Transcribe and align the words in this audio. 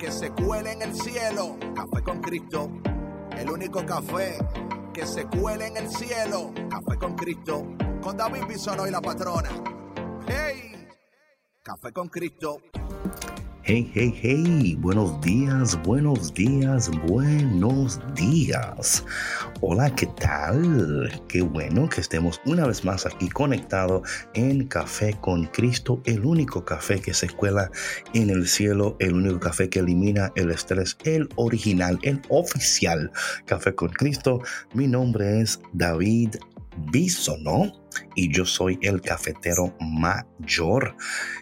que 0.00 0.10
se 0.10 0.30
cuele 0.30 0.72
en 0.72 0.82
el 0.82 0.94
cielo. 0.94 1.58
Café 1.74 2.02
con 2.02 2.20
Cristo. 2.22 2.70
El 3.36 3.50
único 3.50 3.84
café 3.84 4.38
que 4.94 5.06
se 5.06 5.26
cuele 5.26 5.66
en 5.66 5.76
el 5.76 5.90
cielo. 5.90 6.52
Café 6.70 6.98
con 6.98 7.14
Cristo. 7.14 7.66
Con 8.00 8.16
David 8.16 8.46
Bisono 8.48 8.86
y 8.86 8.90
la 8.90 9.02
patrona. 9.02 9.50
¡Hey! 10.26 10.88
Café 11.62 11.92
con 11.92 12.08
Cristo. 12.08 12.62
Hey, 13.62 13.90
hey, 13.94 14.14
hey, 14.22 14.74
buenos 14.80 15.20
días, 15.20 15.78
buenos 15.82 16.32
días, 16.32 16.90
buenos 17.06 18.00
días. 18.14 19.04
Hola, 19.60 19.94
¿qué 19.94 20.06
tal? 20.06 21.22
Qué 21.28 21.42
bueno 21.42 21.86
que 21.86 22.00
estemos 22.00 22.40
una 22.46 22.66
vez 22.66 22.86
más 22.86 23.04
aquí 23.04 23.28
conectados 23.28 24.08
en 24.32 24.66
Café 24.66 25.14
con 25.20 25.44
Cristo, 25.44 26.00
el 26.06 26.24
único 26.24 26.64
café 26.64 27.02
que 27.02 27.12
se 27.12 27.28
cuela 27.28 27.70
en 28.14 28.30
el 28.30 28.48
cielo, 28.48 28.96
el 28.98 29.12
único 29.12 29.38
café 29.38 29.68
que 29.68 29.80
elimina 29.80 30.32
el 30.36 30.50
estrés, 30.50 30.96
el 31.04 31.28
original, 31.36 31.98
el 32.02 32.22
oficial 32.30 33.12
Café 33.44 33.74
con 33.74 33.90
Cristo. 33.90 34.40
Mi 34.72 34.86
nombre 34.86 35.42
es 35.42 35.60
David 35.74 36.36
Bisono 36.90 37.79
y 38.14 38.32
yo 38.32 38.44
soy 38.44 38.78
el 38.82 39.00
cafetero 39.00 39.74
mayor. 39.80 40.96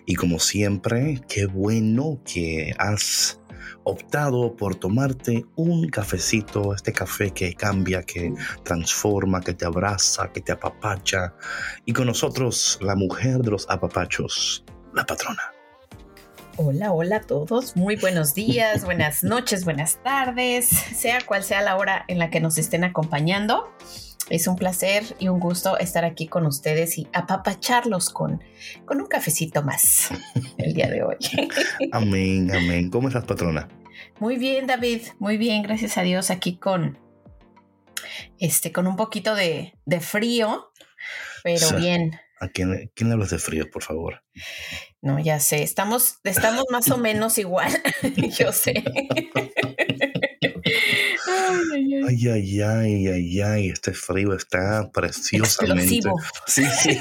Y 0.07 0.15
como 0.15 0.39
siempre, 0.39 1.21
qué 1.29 1.47
bueno 1.47 2.21
que 2.25 2.75
has 2.79 3.41
optado 3.85 4.55
por 4.55 4.75
tomarte 4.75 5.47
un 5.57 5.89
cafecito, 5.89 6.75
este 6.75 6.93
café 6.93 7.31
que 7.31 7.55
cambia, 7.55 8.03
que 8.03 8.33
transforma, 8.63 9.41
que 9.41 9.55
te 9.55 9.65
abraza, 9.65 10.31
que 10.33 10.41
te 10.41 10.53
apapacha. 10.53 11.35
Y 11.87 11.93
con 11.93 12.07
nosotros, 12.07 12.79
la 12.83 12.95
mujer 12.95 13.39
de 13.39 13.51
los 13.51 13.69
apapachos, 13.69 14.65
la 14.95 15.05
patrona. 15.07 15.58
Hola, 16.61 16.91
hola 16.91 17.17
a 17.19 17.21
todos. 17.21 17.77
Muy 17.77 17.95
buenos 17.95 18.35
días, 18.35 18.85
buenas 18.85 19.23
noches, 19.23 19.65
buenas 19.65 20.03
tardes, 20.03 20.67
sea 20.67 21.21
cual 21.25 21.45
sea 21.45 21.63
la 21.63 21.77
hora 21.77 22.05
en 22.09 22.19
la 22.19 22.31
que 22.31 22.41
nos 22.41 22.59
estén 22.59 22.83
acompañando. 22.83 23.73
Es 24.29 24.49
un 24.49 24.57
placer 24.57 25.05
y 25.21 25.29
un 25.29 25.39
gusto 25.39 25.79
estar 25.79 26.05
aquí 26.05 26.27
con 26.27 26.47
ustedes 26.47 26.99
y 26.99 27.07
apapacharlos 27.13 28.11
con, 28.11 28.43
con 28.87 29.01
un 29.01 29.07
cafecito 29.07 29.63
más 29.63 30.09
el 30.59 30.75
día 30.75 30.89
de 30.89 31.05
hoy. 31.05 31.17
amén, 31.93 32.51
amén. 32.51 32.91
¿Cómo 32.91 33.07
estás, 33.07 33.25
patrona? 33.25 33.69
Muy 34.19 34.37
bien, 34.37 34.67
David. 34.67 35.03
Muy 35.21 35.37
bien, 35.37 35.63
gracias 35.63 35.97
a 35.97 36.03
Dios. 36.03 36.29
Aquí 36.33 36.57
con, 36.57 36.99
este, 38.41 38.73
con 38.73 38.89
un 38.89 38.97
poquito 38.97 39.37
de, 39.37 39.75
frío, 40.01 40.73
pero 41.45 41.71
bien. 41.77 42.19
¿A 42.41 42.49
quién, 42.49 42.91
quién 42.97 43.11
le 43.11 43.15
hablas 43.15 43.31
de 43.31 43.39
frío, 43.39 43.71
por 43.71 43.85
favor? 43.85 44.25
No, 45.01 45.19
ya 45.21 45.39
sé. 45.39 45.63
Estamos, 45.63 46.19
estamos 46.25 46.65
más 46.71 46.91
o 46.91 46.99
menos 46.99 47.39
igual. 47.39 47.71
Yo 48.39 48.53
sé. 48.53 48.83
Ay, 52.09 52.29
ay, 52.29 52.61
ay, 52.61 53.07
ay, 53.07 53.41
ay, 53.41 53.69
este 53.69 53.93
frío 53.93 54.35
está 54.35 54.91
preciosamente. 54.93 55.97
Explosivo. 55.97 56.17
Sí, 56.47 56.65
sí. 56.65 57.01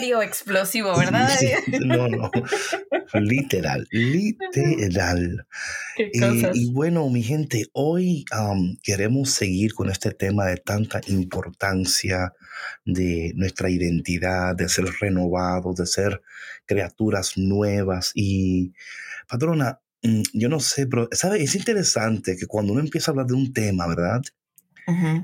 Frío 0.00 0.22
explosivo, 0.22 0.96
¿verdad? 0.96 1.28
no, 1.84 2.08
no. 2.08 2.30
Literal, 3.14 3.86
literal. 3.90 5.46
Eh, 5.98 6.50
y 6.54 6.72
bueno, 6.72 7.08
mi 7.10 7.22
gente, 7.22 7.66
hoy 7.72 8.24
queremos 8.82 9.30
seguir 9.30 9.74
con 9.74 9.90
este 9.90 10.12
tema 10.12 10.46
de 10.46 10.56
tanta 10.56 11.00
importancia 11.06 12.32
de 12.84 13.32
nuestra 13.36 13.70
identidad, 13.70 14.56
de 14.56 14.68
ser 14.68 14.86
renovados, 15.00 15.76
de 15.76 15.86
ser 15.86 16.22
criaturas 16.66 17.36
nuevas. 17.36 18.12
Y, 18.14 18.72
patrona, 19.28 19.80
Mm, 20.02 20.22
yo 20.32 20.48
no 20.48 20.60
sé, 20.60 20.86
pero, 20.86 21.08
¿sabes? 21.12 21.42
Es 21.42 21.54
interesante 21.54 22.36
que 22.36 22.46
cuando 22.46 22.72
uno 22.72 22.80
empieza 22.80 23.10
a 23.10 23.12
hablar 23.12 23.26
de 23.26 23.34
un 23.34 23.52
tema, 23.52 23.86
¿verdad? 23.86 24.22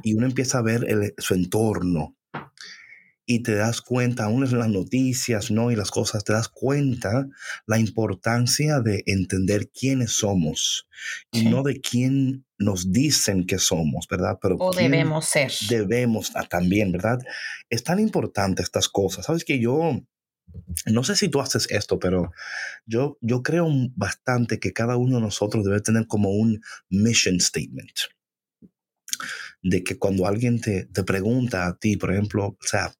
Y 0.04 0.14
uno 0.14 0.26
empieza 0.26 0.58
a 0.58 0.62
ver 0.62 0.86
su 1.18 1.34
entorno 1.34 2.14
y 3.26 3.42
te 3.42 3.56
das 3.56 3.82
cuenta, 3.82 4.24
aún 4.24 4.44
en 4.44 4.58
las 4.58 4.68
noticias, 4.68 5.50
¿no? 5.50 5.72
Y 5.72 5.76
las 5.76 5.90
cosas, 5.90 6.22
te 6.22 6.32
das 6.32 6.48
cuenta 6.48 7.26
la 7.66 7.78
importancia 7.78 8.80
de 8.80 9.02
entender 9.06 9.68
quiénes 9.70 10.12
somos 10.12 10.88
y 11.32 11.46
no 11.46 11.64
de 11.64 11.80
quién 11.80 12.46
nos 12.56 12.92
dicen 12.92 13.44
que 13.44 13.58
somos, 13.58 14.06
¿verdad? 14.08 14.38
Pero 14.40 14.56
o 14.60 14.72
debemos 14.72 15.26
ser. 15.26 15.52
Debemos 15.68 16.32
también, 16.48 16.92
¿verdad? 16.92 17.18
Es 17.68 17.82
tan 17.82 17.98
importante 17.98 18.62
estas 18.62 18.88
cosas. 18.88 19.26
Sabes 19.26 19.44
que 19.44 19.58
yo 19.58 20.00
no 20.86 21.02
sé 21.02 21.16
si 21.16 21.28
tú 21.28 21.40
haces 21.40 21.66
esto, 21.70 21.98
pero 21.98 22.30
yo, 22.86 23.18
yo 23.20 23.42
creo 23.42 23.66
bastante 23.96 24.60
que 24.60 24.72
cada 24.72 24.96
uno 24.96 25.16
de 25.16 25.22
nosotros 25.22 25.64
debe 25.64 25.80
tener 25.80 26.06
como 26.06 26.30
un 26.30 26.60
mission 26.88 27.40
statement. 27.40 27.92
De 29.62 29.82
que 29.82 29.98
cuando 29.98 30.26
alguien 30.26 30.60
te, 30.60 30.84
te 30.86 31.02
pregunta 31.02 31.66
a 31.66 31.76
ti, 31.76 31.96
por 31.96 32.12
ejemplo, 32.12 32.46
o 32.46 32.56
sea, 32.60 32.94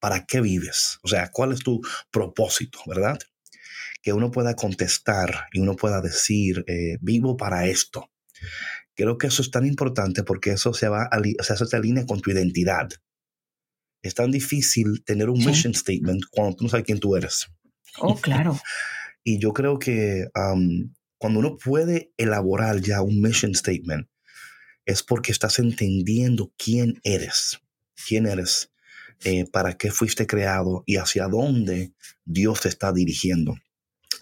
¿para 0.00 0.26
qué 0.26 0.40
vives? 0.40 0.98
O 1.02 1.08
sea, 1.08 1.30
¿cuál 1.30 1.52
es 1.52 1.60
tu 1.60 1.80
propósito, 2.10 2.80
verdad? 2.86 3.18
Que 4.02 4.12
uno 4.12 4.30
pueda 4.30 4.56
contestar 4.56 5.46
y 5.52 5.60
uno 5.60 5.76
pueda 5.76 6.00
decir, 6.00 6.64
eh, 6.66 6.98
vivo 7.00 7.36
para 7.36 7.66
esto. 7.66 8.10
Creo 8.94 9.18
que 9.18 9.28
eso 9.28 9.42
es 9.42 9.50
tan 9.50 9.66
importante 9.66 10.24
porque 10.24 10.52
eso 10.52 10.74
se 10.74 10.88
va 10.88 11.04
a, 11.04 11.18
o 11.18 11.42
sea, 11.42 11.54
eso 11.54 11.66
se 11.66 11.76
alinea 11.76 12.06
con 12.06 12.20
tu 12.20 12.30
identidad 12.30 12.88
es 14.02 14.14
tan 14.14 14.30
difícil 14.30 15.02
tener 15.04 15.28
un 15.28 15.44
mission 15.44 15.74
statement 15.74 16.24
cuando 16.30 16.56
tú 16.56 16.64
no 16.64 16.70
sabes 16.70 16.86
quién 16.86 17.00
tú 17.00 17.16
eres. 17.16 17.48
Oh, 17.98 18.16
claro. 18.16 18.58
y 19.24 19.38
yo 19.38 19.52
creo 19.52 19.78
que 19.78 20.28
cuando 21.18 21.38
uno 21.38 21.58
puede 21.58 22.12
elaborar 22.16 22.80
ya 22.80 23.02
un 23.02 23.20
mission 23.20 23.54
statement, 23.54 24.08
es 24.86 25.02
porque 25.02 25.32
estás 25.32 25.58
entendiendo 25.58 26.52
quién 26.56 26.98
eres, 27.04 27.60
quién 28.06 28.26
eres, 28.26 28.69
eh, 29.24 29.44
para 29.50 29.76
qué 29.76 29.90
fuiste 29.90 30.26
creado 30.26 30.82
y 30.86 30.96
hacia 30.96 31.28
dónde 31.28 31.92
Dios 32.24 32.60
te 32.62 32.68
está 32.68 32.92
dirigiendo. 32.92 33.54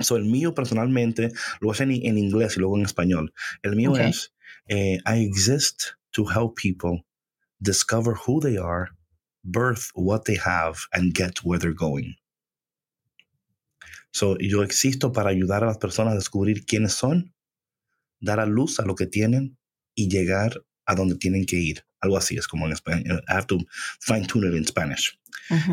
So, 0.00 0.16
el 0.16 0.24
mío 0.24 0.54
personalmente 0.54 1.32
lo 1.60 1.74
en, 1.74 1.90
en, 1.90 2.18
inglés 2.18 2.56
y 2.56 2.60
luego 2.60 2.76
en 2.78 2.84
español. 2.84 3.32
El 3.62 3.74
mío 3.76 3.96
es, 3.96 4.32
eh, 4.68 4.98
I 5.06 5.24
exist 5.24 5.82
to 6.12 6.24
help 6.24 6.56
people 6.56 7.04
discover 7.58 8.14
who 8.26 8.40
they 8.40 8.56
are 8.56 8.90
birth 9.42 9.90
what 9.94 10.24
they 10.24 10.36
have 10.36 10.78
and 10.92 11.14
get 11.14 11.38
where 11.42 11.58
they're 11.58 11.74
going. 11.74 12.16
So, 14.10 14.36
yo 14.38 14.62
existo 14.62 15.12
para 15.12 15.30
ayudar 15.30 15.62
a 15.62 15.66
las 15.66 15.78
personas 15.78 16.14
a 16.14 16.16
descubrir 16.16 16.64
quiénes 16.64 16.92
son, 16.92 17.34
dar 18.20 18.40
a 18.40 18.46
luz 18.46 18.80
a 18.80 18.84
lo 18.84 18.94
que 18.94 19.06
tienen 19.06 19.58
y 19.94 20.08
llegar 20.08 20.64
a 20.86 20.94
donde 20.94 21.16
tienen 21.16 21.44
que 21.44 21.56
ir. 21.56 21.87
Algo 22.00 22.16
así 22.16 22.36
es 22.36 22.46
como 22.46 22.66
en 22.66 22.72
español. 22.72 23.22
I 23.28 23.32
have 23.32 23.46
to 23.46 23.58
fine 24.00 24.26
tune 24.26 24.48
it 24.48 24.54
in 24.54 24.66
Spanish. 24.66 25.18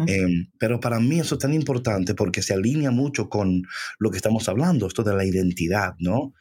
Em, 0.08 0.48
pero 0.58 0.80
para 0.80 1.00
mí 1.00 1.20
eso 1.20 1.36
es 1.36 1.40
tan 1.40 1.54
importante 1.54 2.14
porque 2.16 2.42
se 2.42 2.54
alinea 2.54 2.92
mucho 2.92 3.30
con 3.30 3.64
lo 4.00 4.10
que 4.10 4.18
estamos 4.18 4.48
hablando, 4.48 4.88
esto 4.88 5.04
de 5.04 5.16
la 5.16 5.26
identidad, 5.26 5.96
¿no? 6.00 6.34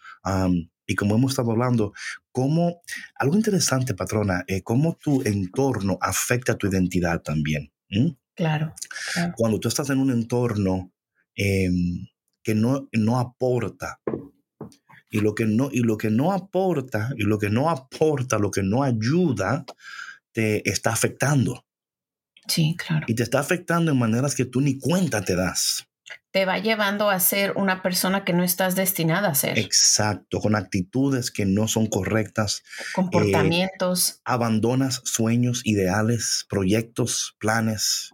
y 0.87 0.95
como 0.95 1.15
hemos 1.15 1.33
estado 1.33 1.51
hablando, 1.53 1.93
cómo, 2.31 2.83
algo 3.17 3.37
interesante, 3.37 3.95
patrona, 3.95 4.45
eh, 4.47 4.63
cómo 4.63 4.97
tu 4.97 5.23
entorno 5.23 5.99
afecta 6.01 6.57
tu 6.57 6.67
identidad 6.67 7.23
también. 7.23 7.73
Claro, 8.35 8.75
Cuando 9.37 9.61
tú 9.61 9.69
estás 9.69 9.91
en 9.91 9.99
un 9.99 10.11
entorno 10.11 10.93
em, 11.35 12.07
que 12.43 12.55
no, 12.55 12.89
no 12.93 13.19
aporta, 13.19 14.01
y 15.11 15.21
lo 15.21 15.35
que 15.35 15.47
no, 15.47 15.69
y 15.71 15.81
lo 15.81 15.97
que 15.97 16.11
no 16.11 16.33
aporta, 16.33 17.11
y 17.17 17.23
lo 17.23 17.39
que 17.39 17.51
no 17.51 17.71
aporta, 17.71 18.39
lo 18.39 18.51
que 18.51 18.63
no 18.63 18.83
ayuda, 18.83 19.65
te 20.33 20.69
está 20.69 20.93
afectando. 20.93 21.65
Sí, 22.49 22.77
claro. 22.77 23.07
Y 23.09 23.15
te 23.15 23.23
está 23.23 23.39
afectando 23.39 23.93
en 23.93 23.99
maneras 23.99 24.35
que 24.35 24.45
tú 24.45 24.61
ni 24.61 24.79
cuenta 24.79 25.23
te 25.23 25.35
das. 25.37 25.87
te 26.31 26.45
va 26.45 26.59
llevando 26.59 27.11
a 27.11 27.21
ser 27.21 27.53
una 27.57 27.81
persona 27.81 28.25
que 28.25 28.33
no 28.33 28.43
estás 28.43 28.75
destinada 28.75 29.29
a 29.29 29.35
ser. 29.37 29.57
Exacto, 29.57 30.41
con 30.41 30.57
actitudes 30.57 31.31
que 31.31 31.47
no 31.47 31.69
son 31.69 31.87
correctas. 31.87 32.65
Comportamientos. 32.93 34.11
Eh, 34.11 34.21
abandonas 34.25 35.01
sueños, 35.05 35.63
ideales, 35.65 36.45
proyectos, 36.49 37.37
planes. 37.39 38.11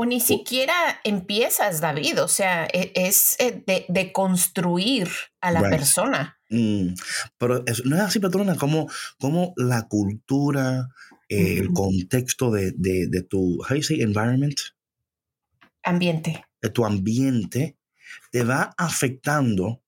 O 0.00 0.06
ni 0.06 0.20
siquiera 0.20 1.00
empiezas, 1.02 1.80
David, 1.80 2.22
o 2.22 2.28
sea, 2.28 2.68
e, 2.72 2.92
es, 2.94 3.34
eh, 3.40 3.64
de, 3.88 4.12
construir 4.12 5.08
a 5.40 5.50
la 5.50 5.62
persona. 5.62 6.38
Mm, 6.50 6.94
pero 7.36 7.64
no 7.84 7.96
es 7.96 8.02
así, 8.02 8.20
patrona, 8.20 8.54
como, 8.54 8.88
como 9.18 9.54
la 9.56 9.88
cultura, 9.88 10.88
el 11.28 11.72
contexto 11.72 12.52
de, 12.52 12.72
de, 12.76 13.22
tu, 13.22 13.58
how 13.68 13.74
you 13.74 13.82
say, 13.82 14.00
environment? 14.00 14.54
Ambiente. 15.82 16.44
De 16.62 16.70
tu 16.70 16.86
ambiente 16.86 17.76
te 18.30 18.44
va 18.44 18.72
afectando 18.78 19.82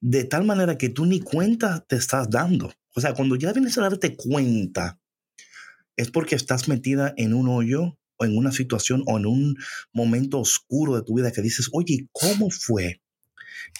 de 0.00 0.24
tal 0.24 0.42
manera 0.42 0.76
que 0.76 0.88
tú 0.88 1.06
ni 1.06 1.20
cuenta 1.20 1.84
te 1.86 1.94
estás 1.94 2.28
dando. 2.28 2.72
O 2.96 3.00
sea, 3.00 3.14
cuando 3.14 3.36
ya 3.36 3.52
vienes 3.52 3.78
a 3.78 3.82
darte 3.82 4.16
cuenta, 4.16 4.98
es 5.96 6.10
porque 6.10 6.34
estás 6.34 6.66
metida 6.66 7.14
en 7.16 7.34
un 7.34 7.48
hoyo 7.48 7.96
en 8.24 8.36
una 8.36 8.52
situación 8.52 9.02
o 9.06 9.18
en 9.18 9.26
un 9.26 9.56
momento 9.92 10.40
oscuro 10.40 10.96
de 10.96 11.02
tu 11.02 11.14
vida 11.14 11.32
que 11.32 11.42
dices, 11.42 11.68
oye, 11.72 12.08
¿cómo 12.12 12.50
fue 12.50 13.00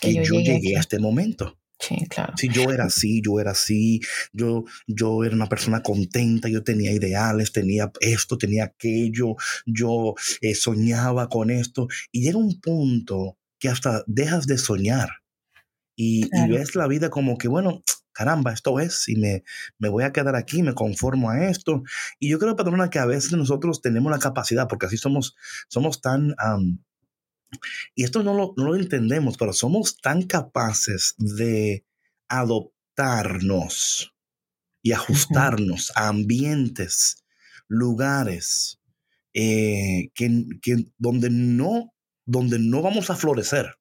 que, 0.00 0.14
yo, 0.14 0.40
llegué 0.40 0.76
a 0.76 0.80
este 0.80 0.98
momento? 0.98 1.58
Sí, 1.78 2.06
claro. 2.08 2.34
Si 2.36 2.48
yo 2.48 2.70
era 2.70 2.84
así, 2.84 3.20
yo 3.24 3.40
era 3.40 3.50
así, 3.50 4.00
yo, 4.32 4.64
yo 4.86 5.24
era 5.24 5.34
una 5.34 5.48
persona 5.48 5.82
contenta, 5.82 6.48
yo 6.48 6.62
tenía 6.62 6.92
ideales, 6.92 7.50
tenía 7.50 7.90
esto, 8.00 8.38
tenía 8.38 8.64
aquello, 8.64 9.34
yo 9.66 10.14
eh, 10.40 10.54
soñaba 10.54 11.28
con 11.28 11.50
esto. 11.50 11.88
Y 12.12 12.22
llega 12.22 12.38
un 12.38 12.60
punto 12.60 13.36
que 13.58 13.68
hasta 13.68 14.04
dejas 14.06 14.46
de 14.46 14.58
soñar 14.58 15.10
y, 15.96 16.28
ves 16.48 16.74
la 16.74 16.86
vida 16.86 17.10
como 17.10 17.38
que, 17.38 17.48
bueno, 17.48 17.82
caramba, 18.12 18.52
esto 18.52 18.78
es, 18.80 19.08
y 19.08 19.16
me, 19.16 19.44
me 19.78 19.88
voy 19.88 20.04
a 20.04 20.12
quedar 20.12 20.36
aquí, 20.36 20.62
me 20.62 20.74
conformo 20.74 21.30
a 21.30 21.46
esto. 21.46 21.82
Y 22.18 22.30
yo 22.30 22.38
creo, 22.38 22.56
patrona, 22.56 22.90
que 22.90 22.98
a 22.98 23.06
veces 23.06 23.32
nosotros 23.32 23.80
tenemos 23.82 24.10
la 24.12 24.18
capacidad, 24.18 24.68
porque 24.68 24.86
así 24.86 24.96
somos, 24.96 25.36
somos 25.68 26.00
tan 26.00 26.34
y 27.94 28.04
esto 28.04 28.22
no 28.22 28.34
lo, 28.34 28.54
no 28.56 28.64
lo 28.64 28.76
entendemos, 28.76 29.36
pero 29.36 29.52
somos 29.52 29.98
tan 29.98 30.22
capaces 30.22 31.14
de 31.18 31.84
adoptarnos 32.28 34.14
y 34.82 34.92
ajustarnos 34.92 35.92
a 35.94 36.08
ambientes, 36.08 37.24
lugares 37.68 38.80
eh, 39.34 40.10
que, 40.14 40.46
que, 40.60 40.86
donde, 40.98 41.30
no, 41.30 41.94
donde 42.24 42.58
no 42.58 42.82
vamos 42.82 43.10
a 43.10 43.16
florecer. 43.16 43.76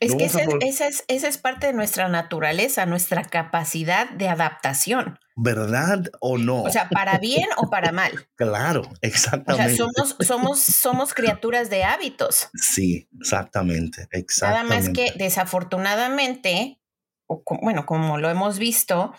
Es 0.00 0.16
que 0.16 0.24
esa 0.24 0.42
es, 0.88 1.04
esa 1.06 1.28
es, 1.28 1.38
parte 1.38 1.68
de 1.68 1.72
nuestra 1.72 2.08
naturaleza, 2.08 2.84
nuestra 2.86 3.22
capacidad 3.22 4.10
de 4.10 4.28
adaptación. 4.28 5.18
¿Verdad 5.36 6.10
o 6.20 6.36
no? 6.36 6.62
O 6.62 6.70
sea, 6.70 6.88
para 6.88 7.18
bien 7.18 7.48
o 7.56 7.70
para 7.70 7.92
mal. 7.92 8.28
Claro, 8.36 8.82
exactamente. 9.02 9.74
O 9.74 9.76
sea, 9.76 9.92
somos, 9.94 10.16
somos, 10.26 10.60
somos 10.60 11.14
criaturas 11.14 11.70
de 11.70 11.84
hábitos. 11.84 12.48
Sí, 12.54 13.08
exactamente, 13.20 14.08
exactamente. 14.10 14.68
Nada 14.68 14.80
más 14.80 14.88
que 14.90 15.12
desafortunadamente, 15.16 16.80
o, 17.26 17.42
bueno, 17.62 17.86
como 17.86 18.18
lo 18.18 18.30
hemos 18.30 18.58
visto, 18.58 19.14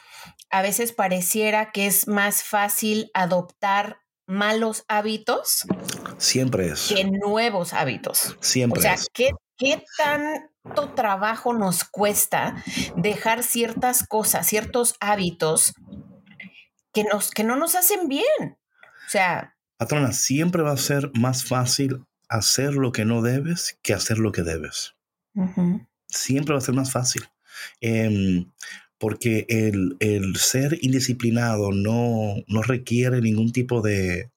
a 0.50 0.62
veces 0.62 0.92
pareciera 0.92 1.72
que 1.72 1.88
es 1.88 2.08
más 2.08 2.44
fácil 2.44 3.12
adoptar 3.14 4.02
malos 4.26 4.86
hábitos. 4.88 5.66
Siempre 6.18 6.70
es. 6.70 6.88
Que 6.94 7.06
nuevos 7.06 7.74
hábitos. 7.74 8.38
Siempre 8.42 8.80
o 8.80 8.82
sea, 8.82 8.98
¿qué 9.14 9.32
¿qué 9.62 9.84
tanto 9.96 10.94
trabajo 10.96 11.54
nos 11.54 11.84
cuesta 11.84 12.56
dejar 12.98 13.44
ciertas 13.44 14.04
cosas, 14.08 14.48
ciertos 14.48 14.96
hábitos 15.00 15.74
que, 16.92 17.04
nos, 17.04 17.30
que 17.30 17.44
no 17.44 17.56
nos 17.56 17.76
hacen 17.76 18.08
bien? 18.08 18.58
O 19.06 19.10
sea... 19.10 19.56
Patrona, 19.78 20.14
siempre 20.14 20.64
va 20.64 20.72
a 20.72 20.78
ser 20.78 21.12
más 21.14 21.46
fácil 21.46 22.04
hacer 22.28 22.74
lo 22.74 22.92
que 22.92 23.06
no 23.06 23.22
debes 23.22 23.78
que 23.84 23.94
hacer 23.94 24.18
lo 24.18 24.32
que 24.32 24.42
debes. 24.42 24.96
Siempre 26.08 26.54
va 26.54 26.58
a 26.58 26.64
ser 26.64 26.76
más 26.76 26.92
fácil. 26.92 27.24
Em, 27.82 28.52
porque 28.98 29.46
el, 29.48 29.96
el, 30.00 30.36
ser 30.38 30.78
indisciplinado 30.82 31.72
no, 31.72 32.36
no 32.48 32.62
requiere 32.64 33.22
ningún 33.22 33.52
tipo 33.52 33.82
de, 33.82 34.31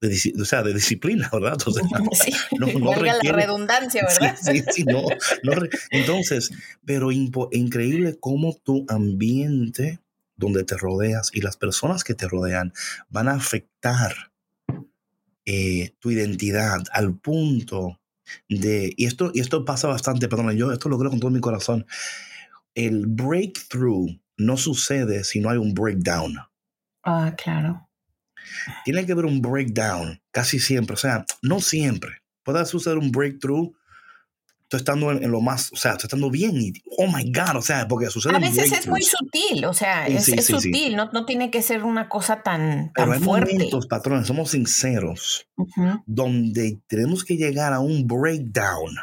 de, 0.00 0.34
o 0.40 0.44
sea, 0.44 0.62
de 0.62 0.74
disciplina, 0.74 1.28
¿verdad? 1.32 1.58
sí, 2.12 2.32
no, 2.58 2.66
la 3.02 3.32
redundancia, 3.32 4.06
¿verdad? 4.06 4.36
Sí, 4.40 4.62
sí, 4.72 4.84
no, 4.84 5.02
entonces, 5.90 6.50
pero 6.84 7.10
increíble 7.10 8.16
cómo 8.20 8.54
tu 8.62 8.84
ambiente 8.88 10.00
donde 10.36 10.64
te 10.64 10.76
rodeas 10.76 11.30
y 11.34 11.40
las 11.40 11.56
personas 11.56 12.04
que 12.04 12.14
te 12.14 12.28
rodean 12.28 12.72
van 13.08 13.28
a 13.28 13.34
afectar 13.34 14.14
eh, 15.44 15.94
tu 15.98 16.10
identidad 16.10 16.84
al 16.92 17.16
punto 17.18 17.98
de, 18.48 18.92
y 18.96 19.06
esto, 19.06 19.32
y 19.34 19.40
esto 19.40 19.64
pasa 19.64 19.88
bastante, 19.88 20.28
perdón, 20.28 20.52
yo 20.56 20.70
esto 20.70 20.88
lo 20.88 20.98
creo 20.98 21.10
con 21.10 21.18
todo 21.18 21.30
mi 21.30 21.40
corazón, 21.40 21.86
el 22.74 23.06
breakthrough 23.06 24.10
no 24.36 24.56
sucede 24.56 25.24
si 25.24 25.40
no 25.40 25.50
hay 25.50 25.58
un 25.58 25.74
breakdown. 25.74 26.36
Ah, 27.02 27.34
claro 27.36 27.87
tiene 28.84 29.06
que 29.06 29.12
haber 29.12 29.26
un 29.26 29.40
breakdown 29.40 30.20
casi 30.30 30.58
siempre. 30.58 30.94
O 30.94 30.98
sea, 30.98 31.24
no 31.42 31.60
siempre. 31.60 32.22
Puede 32.42 32.64
suceder 32.66 32.98
un 32.98 33.10
breakthrough 33.10 33.72
tú 34.68 34.76
estando 34.76 35.10
en, 35.10 35.30
lo 35.30 35.40
más, 35.40 35.72
o 35.72 35.76
sea, 35.76 35.96
tú 35.96 36.02
estando 36.06 36.30
bien 36.30 36.56
y, 36.56 36.72
oh 36.98 37.06
my 37.06 37.32
God, 37.32 37.56
o 37.56 37.62
sea, 37.62 37.88
porque 37.88 38.10
sucede. 38.10 38.36
A 38.36 38.38
veces 38.38 38.70
es 38.70 38.86
muy 38.86 39.02
sutil, 39.02 39.64
o 39.64 39.72
sea, 39.72 40.06
es, 40.06 40.26
sutil, 40.46 40.94
no, 40.94 41.10
no, 41.12 41.24
tiene 41.24 41.50
que 41.50 41.62
ser 41.62 41.84
una 41.84 42.08
cosa 42.08 42.42
tan, 42.42 42.92
Pero 42.94 43.12
hay 43.12 43.20
momentos, 43.20 43.86
patrones, 43.86 44.26
somos 44.26 44.50
sinceros, 44.50 45.48
donde 46.06 46.80
tenemos 46.86 47.24
que 47.24 47.36
llegar 47.36 47.72
a 47.72 47.80
un 47.80 48.06
breakdown 48.06 48.94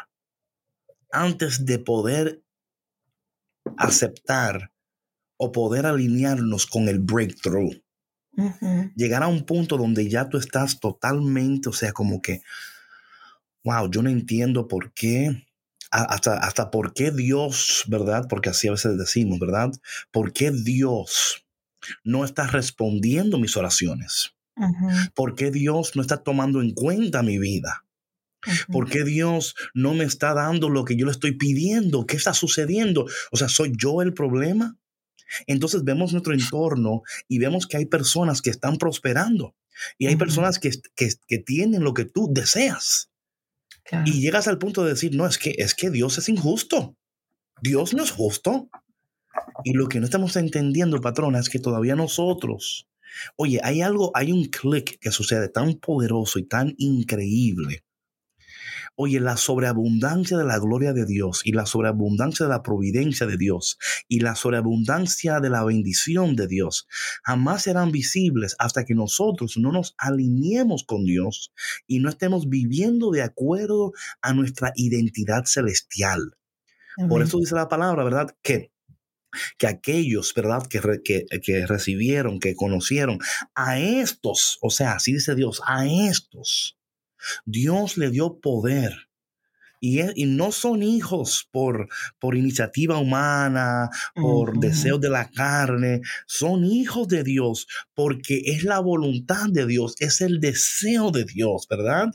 antes 1.10 1.66
de 1.66 1.78
poder 1.80 2.42
aceptar 3.76 4.70
o 5.36 5.50
poder 5.50 5.86
alinearnos 5.86 6.66
con 6.66 6.88
el 6.88 7.00
breakthrough. 7.00 7.72
Llegar 8.94 9.22
a 9.22 9.28
un 9.28 9.44
punto 9.44 9.76
donde 9.76 10.08
ya 10.08 10.28
tú 10.28 10.38
estás 10.38 10.78
totalmente, 10.80 11.68
o 11.68 11.72
sea, 11.72 11.92
como 11.92 12.20
que, 12.20 12.42
wow, 13.64 13.90
yo 13.90 14.02
no 14.02 14.10
entiendo 14.10 14.68
por 14.68 14.92
qué, 14.92 15.46
hasta, 15.90 16.38
hasta 16.38 16.70
por 16.70 16.92
qué 16.92 17.10
Dios, 17.10 17.84
¿verdad? 17.88 18.26
Porque 18.28 18.50
así 18.50 18.68
a 18.68 18.72
veces 18.72 18.98
decimos, 18.98 19.38
¿verdad? 19.38 19.70
¿Por 20.10 20.32
qué 20.32 20.50
Dios 20.50 21.46
no 22.04 22.24
está 22.24 22.46
respondiendo 22.46 23.38
mis 23.38 23.56
oraciones? 23.56 24.32
¿Por 25.14 25.34
qué 25.34 25.50
Dios 25.50 25.96
no 25.96 26.02
está 26.02 26.18
tomando 26.18 26.60
en 26.60 26.72
cuenta 26.72 27.22
mi 27.22 27.38
vida? 27.38 27.84
¿Por 28.70 28.88
qué 28.88 29.04
Dios 29.04 29.54
no 29.74 29.94
me 29.94 30.04
está 30.04 30.32
dando 30.34 30.68
lo 30.68 30.84
que 30.84 30.96
yo 30.96 31.06
le 31.06 31.12
estoy 31.12 31.32
pidiendo? 31.32 32.06
¿Qué 32.06 32.16
está 32.16 32.32
sucediendo? 32.32 33.06
O 33.30 33.36
sea, 33.36 33.48
¿soy 33.48 33.72
yo 33.76 34.02
el 34.02 34.14
problema? 34.14 34.76
Entonces 35.46 35.84
vemos 35.84 36.12
nuestro 36.12 36.34
entorno 36.34 37.02
y 37.28 37.38
vemos 37.38 37.66
que 37.66 37.76
hay 37.76 37.86
personas 37.86 38.42
que 38.42 38.50
están 38.50 38.76
prosperando 38.76 39.54
y 39.98 40.06
hay 40.06 40.16
personas 40.16 40.58
que, 40.58 40.70
que, 40.94 41.38
tienen 41.38 41.84
lo 41.84 41.94
que 41.94 42.04
tú 42.04 42.28
deseas. 42.30 43.10
Y 44.04 44.20
llegas 44.20 44.48
al 44.48 44.58
punto 44.58 44.84
de 44.84 44.90
decir, 44.90 45.14
no, 45.14 45.26
es 45.26 45.38
que, 45.38 45.54
es 45.58 45.74
que 45.74 45.90
Dios 45.90 46.18
es 46.18 46.28
injusto. 46.28 46.96
Dios 47.62 47.94
no 47.94 48.02
es 48.02 48.10
justo. 48.10 48.68
Y 49.64 49.74
lo 49.74 49.88
que 49.88 50.00
no 50.00 50.06
estamos 50.06 50.34
entendiendo, 50.36 51.00
patrona, 51.00 51.38
es 51.38 51.48
que 51.48 51.58
todavía 51.58 51.94
nosotros, 51.94 52.88
oye, 53.36 53.60
hay 53.62 53.82
algo, 53.82 54.10
hay 54.14 54.32
un 54.32 54.46
clic 54.46 54.98
que 54.98 55.12
sucede 55.12 55.48
tan 55.48 55.74
poderoso 55.74 56.38
y 56.38 56.44
tan 56.44 56.74
increíble 56.78 57.85
Oye, 58.96 59.20
la 59.20 59.36
sobreabundancia 59.36 60.38
de 60.38 60.44
la 60.44 60.58
gloria 60.58 60.94
de 60.94 61.04
Dios 61.04 61.42
y 61.44 61.52
la 61.52 61.66
sobreabundancia 61.66 62.46
de 62.46 62.50
la 62.50 62.62
providencia 62.62 63.26
de 63.26 63.36
Dios 63.36 63.78
y 64.08 64.20
la 64.20 64.34
sobreabundancia 64.34 65.38
de 65.40 65.50
la 65.50 65.64
bendición 65.64 66.34
de 66.34 66.46
Dios 66.46 66.88
jamás 67.22 67.64
serán 67.64 67.92
visibles 67.92 68.56
hasta 68.58 68.86
que 68.86 68.94
nosotros 68.94 69.58
no 69.58 69.70
nos 69.70 69.94
alineemos 69.98 70.84
con 70.84 71.04
Dios 71.04 71.52
y 71.86 72.00
no 72.00 72.08
estemos 72.08 72.48
viviendo 72.48 73.10
de 73.10 73.22
acuerdo 73.22 73.92
a 74.22 74.32
nuestra 74.32 74.72
identidad 74.76 75.44
celestial. 75.44 76.36
Por 77.08 77.22
eso 77.22 77.38
dice 77.38 77.54
la 77.54 77.68
palabra, 77.68 78.02
¿verdad? 78.02 78.34
Que 78.42 78.72
que 79.58 79.66
aquellos, 79.66 80.32
¿verdad? 80.34 80.66
Que, 80.66 80.80
que, 81.04 81.26
que, 81.42 81.66
recibieron, 81.66 82.40
que 82.40 82.54
conocieron 82.54 83.18
a 83.54 83.78
estos, 83.78 84.58
o 84.62 84.70
sea, 84.70 84.92
así 84.92 85.12
dice 85.12 85.34
Dios, 85.34 85.60
a 85.66 85.86
estos 85.86 86.75
Dios 87.44 87.96
le 87.96 88.10
dio 88.10 88.40
poder 88.40 89.08
Y, 89.80 90.00
y, 90.00 90.24
no 90.24 90.52
son 90.52 90.82
hijos 90.82 91.48
por, 91.52 91.88
por 92.18 92.34
iniciativa 92.34 92.98
humana, 92.98 93.90
por 94.14 94.58
deseo 94.58 94.98
de 94.98 95.10
la 95.10 95.30
carne, 95.30 96.00
son 96.26 96.64
hijos 96.64 97.08
de 97.08 97.22
Dios 97.22 97.66
porque 97.94 98.42
es 98.46 98.64
la 98.64 98.80
voluntad 98.80 99.48
de 99.50 99.66
Dios, 99.66 99.94
es 99.98 100.22
el 100.22 100.40
deseo 100.40 101.10
de 101.10 101.24
Dios, 101.24 101.66
¿verdad? 101.68 102.08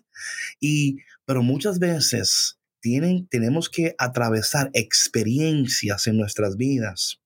Y, 0.59 0.97
pero 1.25 1.43
muchas 1.43 1.77
veces 1.77 2.59
tienen, 2.81 3.27
tenemos 3.27 3.69
que 3.69 3.95
atravesar 3.97 4.69
experiencias 4.73 6.07
en 6.07 6.17
nuestras 6.17 6.57
vidas. 6.57 7.21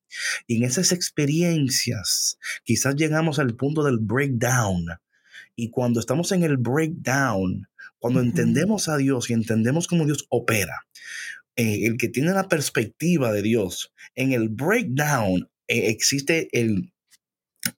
Y 0.48 0.58
en 0.58 0.64
esas 0.64 0.92
experiencias 0.92 2.38
quizás 2.64 2.96
llegamos 2.96 3.40
al 3.40 3.56
punto 3.56 3.84
del 3.84 3.98
breakdown. 4.00 4.86
Y 5.56 5.70
cuando 5.70 6.00
estamos 6.00 6.32
en 6.32 6.44
el 6.44 6.58
breakdown, 6.58 7.68
cuando 8.00 8.22
entendemos 8.22 8.90
a 8.90 8.98
Dios 8.98 9.30
y 9.30 9.34
entendemos 9.34 9.88
cómo 9.88 10.06
Dios 10.06 10.26
opera, 10.30 10.86
eh, 11.56 11.86
el 11.86 11.98
que 11.98 12.10
tiene 12.10 12.32
la 12.32 12.48
perspectiva 12.50 13.32
de 13.32 13.42
Dios, 13.42 13.94
en 14.16 14.34
el 14.34 14.50
breakdown 14.50 15.50
eh, 15.68 15.90
existe 15.90 16.50
el, 16.52 16.92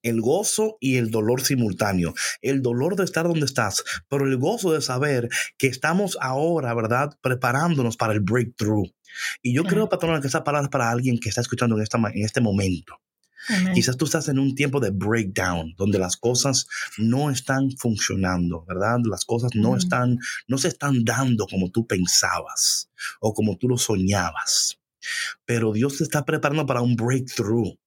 el 0.02 0.22
gozo 0.22 0.78
y 0.80 0.98
el 0.98 1.12
dolor 1.12 1.42
simultáneo. 1.42 2.14
El 2.42 2.62
dolor 2.62 2.96
de 2.96 3.04
estar 3.04 3.28
donde 3.28 3.46
estás, 3.46 3.84
pero 4.10 4.26
el 4.26 4.38
gozo 4.38 4.74
de 4.74 4.82
saber 4.82 5.30
que 5.58 5.68
estamos 5.68 6.18
ahora, 6.22 6.74
¿verdad? 6.74 7.18
Preparándonos 7.22 7.98
para 7.98 8.14
el 8.14 8.22
breakthrough. 8.22 8.90
Y 9.42 9.54
yo 9.54 9.64
creo, 9.64 9.90
patrona, 9.90 10.22
que 10.22 10.28
esa 10.28 10.44
palabra 10.44 10.66
es 10.66 10.72
para 10.72 10.92
alguien 10.92 11.20
que 11.20 11.30
está 11.30 11.42
escuchando 11.42 11.76
en, 11.76 11.84
esta, 11.84 11.98
en 11.98 12.24
este 12.24 12.42
momento. 12.42 13.00
Quizás 13.74 13.98
tú 13.98 14.06
estás 14.06 14.28
en 14.28 14.40
un 14.40 14.56
tiempo 14.56 14.80
de 14.80 14.92
breakdown, 14.92 15.74
donde 15.78 16.00
las 16.00 16.18
cosas 16.18 16.68
no 16.98 17.30
están 17.30 17.72
funcionando, 17.72 18.66
¿verdad? 18.68 19.00
Las 19.10 19.26
cosas 19.26 19.52
no 19.56 19.76
están, 19.76 20.20
no 20.48 20.58
se 20.58 20.68
están 20.68 21.04
dando 21.06 21.48
como 21.48 21.72
tú 21.72 21.88
pensabas 21.88 22.90
o 23.22 23.34
como 23.34 23.58
tú 23.58 23.70
lo 23.70 23.78
soñabas. 23.78 24.80
Pero 25.46 25.72
Dios 25.72 25.98
te 25.98 26.04
está 26.04 26.26
preparando 26.26 26.66
para 26.66 26.82
un 26.82 26.96
breakthrough. 26.96 27.78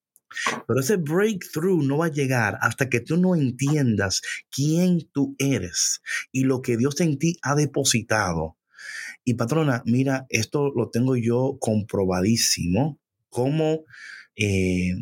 Pero 0.67 0.81
ese 0.81 0.97
breakthrough 0.97 1.83
no 1.83 1.99
va 1.99 2.07
a 2.07 2.13
llegar 2.13 2.57
hasta 2.61 2.89
que 2.89 3.01
tú 3.01 3.17
no 3.17 3.35
entiendas 3.35 4.23
quién 4.51 5.09
tú 5.13 5.35
eres 5.39 6.01
y 6.31 6.45
lo 6.45 6.63
que 6.63 6.77
Dios 6.77 7.01
en 7.01 7.19
ti 7.19 7.37
ha 7.43 7.55
depositado. 7.55 8.57
Y 9.25 9.35
patrona, 9.35 9.83
mira, 9.85 10.27
esto 10.29 10.73
lo 10.75 10.89
tengo 10.91 11.17
yo 11.17 11.57
comprobadísimo, 11.61 12.99
como 13.29 13.85
eh, 14.37 14.95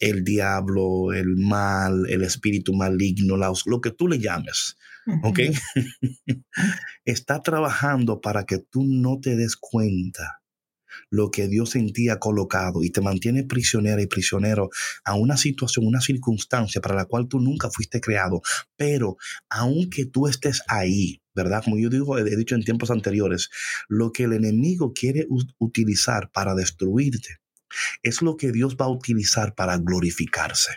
el 0.00 0.24
diablo, 0.24 1.12
el 1.12 1.36
mal, 1.36 2.06
el 2.08 2.22
espíritu 2.22 2.74
maligno, 2.74 3.36
lo 3.36 3.80
que 3.80 3.90
tú 3.90 4.08
le 4.08 4.18
llames, 4.18 4.76
¿ok? 5.22 5.40
Está 7.04 7.42
trabajando 7.42 8.20
para 8.20 8.44
que 8.44 8.58
tú 8.58 8.84
no 8.84 9.20
te 9.20 9.36
des 9.36 9.56
cuenta 9.56 10.42
lo 11.10 11.30
que 11.30 11.48
Dios 11.48 11.76
en 11.76 11.92
ti 11.92 12.08
ha 12.08 12.18
colocado 12.18 12.82
y 12.82 12.90
te 12.90 13.00
mantiene 13.00 13.44
prisionera 13.44 14.00
y 14.02 14.06
prisionero 14.06 14.70
a 15.04 15.14
una 15.14 15.36
situación, 15.36 15.86
una 15.86 16.00
circunstancia 16.00 16.80
para 16.80 16.94
la 16.94 17.04
cual 17.04 17.28
tú 17.28 17.40
nunca 17.40 17.70
fuiste 17.70 18.00
creado. 18.00 18.40
Pero 18.76 19.16
aunque 19.48 20.06
tú 20.06 20.26
estés 20.26 20.62
ahí, 20.68 21.20
¿verdad? 21.34 21.62
Como 21.64 21.78
yo 21.78 21.90
digo, 21.90 22.18
he 22.18 22.36
dicho 22.36 22.54
en 22.54 22.64
tiempos 22.64 22.90
anteriores, 22.90 23.50
lo 23.88 24.12
que 24.12 24.24
el 24.24 24.32
enemigo 24.32 24.92
quiere 24.94 25.26
utilizar 25.58 26.30
para 26.32 26.54
destruirte 26.54 27.40
es 28.02 28.22
lo 28.22 28.36
que 28.36 28.52
Dios 28.52 28.76
va 28.76 28.86
a 28.86 28.90
utilizar 28.90 29.54
para 29.54 29.76
glorificarse. 29.78 30.72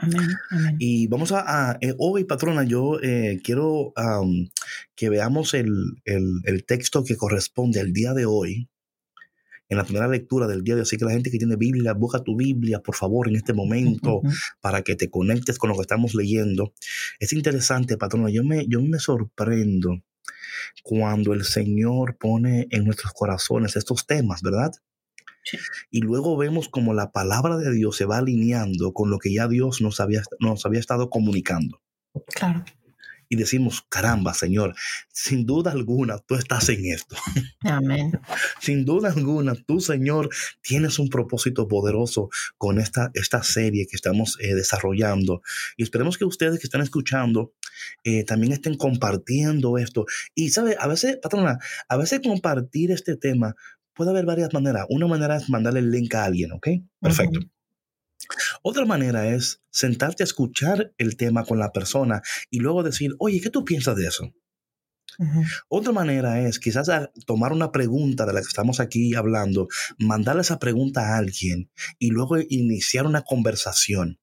Amén, 0.00 0.38
Y 0.78 1.08
vamos 1.08 1.32
a, 1.32 1.76
eh, 1.80 1.92
hoy, 1.98 2.22
patrona, 2.24 2.62
yo 2.62 3.00
eh, 3.02 3.40
quiero 3.42 3.92
que 4.94 5.08
veamos 5.10 5.54
el, 5.54 6.00
texto 6.66 7.02
que 7.02 7.16
corresponde 7.16 7.80
al 7.80 7.92
día 7.92 8.14
de 8.14 8.24
hoy, 8.24 8.68
en 9.68 9.76
la 9.76 9.84
primera 9.84 10.06
lectura 10.06 10.46
del 10.46 10.62
día 10.62 10.76
de 10.76 10.82
hoy. 10.82 10.84
Así 10.84 10.96
que 10.96 11.04
la 11.04 11.10
gente 11.10 11.30
que 11.30 11.38
tiene 11.38 11.56
Biblia, 11.56 11.94
busca 11.94 12.22
tu 12.22 12.36
Biblia, 12.36 12.80
por 12.80 12.94
favor, 12.94 13.28
en 13.28 13.36
este 13.36 13.52
momento, 13.52 14.22
para 14.60 14.82
que 14.82 14.94
te 14.94 15.10
conectes 15.10 15.58
con 15.58 15.70
lo 15.70 15.74
que 15.74 15.82
estamos 15.82 16.14
leyendo. 16.14 16.72
Es 17.18 17.32
interesante, 17.32 17.96
patrona, 17.96 18.30
yo 18.30 18.44
me, 18.44 18.66
yo 18.68 18.80
me 18.80 19.00
sorprendo 19.00 20.00
cuando 20.84 21.32
el 21.32 21.44
Señor 21.44 22.16
pone 22.18 22.68
en 22.70 22.84
nuestros 22.84 23.12
corazones 23.12 23.76
estos 23.76 24.06
temas, 24.06 24.42
¿verdad? 24.42 24.72
Y 25.90 26.00
luego 26.00 26.36
vemos 26.36 26.68
como 26.68 26.94
la 26.94 27.12
palabra 27.12 27.56
de 27.56 27.72
Dios 27.72 27.96
se 27.96 28.04
va 28.04 28.18
alineando 28.18 28.92
con 28.92 29.10
lo 29.10 29.18
que 29.18 29.32
ya 29.32 29.48
Dios 29.48 29.80
nos 29.80 30.00
había, 30.00 30.22
nos 30.40 30.64
había 30.66 30.80
estado 30.80 31.10
comunicando. 31.10 31.80
Claro. 32.34 32.64
Y 33.30 33.36
decimos, 33.36 33.84
caramba, 33.90 34.32
Señor, 34.32 34.74
sin 35.12 35.44
duda 35.44 35.70
alguna, 35.70 36.18
tú 36.18 36.34
estás 36.34 36.70
en 36.70 36.86
esto. 36.86 37.14
Amén. 37.60 38.12
sin 38.60 38.86
duda 38.86 39.10
alguna, 39.10 39.54
tú, 39.54 39.80
Señor, 39.80 40.30
tienes 40.62 40.98
un 40.98 41.10
propósito 41.10 41.68
poderoso 41.68 42.30
con 42.56 42.80
esta, 42.80 43.10
esta 43.12 43.42
serie 43.42 43.86
que 43.86 43.96
estamos 43.96 44.38
eh, 44.40 44.54
desarrollando. 44.54 45.42
Y 45.76 45.82
esperemos 45.82 46.16
que 46.16 46.24
ustedes 46.24 46.58
que 46.58 46.66
están 46.66 46.80
escuchando 46.80 47.52
eh, 48.02 48.24
también 48.24 48.52
estén 48.54 48.76
compartiendo 48.76 49.76
esto. 49.76 50.06
Y, 50.34 50.48
¿sabe? 50.48 50.76
A 50.80 50.86
veces, 50.86 51.18
patrona, 51.18 51.58
a 51.88 51.96
veces 51.98 52.20
compartir 52.24 52.92
este 52.92 53.16
tema 53.16 53.54
puede 53.98 54.12
haber 54.12 54.26
varias 54.26 54.54
maneras. 54.54 54.86
Una 54.88 55.08
manera 55.08 55.36
es 55.36 55.50
mandarle 55.50 55.80
el 55.80 55.90
link 55.90 56.14
a 56.14 56.24
alguien, 56.24 56.52
¿ok? 56.52 56.68
Perfecto. 57.00 57.40
Otra 58.62 58.84
manera 58.84 59.26
es 59.26 59.60
sentarte 59.70 60.22
a 60.22 60.24
escuchar 60.24 60.92
el 60.98 61.16
tema 61.16 61.44
con 61.44 61.58
la 61.58 61.72
persona 61.72 62.22
y 62.48 62.60
luego 62.60 62.84
decir, 62.84 63.16
oye, 63.18 63.40
¿qué 63.40 63.50
tú 63.50 63.64
piensas 63.64 63.96
de 63.96 64.06
eso? 64.06 64.32
Otra 65.68 65.92
manera 65.92 66.40
es 66.42 66.60
quizás 66.60 66.88
tomar 67.26 67.52
una 67.52 67.72
pregunta 67.72 68.24
de 68.24 68.32
la 68.34 68.40
que 68.40 68.46
estamos 68.46 68.78
aquí 68.78 69.16
hablando, 69.16 69.66
mandarle 69.98 70.42
esa 70.42 70.60
pregunta 70.60 71.00
a 71.00 71.18
alguien 71.18 71.72
y 71.98 72.10
luego 72.10 72.36
iniciar 72.38 73.04
una 73.04 73.22
conversación. 73.22 74.20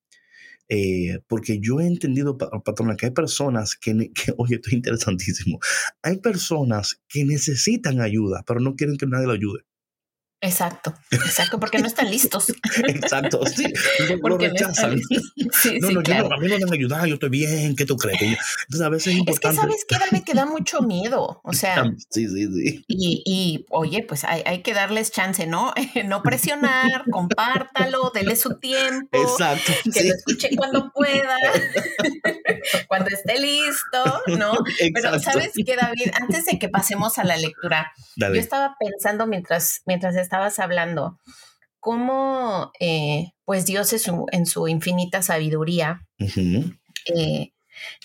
Eh, 0.70 1.20
porque 1.28 1.60
yo 1.62 1.80
he 1.80 1.88
entendido, 1.88 2.38
patrona, 2.38 2.96
que 2.96 3.08
hay 3.08 3.12
personas 3.12 3.76
que, 3.76 3.94
que, 4.14 4.34
oye, 4.38 4.56
esto 4.56 4.70
es 4.70 4.74
interesantísimo, 4.74 5.60
hay 6.02 6.18
personas 6.18 7.02
que 7.08 7.24
necesitan 7.26 8.02
ayuda, 8.02 8.44
pero 8.48 8.60
no 8.60 8.76
quieren 8.76 8.98
que 8.98 9.06
nadie 9.06 9.28
lo 9.28 9.34
ayude. 9.34 9.62
Exacto, 10.46 10.94
exacto, 11.12 11.60
porque 11.60 11.80
no 11.80 11.88
están 11.88 12.10
listos. 12.12 12.54
exacto, 12.88 13.42
sí, 13.48 13.66
lo, 14.24 14.38
rechazan. 14.38 15.02
No, 15.36 15.52
sí, 15.52 15.80
no, 15.80 15.92
no, 15.92 16.02
claro. 16.02 16.32
a 16.34 16.38
mí 16.38 16.48
no 16.48 16.58
me 16.58 16.64
han 16.64 16.74
ayudado, 16.74 17.06
yo 17.06 17.16
estoy 17.16 17.30
bien, 17.30 17.76
¿qué 17.76 17.86
tú 17.86 17.98
crees? 17.98 18.22
Entonces 18.22 18.82
a 18.82 18.90
veces 18.90 19.08
es 19.14 19.20
importante. 19.20 19.62
Es 19.76 19.86
que 19.86 19.96
sabes 19.96 20.24
que 20.24 20.34
da 20.34 20.46
mucho 20.46 20.82
miedo, 20.82 21.42
o 21.44 21.54
sea. 21.54 21.84
Sí, 22.10 22.28
sí, 22.28 22.48
sí. 22.48 22.86
Y, 22.88 23.24
y 23.26 23.66
oye, 23.70 24.04
pues 24.04 24.24
hay, 24.24 24.44
hay, 24.46 24.62
que 24.62 24.74
darles 24.74 25.12
chance, 25.12 25.46
¿no? 25.48 25.74
no 26.06 26.24
presionar, 26.24 27.06
compártalo, 27.12 28.12
dele 28.14 28.36
su 28.36 28.58
tiempo. 28.60 29.18
Exacto. 29.18 29.72
Que 29.94 30.04
lo 30.04 30.16
escuche 30.16 30.50
cuando 30.56 30.92
pueda, 30.92 31.38
cuando 32.88 33.10
esté 33.10 33.40
listo, 33.40 34.22
¿no? 34.38 34.54
Pero 34.94 35.20
sabes 35.20 35.52
que 35.54 35.76
David, 35.76 36.12
antes 36.22 36.46
de 36.46 36.60
que 36.60 36.70
pasemos 36.70 37.18
a 37.18 37.24
la 37.24 37.38
lectura, 37.38 37.92
yo 38.16 38.34
estaba 38.34 38.76
pensando 38.80 39.28
mientras, 39.28 39.82
mientras 39.86 40.16
estabas 40.36 40.60
hablando, 40.60 41.18
cómo 41.80 42.72
eh, 42.80 43.32
pues 43.46 43.66
Dios 43.66 43.94
en 44.32 44.46
su, 44.46 44.68
infinita 44.68 45.22
sabiduría 45.22 46.06
eh, 46.18 47.54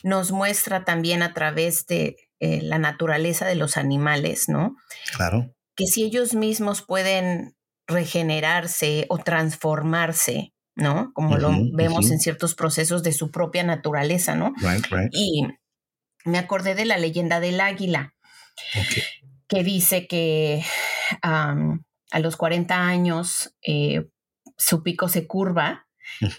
nos 0.04 0.30
muestra 0.30 0.84
también 0.84 1.22
a 1.22 1.34
través 1.34 1.86
de 1.86 2.16
eh, 2.38 2.62
la 2.62 2.78
naturaleza 2.78 3.46
de 3.46 3.56
los 3.56 3.76
animales, 3.76 4.48
¿no? 4.48 4.76
Claro. 5.16 5.52
Que 5.74 5.86
si 5.86 6.04
ellos 6.04 6.34
mismos 6.34 6.82
pueden 6.82 7.56
regenerarse 7.88 9.06
o 9.08 9.18
transformarse, 9.18 10.52
¿no? 10.76 11.10
Como 11.12 11.36
lo 11.36 11.52
vemos 11.72 12.10
en 12.10 12.20
ciertos 12.20 12.54
procesos 12.54 13.02
de 13.02 13.12
su 13.12 13.32
propia 13.32 13.64
naturaleza, 13.64 14.36
¿no? 14.36 14.52
Y 15.10 15.48
me 16.24 16.38
acordé 16.38 16.76
de 16.76 16.84
la 16.84 16.96
leyenda 16.96 17.40
del 17.40 17.60
águila, 17.60 18.14
que 19.48 19.64
dice 19.64 20.06
que 20.06 20.62
a 22.10 22.18
los 22.18 22.36
40 22.36 22.74
años 22.74 23.54
eh, 23.62 24.08
su 24.56 24.82
pico 24.82 25.08
se 25.08 25.26
curva 25.26 25.86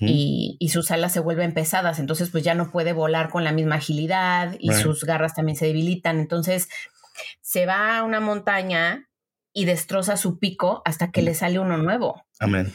y, 0.02 0.58
sus 0.72 0.92
alas 0.92 1.14
se 1.14 1.22
vuelven 1.22 1.54
pesadas, 1.54 2.00
entonces 2.00 2.30
pues 2.30 2.44
ya 2.44 2.54
no 2.54 2.72
puede 2.72 2.94
volar 2.94 3.30
con 3.30 3.44
la 3.44 3.54
misma 3.54 3.76
agilidad 3.76 4.56
y 4.60 4.74
sus 4.74 5.04
garras 5.06 5.34
también 5.34 5.56
se 5.56 5.68
debilitan, 5.68 6.20
entonces 6.20 6.68
se 7.42 7.66
va 7.66 7.98
a 7.98 8.04
una 8.04 8.20
montaña 8.20 9.10
y 9.54 9.66
destroza 9.66 10.18
su 10.18 10.40
pico 10.40 10.82
hasta 10.86 11.12
que 11.12 11.22
le 11.22 11.34
sale 11.34 11.60
uno 11.60 11.78
nuevo. 11.78 12.26
Amén. 12.40 12.74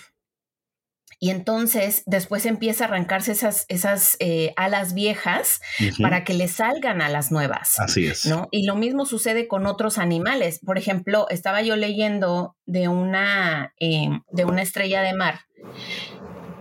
Y 1.18 1.30
entonces 1.30 2.02
después 2.06 2.44
empieza 2.44 2.84
a 2.84 2.88
arrancarse 2.88 3.32
esas, 3.32 3.64
esas 3.68 4.16
eh, 4.20 4.52
alas 4.56 4.92
viejas 4.92 5.60
para 6.00 6.24
que 6.24 6.34
le 6.34 6.48
salgan 6.48 7.00
alas 7.00 7.32
nuevas. 7.32 7.78
Así 7.80 8.06
es. 8.06 8.26
¿no? 8.26 8.48
Y 8.50 8.66
lo 8.66 8.76
mismo 8.76 9.06
sucede 9.06 9.48
con 9.48 9.66
otros 9.66 9.98
animales. 9.98 10.60
Por 10.64 10.76
ejemplo, 10.78 11.26
estaba 11.30 11.62
yo 11.62 11.76
leyendo 11.76 12.56
de 12.66 12.88
una, 12.88 13.72
em, 13.78 14.20
de 14.30 14.44
una 14.44 14.62
estrella 14.62 15.02
de 15.02 15.14
mar 15.14 15.40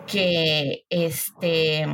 que, 0.07 0.85
este, 0.89 1.85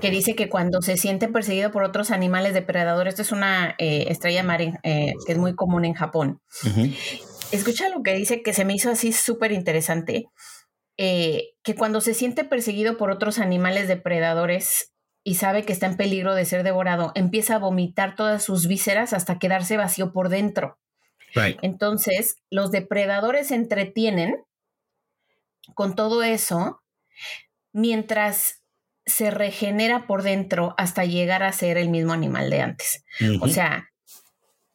que 0.00 0.10
dice 0.10 0.34
que 0.34 0.48
cuando 0.48 0.82
se 0.82 0.96
siente 0.96 1.28
perseguido 1.28 1.70
por 1.70 1.84
otros 1.84 2.10
animales 2.10 2.54
depredadores, 2.54 3.12
esto 3.12 3.22
es 3.22 3.32
una 3.32 3.74
eh, 3.78 4.06
estrella 4.08 4.42
mar 4.42 4.60
eh, 4.60 5.14
que 5.26 5.32
es 5.32 5.38
muy 5.38 5.54
común 5.54 5.84
en 5.84 5.94
Japón. 5.94 6.40
Escucha 7.52 7.88
lo 7.88 8.02
que 8.02 8.14
dice 8.14 8.42
que 8.42 8.52
se 8.52 8.64
me 8.64 8.74
hizo 8.74 8.90
así 8.90 9.12
súper 9.12 9.52
interesante, 9.52 10.26
eh, 10.96 11.54
que 11.62 11.74
cuando 11.74 12.00
se 12.00 12.14
siente 12.14 12.44
perseguido 12.44 12.96
por 12.96 13.10
otros 13.10 13.38
animales 13.38 13.88
depredadores 13.88 14.92
y 15.24 15.36
sabe 15.36 15.64
que 15.64 15.72
está 15.72 15.86
en 15.86 15.96
peligro 15.96 16.34
de 16.34 16.44
ser 16.44 16.62
devorado, 16.62 17.12
empieza 17.14 17.56
a 17.56 17.58
vomitar 17.58 18.14
todas 18.14 18.44
sus 18.44 18.66
vísceras 18.66 19.12
hasta 19.12 19.38
quedarse 19.38 19.76
vacío 19.76 20.12
por 20.12 20.28
dentro. 20.28 20.78
Entonces, 21.62 22.36
los 22.48 22.70
depredadores 22.70 23.48
se 23.48 23.56
entretienen 23.56 24.44
con 25.74 25.96
todo 25.96 26.22
eso 26.22 26.82
mientras 27.72 28.62
se 29.06 29.30
regenera 29.30 30.06
por 30.06 30.22
dentro 30.22 30.74
hasta 30.78 31.04
llegar 31.04 31.42
a 31.42 31.52
ser 31.52 31.76
el 31.76 31.88
mismo 31.88 32.12
animal 32.12 32.50
de 32.50 32.60
antes. 32.60 33.04
O 33.40 33.48
sea, 33.48 33.90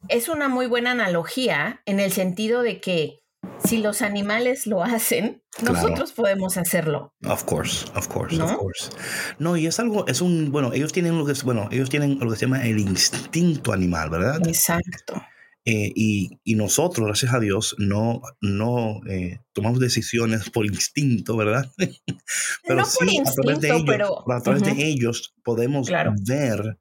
es 0.08 0.28
una 0.28 0.48
muy 0.48 0.66
buena 0.66 0.92
analogía 0.92 1.82
en 1.86 1.98
el 1.98 2.12
sentido 2.12 2.62
de 2.62 2.80
que 2.80 3.20
si 3.64 3.78
los 3.78 4.02
animales 4.02 4.66
lo 4.66 4.82
hacen, 4.82 5.42
nosotros 5.62 6.12
podemos 6.12 6.56
hacerlo. 6.56 7.14
Of 7.24 7.44
course, 7.44 7.86
of 7.94 8.08
course, 8.08 8.36
¿No? 8.36 8.46
of 8.46 8.56
course. 8.56 8.90
No, 9.38 9.56
y 9.56 9.66
es 9.66 9.78
algo, 9.78 10.06
es 10.06 10.20
un, 10.20 10.50
bueno, 10.50 10.72
ellos 10.72 10.92
tienen 10.92 11.18
lo 11.18 11.24
que 11.24 11.32
es, 11.32 11.42
bueno, 11.44 11.68
ellos 11.70 11.90
tienen 11.90 12.18
lo 12.18 12.30
que 12.30 12.36
se 12.36 12.46
llama 12.46 12.64
el 12.66 12.78
instinto 12.78 13.72
animal, 13.72 14.10
¿verdad? 14.10 14.46
Exacto. 14.46 15.22
Eh, 15.66 15.92
y, 15.94 16.40
y, 16.42 16.54
nosotros, 16.54 17.06
gracias 17.06 17.34
a 17.34 17.38
Dios, 17.38 17.76
no, 17.78 18.22
no 18.40 19.00
eh, 19.06 19.40
tomamos 19.52 19.78
decisiones 19.78 20.48
por 20.48 20.64
instinto, 20.64 21.36
¿verdad? 21.36 21.70
pero 22.66 22.80
no 22.80 22.84
sí, 22.86 22.96
por 22.98 23.12
instinto, 23.12 23.30
a 23.30 23.42
través 23.42 23.60
de 23.60 23.68
ellos, 23.68 23.84
pero... 23.86 24.32
a 24.32 24.42
través 24.42 24.62
de 24.62 24.86
ellos 24.86 25.34
podemos 25.44 25.90
ver 26.24 26.78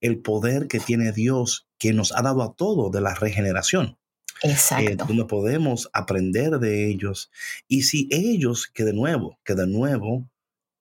el 0.00 0.20
poder 0.20 0.68
que 0.68 0.78
tiene 0.78 1.12
Dios 1.12 1.68
que 1.78 1.92
nos 1.92 2.12
ha 2.12 2.22
dado 2.22 2.42
a 2.42 2.54
todo 2.54 2.90
de 2.90 3.00
la 3.00 3.14
regeneración. 3.14 3.98
Eh, 4.42 4.50
Exacto. 4.52 5.04
donde 5.06 5.24
podemos 5.26 5.90
aprender 5.92 6.58
de 6.58 6.88
ellos. 6.88 7.30
Y 7.68 7.82
si 7.82 8.08
ellos, 8.10 8.66
que 8.72 8.84
de 8.84 8.92
nuevo, 8.92 9.38
que 9.44 9.54
de 9.54 9.66
nuevo 9.66 10.30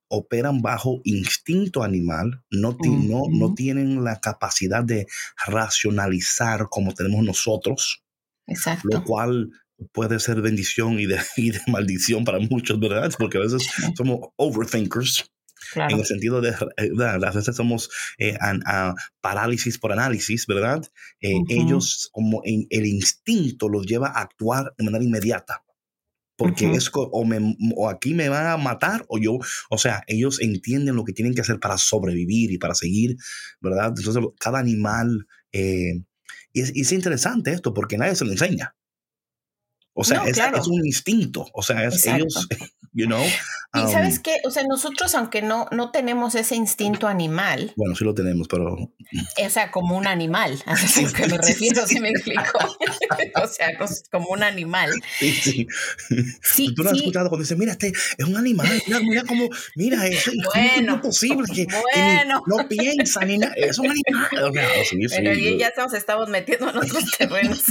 operan 0.09 0.61
bajo 0.61 1.01
instinto 1.03 1.83
animal, 1.83 2.43
no, 2.49 2.77
no, 2.81 3.23
no 3.29 3.53
tienen 3.53 4.03
la 4.03 4.19
capacidad 4.19 4.83
de 4.83 5.07
racionalizar 5.45 6.67
como 6.69 6.93
tenemos 6.93 7.23
nosotros, 7.23 8.03
Exacto. 8.47 8.87
lo 8.91 9.03
cual 9.03 9.51
puede 9.91 10.19
ser 10.19 10.41
bendición 10.41 10.99
y 10.99 11.05
de, 11.05 11.19
y 11.37 11.51
de 11.51 11.61
maldición 11.67 12.25
para 12.25 12.39
muchos, 12.39 12.79
¿verdad? 12.79 13.11
Porque 13.17 13.37
a 13.37 13.41
veces 13.41 13.67
somos 13.95 14.29
overthinkers. 14.35 15.31
En 15.75 15.99
el 15.99 16.05
sentido 16.05 16.41
de, 16.41 16.49
eh, 16.49 16.89
a 17.03 17.31
veces 17.31 17.55
somos 17.55 17.89
eh, 18.17 18.37
parálisis 19.21 19.77
por 19.77 19.91
análisis, 19.91 20.45
¿verdad? 20.47 20.83
Eh, 21.21 21.33
ellos, 21.49 22.09
como 22.11 22.41
en, 22.43 22.65
el 22.69 22.85
instinto, 22.85 23.69
los 23.69 23.85
lleva 23.85 24.09
a 24.09 24.21
actuar 24.21 24.73
de 24.77 24.85
manera 24.85 25.03
inmediata. 25.03 25.63
Porque 26.35 26.71
es 26.71 26.89
o, 26.93 27.25
me, 27.25 27.57
o, 27.75 27.89
aquí 27.89 28.13
me 28.13 28.29
van 28.29 28.47
a 28.47 28.55
matar 28.55 29.03
o 29.09 29.19
yo, 29.19 29.39
o 29.69 29.77
sea, 29.77 30.03
ellos 30.07 30.39
entienden 30.39 30.95
lo 30.95 31.03
que 31.03 31.11
tienen 31.11 31.33
que 31.33 31.41
hacer 31.41 31.59
para 31.59 31.77
sobrevivir 31.77 32.51
y 32.51 32.57
para 32.57 32.75
seguir, 32.75 33.17
¿verdad? 33.59 33.93
Entonces, 33.97 34.23
cada 34.39 34.57
animal, 34.57 35.27
y 35.51 36.61
es, 36.61 36.71
es, 36.73 36.93
interesante 36.93 37.51
esto 37.51 37.73
porque 37.73 37.97
nadie 37.97 38.15
se 38.15 38.23
lo 38.23 38.31
enseña. 38.31 38.73
O 39.99 40.03
sea, 40.05 40.23
es, 40.25 40.37
es, 40.37 40.67
un 40.67 40.85
instinto. 40.85 41.45
O 41.53 41.61
sea, 41.61 41.83
es, 41.83 42.05
ellos, 42.05 42.47
you 42.93 43.05
know. 43.05 43.21
y 43.21 43.91
sabes 43.91 44.17
um, 44.17 44.23
qué, 44.23 44.37
o 44.45 44.49
sea, 44.49 44.63
nosotros 44.63 45.13
aunque 45.13 45.41
no, 45.41 45.67
no 45.71 45.91
tenemos 45.91 46.35
ese 46.35 46.55
instinto 46.55 47.05
animal. 47.05 47.73
Bueno, 47.75 47.95
sí 47.95 48.05
lo 48.05 48.13
tenemos, 48.13 48.47
pero. 48.47 48.75
O 48.75 49.49
sea, 49.49 49.71
como 49.71 49.97
un 49.97 50.07
animal, 50.07 50.57
a 50.65 50.75
es 50.75 51.11
que 51.13 51.27
me 51.27 51.37
refiero, 51.37 51.85
si 51.85 51.99
me 51.99 52.11
explico. 52.11 52.43
o 53.43 53.47
sea, 53.47 53.77
como 54.09 54.29
un 54.29 54.41
animal. 54.41 54.89
Sí, 55.19 55.33
sí. 55.33 55.67
sí 56.41 56.73
Tú 56.73 56.83
lo 56.83 56.91
has 56.91 56.95
sí. 56.95 57.03
escuchado 57.03 57.27
cuando 57.27 57.43
dices, 57.43 57.57
mira, 57.57 57.73
este 57.73 57.91
es 58.17 58.25
un 58.25 58.37
animal, 58.37 58.69
mira, 58.87 58.99
mira 59.01 59.23
cómo, 59.27 59.49
mira, 59.75 60.07
eso 60.07 60.31
bueno, 60.53 60.95
es 60.95 61.01
posible 61.01 61.45
que, 61.53 61.65
bueno. 61.65 61.83
que 61.93 62.51
ni, 62.51 62.57
no 62.57 62.67
piensa 62.69 63.25
ni 63.25 63.37
nada, 63.37 63.53
es 63.57 63.77
un 63.77 63.87
animal. 63.87 64.43
O 64.45 64.53
sea, 64.53 64.69
sí, 64.89 64.97
Pero 65.09 65.33
ya 65.33 65.73
nos 65.75 65.93
estamos 65.93 66.29
metiendo 66.29 66.69
en 66.69 66.77
otros 66.77 67.03
terrenos. 67.17 67.65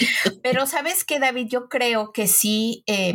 Pero 0.42 0.66
sabes 0.66 1.04
que, 1.04 1.18
David, 1.18 1.48
yo 1.48 1.68
creo 1.68 2.12
que 2.12 2.26
sí, 2.26 2.82
eh, 2.86 3.14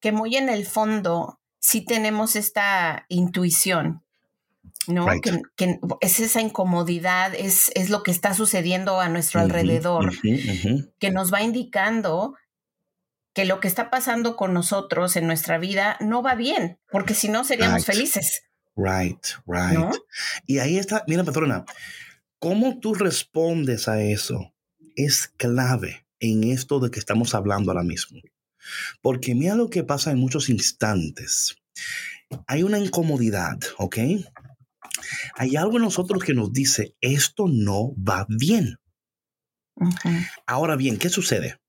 que 0.00 0.12
muy 0.12 0.36
en 0.36 0.48
el 0.48 0.66
fondo 0.66 1.40
sí 1.58 1.84
tenemos 1.84 2.36
esta 2.36 3.04
intuición, 3.08 4.02
¿no? 4.86 5.08
Right. 5.08 5.22
Que, 5.22 5.42
que, 5.56 5.80
es 6.00 6.20
esa 6.20 6.40
incomodidad, 6.40 7.34
es, 7.34 7.70
es, 7.74 7.90
lo 7.90 8.02
que 8.02 8.10
está 8.10 8.34
sucediendo 8.34 9.00
a 9.00 9.08
nuestro 9.08 9.40
uh 9.40 9.42
-huh, 9.42 9.46
alrededor, 9.46 10.06
uh 10.06 10.12
-huh, 10.12 10.32
uh 10.32 10.64
-huh. 10.64 10.92
que 10.98 11.10
nos 11.10 11.32
va 11.32 11.42
indicando 11.42 12.34
que 13.34 13.44
lo 13.44 13.60
que 13.60 13.68
está 13.68 13.90
pasando 13.90 14.36
con 14.36 14.52
nosotros 14.52 15.16
en 15.16 15.26
nuestra 15.26 15.58
vida 15.58 15.96
no 16.00 16.22
va 16.22 16.34
bien, 16.34 16.78
porque 16.90 17.14
si 17.14 17.28
no 17.28 17.44
seríamos 17.44 17.86
right. 17.86 17.86
felices. 17.86 18.42
Right, 18.74 19.26
right. 19.46 19.78
¿No? 19.78 19.90
Y 20.46 20.58
ahí 20.58 20.78
está, 20.78 21.04
mira, 21.06 21.24
patrona, 21.24 21.64
cómo 22.38 22.78
tú 22.78 22.94
respondes 22.94 23.88
a 23.88 24.00
eso 24.00 24.54
es 24.96 25.28
clave 25.28 26.07
en 26.20 26.44
esto 26.44 26.80
de 26.80 26.90
que 26.90 26.98
estamos 26.98 27.34
hablando 27.34 27.70
ahora 27.70 27.84
mismo. 27.84 28.20
Porque 29.00 29.34
mira 29.34 29.54
lo 29.54 29.70
que 29.70 29.84
pasa 29.84 30.10
en 30.10 30.18
muchos 30.18 30.48
instantes. 30.48 31.56
Hay 32.46 32.62
una 32.62 32.78
incomodidad, 32.78 33.58
¿ok? 33.78 33.98
Hay 35.36 35.56
algo 35.56 35.76
en 35.76 35.84
nosotros 35.84 36.22
que 36.22 36.34
nos 36.34 36.52
dice, 36.52 36.96
esto 37.00 37.46
no 37.48 37.94
va 37.96 38.26
bien. 38.28 38.78
-huh. 39.76 40.28
Ahora 40.46 40.76
bien, 40.76 40.98
¿qué 40.98 41.08
sucede? 41.08 41.60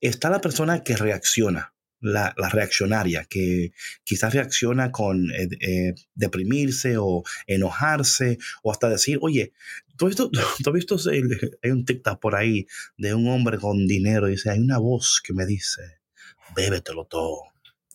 Está 0.00 0.30
la 0.30 0.40
persona 0.40 0.82
que 0.82 0.96
reacciona, 0.96 1.74
la, 2.00 2.34
la 2.36 2.48
reaccionaria, 2.48 3.24
que 3.24 3.72
quizás 4.04 4.34
reacciona 4.34 4.90
con 4.90 5.30
eh, 5.30 5.48
eh, 5.60 5.94
deprimirse 6.14 6.96
o 6.98 7.22
enojarse 7.46 8.38
o 8.62 8.72
hasta 8.72 8.88
decir, 8.88 9.18
oye, 9.22 9.52
¿tú 9.96 10.06
has 10.06 10.10
visto, 10.10 10.30
tú 10.62 10.70
has 10.70 10.74
visto 10.74 10.96
hay 11.62 11.70
un 11.70 11.84
TikTok 11.84 12.20
por 12.20 12.34
ahí 12.34 12.66
de 12.96 13.14
un 13.14 13.28
hombre 13.28 13.58
con 13.58 13.86
dinero 13.86 14.28
y 14.28 14.32
dice, 14.32 14.50
hay 14.50 14.58
una 14.58 14.78
voz 14.78 15.20
que 15.24 15.32
me 15.32 15.46
dice, 15.46 16.00
bébetelo 16.54 17.04
todo. 17.04 17.51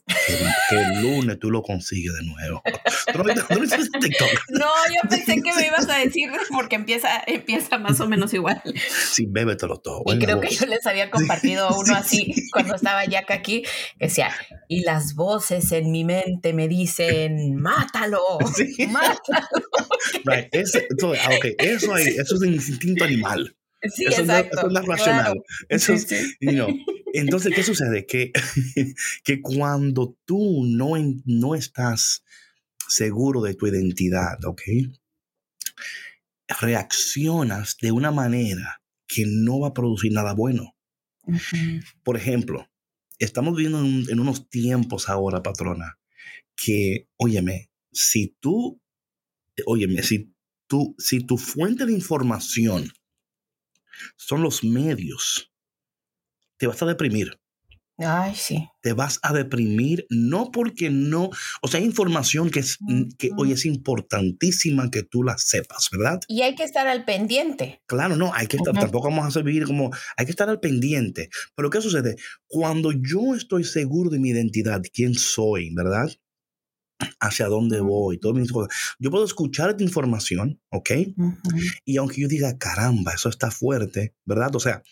Que, 0.08 0.76
el 0.76 1.02
lunes 1.02 1.38
tú 1.38 1.52
lo 1.52 1.62
consigues 1.62 2.13
de 2.13 2.24
nuevo. 2.24 2.62
¿No, 3.13 3.24
¿No, 3.24 3.34
no, 3.34 4.70
yo 4.96 5.02
pensé 5.10 5.41
que 5.41 5.54
me 5.54 5.67
ibas 5.67 5.89
a 5.89 5.98
decir 5.98 6.30
porque 6.50 6.76
empieza, 6.76 7.22
empieza 7.28 7.78
más 7.78 8.00
o 8.00 8.08
menos 8.08 8.34
igual. 8.34 8.62
Sí, 8.89 9.26
bébetelo 9.28 9.80
todo. 9.80 10.04
Y 10.06 10.20
creo 10.20 10.38
voz. 10.38 10.46
que 10.48 10.56
yo 10.56 10.65
les 10.65 10.86
había 10.86 11.10
compartido 11.10 11.70
uno 11.78 11.96
así 11.96 12.32
sí, 12.34 12.50
cuando 12.52 12.76
estaba 12.76 13.06
Jack 13.06 13.32
aquí, 13.32 13.63
que 14.00 14.08
decía, 14.08 14.32
y 14.67 14.82
las 14.82 15.15
voces 15.15 15.72
en 15.72 15.91
mi 15.91 16.06
mente 16.06 16.54
me 16.54 16.67
dicen, 16.67 17.56
mátalo, 17.56 18.22
sí. 18.56 18.88
mátalo. 18.88 19.48
Right. 20.24 20.48
Eso, 20.52 20.80
eso, 20.80 21.13
ah, 21.13 21.36
okay. 21.38 21.56
eso, 21.60 21.93
hay, 21.93 22.08
eso 22.08 22.36
es 22.36 22.41
un 22.41 22.54
instinto 22.54 23.04
animal. 23.04 23.56
Sí, 23.84 24.06
eso, 24.06 24.22
exacto. 24.22 24.70
No, 24.70 24.80
eso 24.80 24.80
es 24.80 24.88
racional. 24.88 25.24
Claro. 25.24 25.43
Eso 25.70 25.98
sí, 25.98 26.15
es, 26.15 26.22
sí. 26.22 26.36
you 26.39 26.52
know, 26.52 26.70
entonces, 27.19 27.53
¿qué 27.56 27.63
sucede? 27.63 28.06
Que, 28.06 28.32
que 29.23 29.41
cuando 29.41 30.17
tú 30.25 30.63
no, 30.65 30.93
no 31.25 31.56
estás 31.56 32.23
seguro 32.88 33.41
de 33.41 33.56
tu 33.56 33.67
identidad, 33.67 34.43
¿ok? 34.45 34.62
Reaccionas 36.62 37.77
de 37.82 37.91
una 37.91 38.12
manera 38.12 38.82
que 39.08 39.25
no 39.25 39.60
va 39.60 39.69
a 39.69 39.73
producir 39.73 40.12
nada 40.12 40.34
bueno. 40.34 40.75
Uh 41.23 41.34
-huh. 41.34 41.84
Por 42.03 42.17
ejemplo, 42.17 42.69
estamos 43.19 43.56
viviendo 43.56 43.80
en, 43.80 44.10
en, 44.10 44.19
unos 44.19 44.49
tiempos 44.49 45.10
ahora, 45.10 45.43
patrona, 45.43 45.99
que, 46.56 47.10
óyeme, 47.17 47.69
si 47.91 48.38
tú, 48.39 48.82
óyeme, 49.65 50.03
si 50.03 50.34
tú, 50.67 50.95
si 50.97 51.25
tu 51.25 51.38
fuente 51.38 51.86
de 51.86 51.93
información 51.93 52.91
son 54.15 54.41
los 54.41 54.63
medios, 54.63 55.51
te 56.58 56.67
vas 56.67 56.82
a 56.82 56.86
deprimir. 56.86 57.39
Ay, 58.00 58.36
sí. 58.36 58.70
Te 58.82 58.93
vas 58.93 59.20
a 59.24 59.34
deprimir, 59.34 60.06
no 60.12 60.52
porque 60.52 60.91
no, 60.91 61.32
o 61.63 61.67
sea, 61.67 61.80
hay 61.80 61.86
información 61.86 62.52
que 62.52 62.60
es, 62.60 62.78
que 63.17 63.32
hoy 63.38 63.52
es 63.54 63.65
importantísima 63.65 64.91
que 64.91 65.02
tú 65.02 65.24
la 65.24 65.36
sepas, 65.39 65.89
¿verdad? 65.91 66.20
Y 66.28 66.43
hay 66.43 66.54
que 66.54 66.63
estar 66.63 66.88
al 66.88 67.06
pendiente. 67.06 67.82
Claro, 67.88 68.15
no, 68.15 68.32
hay 68.36 68.46
que 68.46 68.58
estar, 68.58 68.74
uh 68.74 68.78
-huh. 68.78 68.82
tampoco 68.82 69.10
vamos 69.10 69.36
a 69.36 69.41
vivir 69.41 69.65
como, 69.65 69.89
hay 70.15 70.26
que 70.26 70.32
estar 70.32 70.48
al 70.48 70.60
pendiente. 70.60 71.30
Pero 71.56 71.72
¿qué 71.72 71.82
sucede? 71.82 72.17
Cuando 72.46 72.91
yo 72.91 73.34
estoy 73.36 73.63
seguro 73.63 74.12
de 74.12 74.20
mi 74.20 74.30
identidad, 74.30 74.82
quién 74.93 75.15
soy, 75.15 75.74
¿verdad? 75.74 76.12
Hacia 77.19 77.47
dónde 77.47 77.79
voy, 77.79 78.19
todo 78.19 78.33
mis 78.33 78.51
cosas. 78.51 78.75
Yo 78.99 79.12
puedo 79.12 79.25
escuchar 79.25 79.69
esta 79.69 79.83
información, 79.83 80.60
¿ok? 80.69 80.89
Uh 81.15 81.31
-huh. 81.31 81.81
Y 81.86 81.97
aunque 81.97 82.21
yo 82.21 82.27
diga, 82.27 82.57
caramba, 82.57 83.13
eso 83.13 83.29
está 83.29 83.51
fuerte, 83.51 84.15
¿verdad? 84.25 84.55
O 84.55 84.60
sea, 84.60 84.83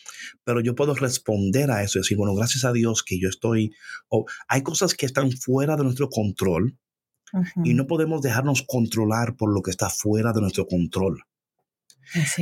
pero 0.43 0.61
yo 0.61 0.75
puedo 0.75 0.93
responder 0.95 1.71
a 1.71 1.83
eso 1.83 1.97
y 1.97 2.01
decir, 2.01 2.17
bueno, 2.17 2.35
gracias 2.35 2.65
a 2.65 2.71
Dios 2.71 3.03
que 3.03 3.19
yo 3.19 3.29
estoy, 3.29 3.73
o 4.09 4.25
hay 4.47 4.61
cosas 4.61 4.93
que 4.93 5.05
están 5.05 5.31
fuera 5.31 5.75
de 5.75 5.83
nuestro 5.83 6.09
control, 6.09 6.77
y 7.63 7.73
no 7.73 7.85
podemos 7.85 8.21
dejarnos 8.21 8.63
controlar 8.65 9.35
por 9.35 9.53
lo 9.53 9.61
que 9.61 9.71
está 9.71 9.89
fuera 9.89 10.31
de 10.31 10.41
nuestro 10.41 10.67
control. 10.67 11.23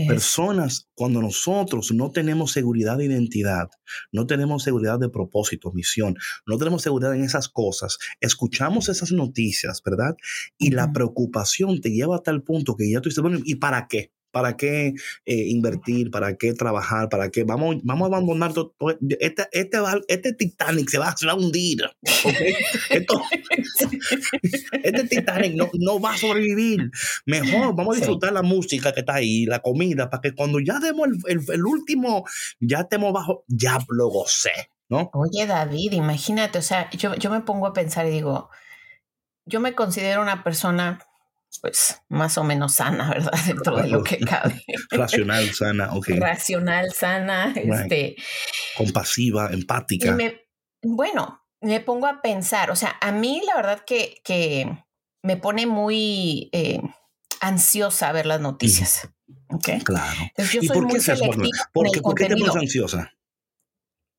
Personas, 0.07 0.89
cuando 0.95 1.21
nosotros 1.21 1.91
no 1.91 2.11
tenemos 2.11 2.51
seguridad 2.51 2.97
de 2.97 3.05
identidad, 3.05 3.69
no 4.11 4.25
tenemos 4.25 4.63
seguridad 4.63 4.99
de 4.99 5.09
propósito, 5.09 5.71
misión, 5.73 6.15
no 6.45 6.57
tenemos 6.57 6.81
seguridad 6.81 7.15
en 7.15 7.23
esas 7.23 7.49
cosas, 7.49 7.97
escuchamos 8.19 8.89
esas 8.89 9.11
noticias, 9.11 9.81
¿verdad? 9.83 10.15
Y 10.57 10.71
la 10.71 10.91
preocupación 10.91 11.81
te 11.81 11.91
lleva 11.91 12.17
a 12.17 12.23
tal 12.23 12.43
punto 12.43 12.75
que 12.75 12.89
ya 12.89 13.01
tú 13.01 13.09
dices, 13.09 13.21
bueno, 13.21 13.39
¿y 13.43 13.55
para 13.55 13.87
qué? 13.87 14.11
¿Para 14.33 14.57
qué 14.57 14.95
eh, 15.25 15.45
invertir? 15.49 16.09
¿Para 16.09 16.35
qué 16.37 16.53
trabajar? 16.53 17.07
¿Para 17.07 17.29
qué? 17.29 17.43
Vamos, 17.43 17.77
vamos 17.83 18.05
a 18.05 18.07
abandonar 18.07 18.51
todo. 18.51 18.73
Este, 19.19 19.47
este, 19.51 19.77
este, 20.07 20.33
Titanic 20.33 20.89
se 20.89 20.97
va, 20.97 21.13
a 21.29 21.35
hundir. 21.35 21.83
este 24.83 25.03
Titanic 25.03 25.53
no, 25.53 25.69
no, 25.73 25.99
va 25.99 26.13
a 26.13 26.17
sobrevivir. 26.17 26.89
Mejor 27.27 27.75
vamos 27.75 27.95
a 27.95 27.99
disfrutar 27.99 28.33
la 28.33 28.41
música 28.41 28.91
que 28.91 29.01
está 29.01 29.13
ahí, 29.13 29.45
la 29.45 29.59
comida, 29.59 30.09
para 30.09 30.21
que 30.21 30.33
cuando 30.33 30.59
ya 30.59 30.79
demos 30.79 31.09
el, 31.27 31.39
el, 31.47 31.65
último, 31.65 32.25
ya 32.59 32.79
estemos 32.79 33.13
bajo, 33.13 33.43
ya 33.47 33.77
lo 33.87 34.07
gocé. 34.07 34.71
¿no? 34.89 35.11
Oye, 35.13 35.45
David, 35.45 35.91
imagínate, 35.91 36.57
o 36.57 36.63
sea, 36.63 36.89
yo, 36.89 37.13
yo 37.15 37.29
me 37.29 37.41
pongo 37.41 37.67
a 37.67 37.73
pensar 37.73 38.07
y 38.07 38.09
digo, 38.09 38.49
yo 39.45 39.59
me 39.59 39.75
considero 39.75 40.23
una 40.23 40.43
persona 40.43 40.99
pues 41.59 42.01
más 42.09 42.37
o 42.37 42.43
menos 42.43 42.75
sana, 42.75 43.09
¿verdad? 43.09 43.31
Dentro 43.47 43.77
de 43.77 43.87
lo 43.87 44.03
que 44.03 44.19
cabe. 44.19 44.63
Racional, 44.91 45.53
sana, 45.53 45.93
ok. 45.93 46.07
Racional, 46.17 46.91
sana, 46.93 47.53
este. 47.55 48.15
Compasiva, 48.77 49.49
empática. 49.51 50.17
bueno, 50.81 51.45
me 51.61 51.79
pongo 51.79 52.07
a 52.07 52.21
pensar, 52.21 52.71
o 52.71 52.75
sea, 52.75 52.97
a 53.01 53.11
mí 53.11 53.41
la 53.45 53.55
verdad 53.55 53.83
que, 53.85 54.21
que 54.23 54.67
me 55.21 55.37
pone 55.37 55.65
muy 55.65 56.49
eh, 56.51 56.81
ansiosa 57.39 58.11
ver 58.11 58.25
las 58.25 58.41
noticias. 58.41 59.09
Claro. 59.83 60.19
¿Y 60.61 60.67
por 60.67 60.87
qué, 60.87 62.01
¿Por 62.01 62.15
qué 62.15 62.25
te 62.25 62.35
pones 62.35 62.55
ansiosa? 62.55 63.13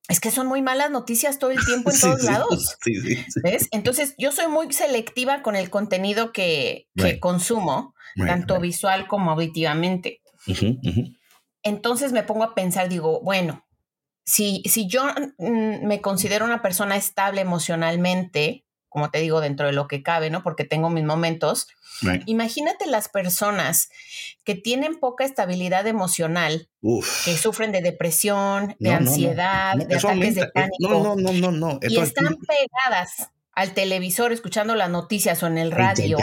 Es 0.09 0.21
que 0.21 0.31
son 0.31 0.47
muy 0.47 0.61
malas 0.61 0.91
noticias 0.91 1.39
todo 1.39 1.51
el 1.51 1.65
tiempo 1.65 1.91
en 1.91 2.01
todos 2.01 2.23
lados. 2.25 2.77
Sí, 2.85 3.01
sí, 3.01 3.41
¿Ves? 3.43 3.69
Entonces, 3.71 4.15
yo 4.19 4.33
soy 4.33 4.49
muy 4.49 4.73
selectiva 4.73 5.43
con 5.43 5.57
el 5.57 5.71
contenido 5.71 6.33
que, 6.33 6.89
consumo, 7.21 7.95
tanto 8.17 8.61
visual 8.61 9.07
como 9.09 9.31
auditivamente. 9.31 10.21
Entonces 11.63 12.13
me 12.13 12.23
pongo 12.23 12.45
a 12.45 12.55
pensar, 12.55 12.89
digo, 12.91 13.21
bueno, 13.23 13.65
si, 14.25 14.63
si 14.67 14.87
yo 14.87 15.05
mm, 15.39 15.87
me 15.87 16.01
considero 16.01 16.45
una 16.45 16.63
persona 16.63 16.97
estable 16.97 17.41
emocionalmente, 17.41 18.64
como 18.95 19.11
te 19.11 19.19
digo, 19.19 19.41
dentro 19.41 19.67
de 19.67 19.73
lo 19.73 19.89
que 19.89 20.05
cabe, 20.05 20.31
¿no? 20.31 20.45
Porque 20.45 20.63
tengo 20.63 20.89
mis 20.89 21.03
momentos. 21.03 21.67
Imagínate 22.27 22.87
las 22.87 23.09
personas 23.09 23.89
que 24.45 24.55
tienen 24.55 25.01
poca 25.01 25.25
estabilidad 25.25 25.89
emocional, 25.89 26.69
que 27.25 27.37
sufren 27.37 27.73
de 27.73 27.83
depresión, 27.83 28.77
de 28.79 28.93
ansiedad, 28.93 29.75
de 29.75 29.97
ataques 29.97 30.37
de 30.37 30.47
pánico. 30.47 30.77
No, 30.79 31.17
no, 31.17 31.33
no, 31.33 31.51
no, 31.51 31.81
Y 31.83 31.99
están 31.99 32.37
pegadas 32.37 33.31
al 33.51 33.75
televisor 33.75 34.31
escuchando 34.31 34.77
las 34.77 34.91
noticias 34.91 35.43
o 35.43 35.49
en 35.49 35.59
el 35.59 35.73
radio. 35.73 36.17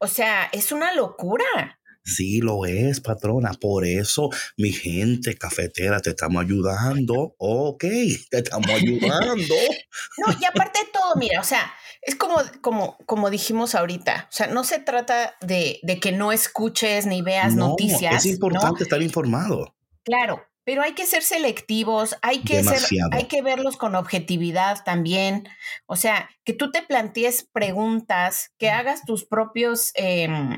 o 0.00 0.08
sea, 0.08 0.48
es 0.50 0.72
una 0.72 0.92
locura. 0.92 1.78
Sí, 2.06 2.40
lo 2.40 2.64
es, 2.66 3.00
patrona. 3.00 3.52
Por 3.60 3.84
eso, 3.84 4.30
mi 4.56 4.70
gente 4.72 5.36
cafetera, 5.36 6.00
te 6.00 6.10
estamos 6.10 6.44
ayudando. 6.44 7.34
Ok, 7.36 7.82
te 8.30 8.38
estamos 8.38 8.70
ayudando. 8.70 9.54
no, 10.24 10.36
y 10.40 10.44
aparte 10.44 10.78
de 10.78 10.92
todo, 10.92 11.16
mira, 11.16 11.40
o 11.40 11.44
sea, 11.44 11.74
es 12.02 12.14
como, 12.14 12.36
como, 12.60 12.96
como 13.06 13.28
dijimos 13.28 13.74
ahorita. 13.74 14.28
O 14.30 14.32
sea, 14.32 14.46
no 14.46 14.62
se 14.62 14.78
trata 14.78 15.34
de, 15.40 15.80
que 16.00 16.12
no 16.12 16.30
escuches 16.30 17.06
ni 17.06 17.22
veas 17.22 17.56
noticias. 17.56 18.24
Es 18.24 18.32
importante 18.32 18.84
estar 18.84 19.02
informado. 19.02 19.74
Claro, 20.04 20.46
pero 20.62 20.82
hay 20.82 20.92
que 20.92 21.06
ser 21.06 21.24
selectivos, 21.24 22.16
hay 22.22 22.42
que 22.42 22.62
ser, 22.62 22.78
hay 23.10 23.24
que 23.24 23.42
verlos 23.42 23.76
con 23.76 23.96
objetividad 23.96 24.84
también. 24.84 25.48
O 25.86 25.96
sea, 25.96 26.30
que 26.44 26.52
tú 26.52 26.70
te 26.70 26.82
plantees 26.82 27.48
preguntas, 27.52 28.52
que 28.58 28.70
hagas 28.70 29.04
tus 29.04 29.24
propios 29.24 29.90
em, 29.94 30.56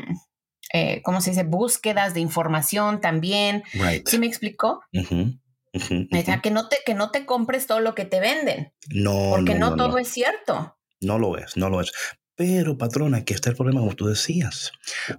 eh, 0.72 1.02
¿cómo 1.02 1.20
se 1.20 1.31
dice? 1.31 1.44
Búsquedas 1.44 2.14
de 2.14 2.20
información 2.20 3.00
también. 3.00 3.62
¿Sí 4.04 4.18
me 4.18 4.26
explicó? 4.26 4.81
o 4.92 6.22
sea, 6.24 6.40
que 6.40 6.50
no, 6.50 6.68
te, 6.68 6.78
que 6.85 6.94
no 6.94 7.11
te 7.11 7.24
compres 7.26 7.66
todo 7.66 7.81
lo 7.81 7.94
que 7.94 8.04
te 8.04 8.20
venden. 8.20 8.72
No, 8.90 9.31
Porque 9.31 9.54
no, 9.54 9.76
todo 9.76 9.98
es 9.98 10.09
cierto. 10.09 10.76
No 11.00 11.18
lo 11.18 11.38
es, 11.38 11.57
no 11.57 11.68
lo 11.70 11.81
es. 11.81 11.92
Pero, 12.35 12.78
patrona, 12.78 13.18
aquí 13.18 13.35
está 13.35 13.50
el 13.50 13.57
problema, 13.57 13.81
como 13.81 13.96
tú 13.96 14.07
decías. 14.07 14.72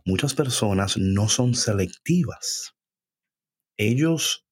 Muchas 0.05 0.33
personas 0.33 0.97
no 0.97 1.27
son 1.27 1.53
selectivas. 1.53 2.75
Ellos 3.77 4.45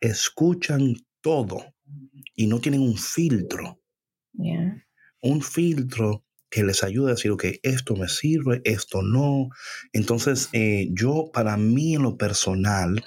escuchan 0.00 0.94
todo 1.20 1.74
y 2.34 2.46
no 2.46 2.60
tienen 2.60 2.82
un 2.82 2.96
filtro. 2.96 3.80
Un 5.22 5.42
filtro 5.42 6.24
que 6.50 6.64
les 6.64 6.82
ayude 6.82 7.12
a 7.12 7.14
decir, 7.14 7.30
ok, 7.30 7.44
esto 7.62 7.94
me 7.94 8.08
sirve, 8.08 8.60
esto 8.64 9.02
no. 9.02 9.50
Entonces, 9.92 10.48
eh, 10.52 10.88
yo, 10.92 11.30
para 11.32 11.56
mí 11.56 11.94
en 11.94 12.02
lo 12.02 12.16
personal, 12.16 13.04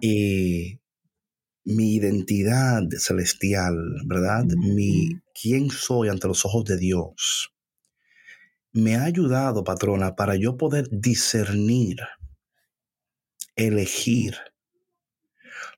eh, 0.00 0.78
mi 1.64 1.94
identidad 1.94 2.82
celestial, 2.98 3.76
¿verdad? 4.06 4.44
Mi 4.44 5.20
quién 5.40 5.70
soy 5.70 6.08
ante 6.08 6.26
los 6.26 6.44
ojos 6.44 6.64
de 6.64 6.78
Dios, 6.78 7.54
me 8.72 8.96
ha 8.96 9.04
ayudado, 9.04 9.64
patrona, 9.64 10.16
para 10.16 10.36
yo 10.36 10.56
poder 10.56 10.88
discernir, 10.90 11.98
elegir 13.56 14.36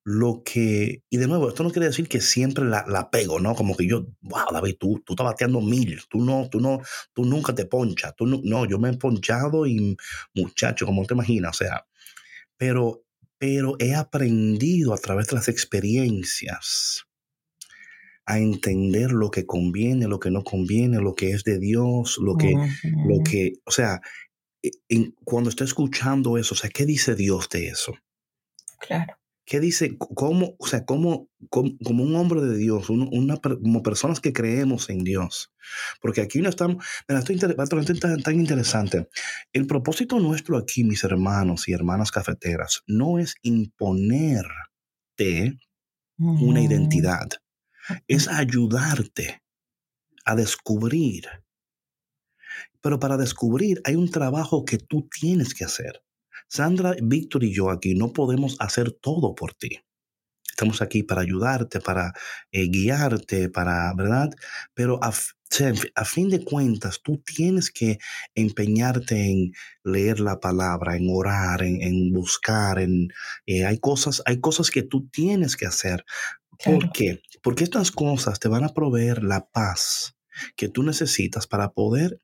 lo 0.04 0.42
que, 0.44 1.02
y 1.08 1.16
de 1.16 1.26
nuevo, 1.26 1.48
esto 1.48 1.62
no 1.62 1.70
quiere 1.70 1.86
decir 1.88 2.08
que 2.08 2.20
siempre 2.20 2.64
la, 2.64 2.84
la 2.88 3.10
pego, 3.10 3.40
¿no? 3.40 3.54
Como 3.54 3.76
que 3.76 3.86
yo, 3.86 4.06
wow, 4.22 4.52
David, 4.52 4.76
tú, 4.78 5.02
tú 5.04 5.12
estás 5.12 5.26
bateando 5.26 5.60
mil, 5.60 6.00
tú 6.08 6.24
no, 6.24 6.48
tú 6.50 6.60
no, 6.60 6.80
tú 7.12 7.24
nunca 7.24 7.54
te 7.54 7.66
ponchas, 7.66 8.14
tú 8.16 8.26
no, 8.26 8.40
no, 8.44 8.66
yo 8.66 8.78
me 8.78 8.90
he 8.90 8.96
ponchado 8.96 9.66
y 9.66 9.96
muchacho, 10.34 10.86
como 10.86 11.04
te 11.04 11.14
imaginas, 11.14 11.56
o 11.56 11.64
sea, 11.64 11.86
pero, 12.56 13.04
pero 13.38 13.76
he 13.78 13.94
aprendido 13.94 14.94
a 14.94 14.98
través 14.98 15.28
de 15.28 15.36
las 15.36 15.48
experiencias 15.48 17.06
a 18.26 18.38
entender 18.38 19.10
lo 19.10 19.30
que 19.30 19.44
conviene, 19.44 20.06
lo 20.06 20.20
que 20.20 20.30
no 20.30 20.44
conviene, 20.44 20.98
lo 20.98 21.14
que 21.14 21.32
es 21.32 21.42
de 21.42 21.58
Dios, 21.58 22.18
lo 22.22 22.36
que, 22.36 22.54
lo 23.06 23.24
que, 23.24 23.54
o 23.64 23.72
sea, 23.72 24.00
e, 24.62 24.70
cuando 25.24 25.50
estoy 25.50 25.66
escuchando 25.66 26.38
eso, 26.38 26.54
o 26.54 26.56
sea, 26.56 26.70
¿qué 26.70 26.86
dice 26.86 27.14
Dios 27.14 27.48
de 27.48 27.68
eso? 27.68 27.94
Claro. 28.78 29.19
¿Qué 29.50 29.58
dice? 29.58 29.98
¿Cómo, 29.98 30.54
o 30.60 30.66
sea, 30.68 30.84
cómo, 30.84 31.28
como, 31.48 32.04
un 32.04 32.14
hombre 32.14 32.40
de 32.40 32.56
Dios, 32.56 32.88
una, 32.88 33.36
como 33.38 33.82
personas 33.82 34.20
que 34.20 34.32
creemos 34.32 34.88
en 34.90 35.02
Dios? 35.02 35.52
Porque 36.00 36.20
aquí 36.20 36.40
no 36.40 36.48
estamos, 36.48 36.84
esto 37.08 37.32
es 37.32 37.98
tan, 37.98 38.22
tan 38.22 38.34
interesante. 38.36 39.08
El 39.52 39.66
propósito 39.66 40.20
nuestro 40.20 40.56
aquí, 40.56 40.84
mis 40.84 41.02
hermanos 41.02 41.68
y 41.68 41.72
hermanas 41.72 42.12
cafeteras, 42.12 42.84
no 42.86 43.18
es 43.18 43.34
imponerte 43.42 44.46
una 46.16 46.60
identidad, 46.60 47.26
es 48.06 48.28
ayudarte 48.28 49.42
a 50.26 50.36
descubrir. 50.36 51.24
Pero 52.80 53.00
para 53.00 53.16
descubrir 53.16 53.80
hay 53.82 53.96
un 53.96 54.12
trabajo 54.12 54.64
que 54.64 54.78
tú 54.78 55.08
tienes 55.10 55.54
que 55.54 55.64
hacer. 55.64 56.04
Sandra, 56.50 56.96
Víctor 57.00 57.44
y 57.44 57.54
yo 57.54 57.70
aquí 57.70 57.94
no 57.94 58.12
podemos 58.12 58.56
hacer 58.58 58.90
todo 58.90 59.36
por 59.36 59.54
ti. 59.54 59.78
Estamos 60.50 60.82
aquí 60.82 61.04
para 61.04 61.20
ayudarte, 61.20 61.80
para 61.80 62.12
eh, 62.50 62.66
guiarte, 62.68 63.48
para, 63.48 63.94
¿verdad? 63.94 64.30
Pero 64.74 64.98
a, 65.00 65.12
fin 65.12 66.28
de 66.28 66.44
cuentas, 66.44 67.00
tú 67.04 67.22
tienes 67.24 67.70
que 67.70 67.98
empeñarte 68.34 69.30
en 69.30 69.52
leer 69.84 70.18
la 70.18 70.40
palabra, 70.40 70.96
en 70.96 71.06
orar, 71.08 71.62
en, 71.62 72.12
buscar, 72.12 72.80
en, 72.80 73.10
eh, 73.46 73.64
hay, 73.64 73.78
cosas, 73.78 74.20
hay 74.26 74.40
cosas 74.40 74.70
que 74.70 74.82
tú 74.82 75.08
tienes 75.08 75.56
que 75.56 75.66
hacer. 75.66 76.04
¿Por 76.64 76.90
qué? 76.90 77.22
Porque 77.44 77.62
estas 77.62 77.92
cosas 77.92 78.40
te 78.40 78.48
van 78.48 78.64
a 78.64 78.74
proveer 78.74 79.22
la 79.22 79.48
paz 79.48 80.16
que 80.56 80.68
tú 80.68 80.82
necesitas 80.82 81.46
para 81.46 81.70
poder 81.70 82.20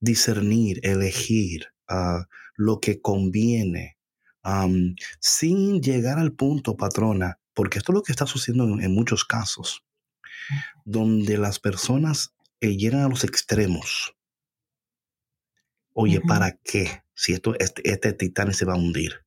discernir, 0.00 0.80
elegir, 0.84 1.68
uh, 1.90 2.24
lo 2.56 2.80
que 2.80 3.00
conviene, 3.00 3.96
sin 5.20 5.82
llegar 5.82 6.18
al 6.18 6.32
punto, 6.32 6.76
patrona, 6.76 7.38
porque 7.54 7.78
esto 7.78 7.92
es 7.92 7.94
lo 7.94 8.02
que 8.02 8.12
está 8.12 8.26
sucediendo 8.26 8.80
en, 8.80 8.94
muchos 8.94 9.24
casos, 9.24 9.84
donde 10.84 11.36
las 11.38 11.58
personas 11.58 12.34
eh, 12.60 12.76
llegan 12.76 13.02
a 13.02 13.08
los 13.08 13.24
extremos. 13.24 14.16
Oye, 15.92 16.20
¿para 16.20 16.58
qué? 16.62 17.02
Si 17.14 17.32
esto, 17.32 17.58
este, 17.58 17.90
este 17.90 18.12
titán 18.12 18.54
se 18.54 18.64
va 18.64 18.74
a 18.74 18.78
hundir. 18.78 19.24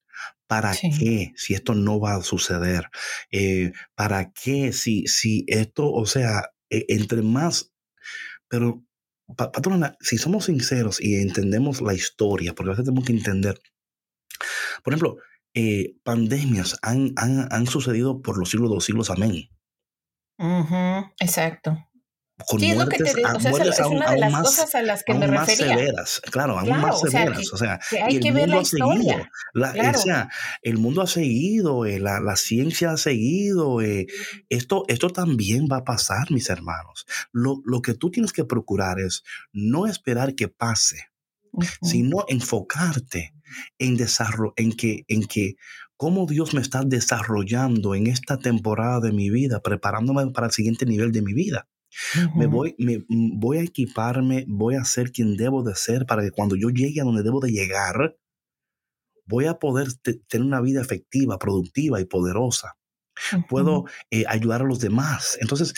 ¿Para 0.47 0.73
qué? 0.73 1.33
Si 1.35 1.53
esto 1.53 1.75
no 1.75 1.99
va 1.99 2.15
a 2.15 2.23
suceder. 2.23 2.89
Eh, 3.31 3.71
¿Para 3.95 4.31
qué? 4.31 4.73
Si, 4.73 5.07
si 5.07 5.45
esto, 5.47 5.91
o 5.91 6.05
sea, 6.05 6.51
e, 6.69 6.85
entre 6.89 7.21
más, 7.21 7.73
pero 8.47 8.83
patrona, 9.35 9.95
si 9.99 10.17
somos 10.17 10.45
sinceros 10.45 11.01
y 11.01 11.15
entendemos 11.15 11.81
la 11.81 11.93
historia, 11.93 12.53
porque 12.53 12.69
a 12.69 12.73
veces 12.73 12.85
tenemos 12.85 13.05
que 13.05 13.13
entender, 13.13 13.59
por 14.83 14.93
ejemplo, 14.93 15.17
eh, 15.53 15.95
pandemias 16.03 16.77
han, 16.81 17.11
han, 17.17 17.51
han, 17.51 17.67
sucedido 17.67 18.21
por 18.21 18.37
los 18.37 18.49
siglos 18.49 18.69
de 18.69 18.75
los 18.75 18.85
siglos, 18.85 19.09
amén. 19.09 19.49
exacto 21.19 21.90
con 22.47 22.59
sí, 22.59 22.73
muertes, 22.73 23.01
es, 23.01 23.15
o 23.15 23.39
sea, 23.39 23.63
es 23.63 23.79
una 23.79 24.11
de 24.11 24.19
las 24.19 24.31
más, 24.31 24.43
cosas 24.43 24.75
a 24.75 24.81
las 24.81 25.03
que 25.03 25.13
me 25.13 25.27
más 25.27 25.53
severas, 25.53 26.21
claro, 26.31 26.57
aún 26.57 26.69
más 26.79 26.99
severas. 26.99 27.51
O 27.53 27.57
sea, 27.57 27.79
hay 28.03 28.19
que 28.19 28.31
ver 28.31 28.49
la 28.49 28.61
historia. 28.61 29.29
La, 29.53 29.73
claro. 29.73 29.99
o 29.99 30.01
sea, 30.01 30.29
el 30.61 30.77
mundo 30.77 31.01
ha 31.01 31.07
seguido, 31.07 31.85
eh, 31.85 31.99
la, 31.99 32.19
la, 32.19 32.35
ciencia 32.35 32.91
ha 32.91 32.97
seguido. 32.97 33.81
Eh, 33.81 34.07
esto, 34.49 34.85
esto 34.87 35.09
también 35.09 35.67
va 35.71 35.77
a 35.77 35.83
pasar, 35.83 36.31
mis 36.31 36.49
hermanos. 36.49 37.05
Lo, 37.31 37.61
lo 37.65 37.81
que 37.81 37.93
tú 37.93 38.11
tienes 38.11 38.33
que 38.33 38.45
procurar 38.45 38.99
es 38.99 39.23
no 39.51 39.87
esperar 39.87 40.35
que 40.35 40.47
pase, 40.47 41.07
uh 41.51 41.61
-huh. 41.61 41.77
sino 41.81 42.25
enfocarte 42.27 43.33
en 43.77 43.97
desarrollo, 43.97 44.53
en 44.55 44.73
que, 44.73 45.03
en 45.07 45.25
que 45.25 45.55
cómo 46.01 46.25
Dios 46.25 46.55
me 46.55 46.61
está 46.61 46.81
desarrollando 46.83 47.93
en 47.93 48.07
esta 48.07 48.39
temporada 48.39 48.99
de 49.01 49.11
mi 49.11 49.29
vida, 49.29 49.61
preparándome 49.61 50.25
para 50.31 50.47
el 50.47 50.53
siguiente 50.53 50.87
nivel 50.87 51.11
de 51.11 51.21
mi 51.21 51.33
vida. 51.33 51.67
Me 52.35 52.47
voy, 52.47 52.75
me, 52.77 52.99
mm, 52.99 53.39
voy 53.39 53.57
a 53.57 53.63
equiparme, 53.63 54.45
voy 54.47 54.75
a 54.75 54.85
ser 54.85 55.11
quien 55.11 55.35
debo 55.35 55.63
de 55.63 55.75
ser 55.75 56.05
para 56.05 56.21
que 56.21 56.31
cuando 56.31 56.55
yo 56.55 56.69
llegue 56.69 57.01
a 57.01 57.03
donde 57.03 57.23
debo 57.23 57.39
de 57.39 57.51
llegar, 57.51 58.17
voy 59.25 59.45
a 59.45 59.59
poder 59.59 59.93
tener 60.27 60.45
una 60.45 60.61
vida 60.61 60.81
efectiva, 60.81 61.37
productiva 61.37 61.99
y 62.01 62.05
poderosa. 62.05 62.77
Puedo 63.49 63.85
eh, 64.09 64.23
ayudar 64.27 64.61
a 64.61 64.65
los 64.65 64.79
demás. 64.79 65.37
Entonces, 65.41 65.73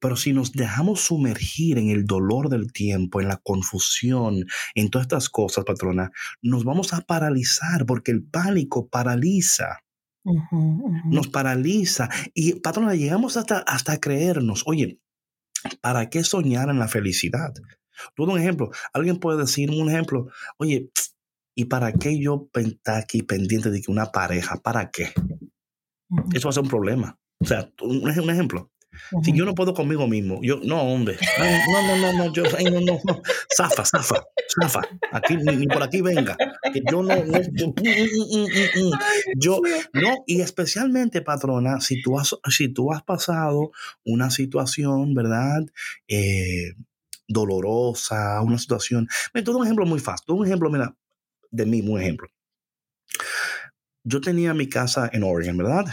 pero 0.00 0.16
si 0.16 0.32
nos 0.32 0.52
dejamos 0.52 1.00
sumergir 1.00 1.78
en 1.78 1.90
el 1.90 2.04
dolor 2.04 2.48
del 2.48 2.72
tiempo, 2.72 3.20
en 3.20 3.28
la 3.28 3.38
confusión, 3.38 4.44
en 4.74 4.90
todas 4.90 5.06
estas 5.06 5.28
cosas, 5.28 5.64
patrona, 5.64 6.10
nos 6.40 6.64
vamos 6.64 6.92
a 6.92 7.00
paralizar 7.00 7.84
porque 7.86 8.12
el 8.12 8.24
pánico 8.24 8.88
paraliza. 8.88 9.80
Uh 10.24 10.34
-huh, 10.34 10.46
uh 10.52 10.90
-huh. 10.90 11.14
Nos 11.14 11.28
paraliza. 11.28 12.08
Y, 12.34 12.60
patrona, 12.60 12.94
llegamos 12.94 13.36
hasta, 13.36 13.58
hasta 13.58 13.98
creernos, 13.98 14.62
oye, 14.66 15.00
¿Para 15.80 16.08
qué 16.10 16.24
soñar 16.24 16.68
en 16.68 16.78
la 16.78 16.88
felicidad? 16.88 17.54
Todo 18.14 18.32
un 18.32 18.38
ejemplo. 18.38 18.70
Alguien 18.92 19.18
puede 19.18 19.38
decir 19.38 19.70
un 19.70 19.88
ejemplo, 19.88 20.28
oye, 20.56 20.90
¿y 21.54 21.64
para 21.66 21.92
qué 21.92 22.18
yo 22.18 22.48
estar 22.54 22.96
aquí 23.02 23.22
pendiente 23.22 23.70
de 23.70 23.80
que 23.80 23.90
una 23.90 24.06
pareja? 24.12 24.56
¿Para 24.56 24.90
qué? 24.90 25.12
Eso 26.32 26.48
va 26.48 26.50
a 26.50 26.52
ser 26.52 26.62
un 26.62 26.68
problema. 26.68 27.18
O 27.40 27.44
sea, 27.44 27.70
un, 27.82 28.08
ejemplo. 28.08 28.70
Si 29.22 29.32
yo 29.32 29.44
no 29.44 29.54
puedo 29.54 29.74
conmigo 29.74 30.06
mismo, 30.06 30.40
yo, 30.42 30.60
no, 30.62 30.82
hombre, 30.82 31.18
no, 31.38 31.82
no, 31.82 31.96
no, 31.96 32.12
no, 32.12 32.32
yo, 32.32 32.42
no, 32.44 32.80
no, 32.80 33.00
no, 33.04 33.22
zafa, 33.54 33.84
zafa, 33.84 34.24
zafa, 34.60 34.80
aquí, 35.12 35.36
ni, 35.36 35.56
ni 35.56 35.66
por 35.66 35.82
aquí 35.82 36.00
venga, 36.00 36.36
que 36.72 36.82
yo 36.90 37.02
no, 37.02 37.14
no 37.16 37.40
yo, 37.52 37.68
mm, 37.68 37.72
mm, 37.72 38.86
mm, 38.86 38.92
yo, 39.36 39.60
no, 39.92 40.24
y 40.26 40.40
especialmente, 40.40 41.22
patrona, 41.22 41.80
si 41.80 42.02
tú 42.02 42.18
has, 42.18 42.36
si 42.50 42.68
tú 42.68 42.92
has 42.92 43.02
pasado 43.02 43.70
una 44.04 44.30
situación, 44.30 45.14
¿verdad? 45.14 45.64
Eh, 46.06 46.74
dolorosa, 47.28 48.40
una 48.40 48.58
situación, 48.58 49.06
me 49.34 49.42
todo 49.42 49.58
un 49.58 49.64
ejemplo 49.64 49.84
muy 49.86 50.00
fácil, 50.00 50.34
un 50.34 50.46
ejemplo, 50.46 50.70
mira, 50.70 50.94
de 51.50 51.66
mí, 51.66 51.82
un 51.82 52.00
ejemplo. 52.00 52.28
Yo 54.04 54.20
tenía 54.20 54.54
mi 54.54 54.68
casa 54.68 55.10
en 55.12 55.22
Oregon, 55.22 55.56
¿verdad? 55.56 55.84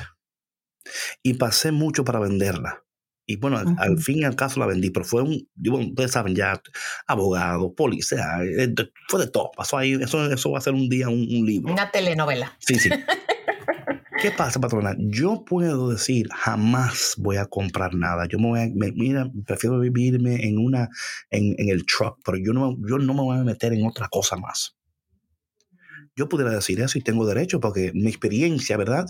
Y 1.21 1.33
pasé 1.33 1.71
mucho 1.71 2.05
para 2.05 2.19
venderla. 2.19 2.84
Y 3.27 3.38
bueno, 3.38 3.57
al, 3.77 3.97
fin 3.97 4.19
y 4.19 4.23
al 4.23 4.35
caso 4.35 4.59
la 4.59 4.67
vendí, 4.67 4.91
pero 4.91 5.03
fue 5.03 5.23
un, 5.23 5.47
ustedes 5.57 6.11
saben 6.11 6.35
ya, 6.35 6.61
abogado, 7.07 7.73
policía, 7.73 8.38
eh, 8.43 8.73
fue 9.07 9.19
de 9.19 9.27
todo. 9.27 9.49
Pasó 9.55 9.77
ahí, 9.77 9.93
eso, 9.93 10.31
eso 10.31 10.51
va 10.51 10.59
a 10.59 10.61
ser 10.61 10.73
un 10.73 10.89
día 10.89 11.09
un, 11.09 11.21
un 11.21 11.45
libro. 11.45 11.73
Una 11.73 11.89
telenovela. 11.89 12.55
Sí, 12.59 12.77
sí. 12.77 12.89
¿Qué 14.21 14.31
pasa, 14.31 14.59
patrona? 14.59 14.95
Yo 14.97 15.43
puedo 15.43 15.89
decir, 15.89 16.27
jamás 16.31 17.15
voy 17.17 17.38
a 17.38 17.45
comprar 17.45 17.95
nada. 17.95 18.27
Yo 18.27 18.39
me 18.39 18.47
voy 18.47 18.59
a, 18.61 18.67
me, 18.73 18.91
mira, 18.91 19.29
prefiero 19.45 19.79
vivirme 19.79 20.47
en 20.47 20.57
una, 20.57 20.89
en, 21.29 21.55
en, 21.57 21.69
el 21.69 21.85
truck, 21.85 22.19
pero 22.23 22.38
yo 22.38 22.53
no, 22.53 22.77
yo 22.88 22.97
no 22.97 23.13
me 23.13 23.21
voy 23.21 23.38
a 23.38 23.43
meter 23.43 23.73
en 23.73 23.85
otra 23.85 24.07
cosa 24.07 24.38
más. 24.38 24.77
Yo 26.15 26.29
pudiera 26.29 26.51
decir 26.51 26.79
eso 26.79 26.97
y 26.97 27.01
tengo 27.01 27.25
derecho 27.25 27.59
porque 27.59 27.91
mi 27.93 28.07
experiencia, 28.07 28.77
¿verdad? 28.77 29.05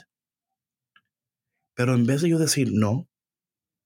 Pero 1.75 1.93
en 1.93 2.05
vez 2.05 2.21
de 2.21 2.29
yo 2.29 2.39
decir, 2.39 2.71
no, 2.73 3.07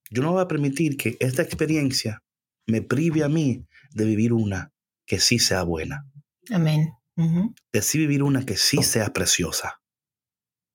yo 0.10 0.24
no 0.24 0.34
voy 0.34 0.42
a 0.42 0.48
permitir 0.48 0.98
que 0.98 1.18
esta 1.20 1.42
experiencia 1.42 2.24
me 2.68 2.82
prive 2.82 3.24
a 3.24 3.30
mí 3.30 3.66
de 3.92 4.06
vivir 4.06 4.34
una 4.34 4.72
que 5.06 5.20
sí 5.20 5.40
sea 5.40 5.64
buena. 5.64 6.06
Amén. 6.52 6.90
Uh 7.16 7.24
-huh. 7.24 7.56
De 7.74 7.82
sí 7.82 7.98
vivir 7.98 8.24
una 8.24 8.46
que 8.46 8.58
sí 8.58 8.82
sea 8.84 9.12
preciosa. 9.12 9.82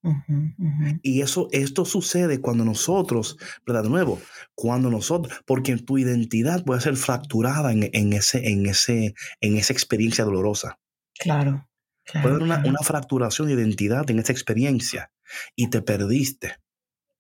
Uh 0.03 0.13
-huh, 0.13 0.55
uh 0.59 0.65
-huh. 0.65 1.01
Y 1.03 1.23
eso, 1.23 1.49
esto 1.53 1.85
sucede 1.85 2.41
cuando 2.41 2.65
nosotros, 2.65 3.39
¿verdad? 3.67 3.85
De 3.85 3.91
nuevo, 3.91 4.21
cuando 4.55 4.91
nosotros, 4.91 5.41
porque 5.47 5.77
tu 5.79 5.97
identidad 5.99 6.65
puede 6.65 6.81
ser 6.81 6.97
fracturada 6.97 7.73
en, 7.73 7.89
en, 7.93 8.13
ese, 8.13 8.49
en, 8.49 8.67
ese, 8.67 9.15
en 9.41 9.57
esa 9.57 9.73
experiencia 9.73 10.25
dolorosa. 10.25 10.79
Claro. 11.19 11.67
claro 12.05 12.23
puede 12.23 12.35
haber 12.35 12.43
una, 12.43 12.57
claro. 12.57 12.71
una 12.71 12.81
fracturación 12.81 13.49
de 13.49 13.55
identidad 13.55 14.11
en 14.11 14.19
esa 14.19 14.33
experiencia 14.33 15.11
y 15.57 15.71
te 15.71 15.81
perdiste. 15.81 16.57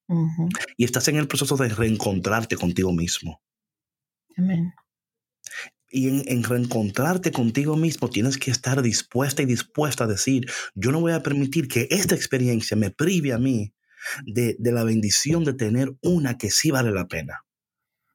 Uh 0.08 0.26
-huh. 0.26 0.48
Y 0.76 0.84
estás 0.84 1.08
en 1.08 1.16
el 1.16 1.28
proceso 1.28 1.56
de 1.56 1.68
reencontrarte 1.68 2.56
contigo 2.56 2.92
mismo. 2.92 3.40
Amén. 4.36 4.72
Y 5.90 6.08
en, 6.08 6.22
en, 6.26 6.42
reencontrarte 6.42 7.30
contigo 7.30 7.76
mismo 7.76 8.10
tienes 8.10 8.36
que 8.36 8.50
estar 8.50 8.82
dispuesta 8.82 9.42
y 9.42 9.46
dispuesta 9.46 10.04
a 10.04 10.08
decir, 10.08 10.46
yo 10.74 10.90
no 10.90 11.00
voy 11.00 11.12
a 11.12 11.22
permitir 11.22 11.68
que 11.68 11.86
esta 11.90 12.16
experiencia 12.16 12.76
me 12.76 12.90
prive 12.90 13.32
a 13.32 13.38
mí 13.38 13.72
de, 14.26 14.56
de 14.58 14.72
la 14.72 14.82
bendición 14.82 15.44
de 15.44 15.54
tener 15.54 15.94
una 16.02 16.36
que 16.36 16.50
sí 16.50 16.70
vale 16.70 16.90
la 16.90 17.06
pena 17.06 17.44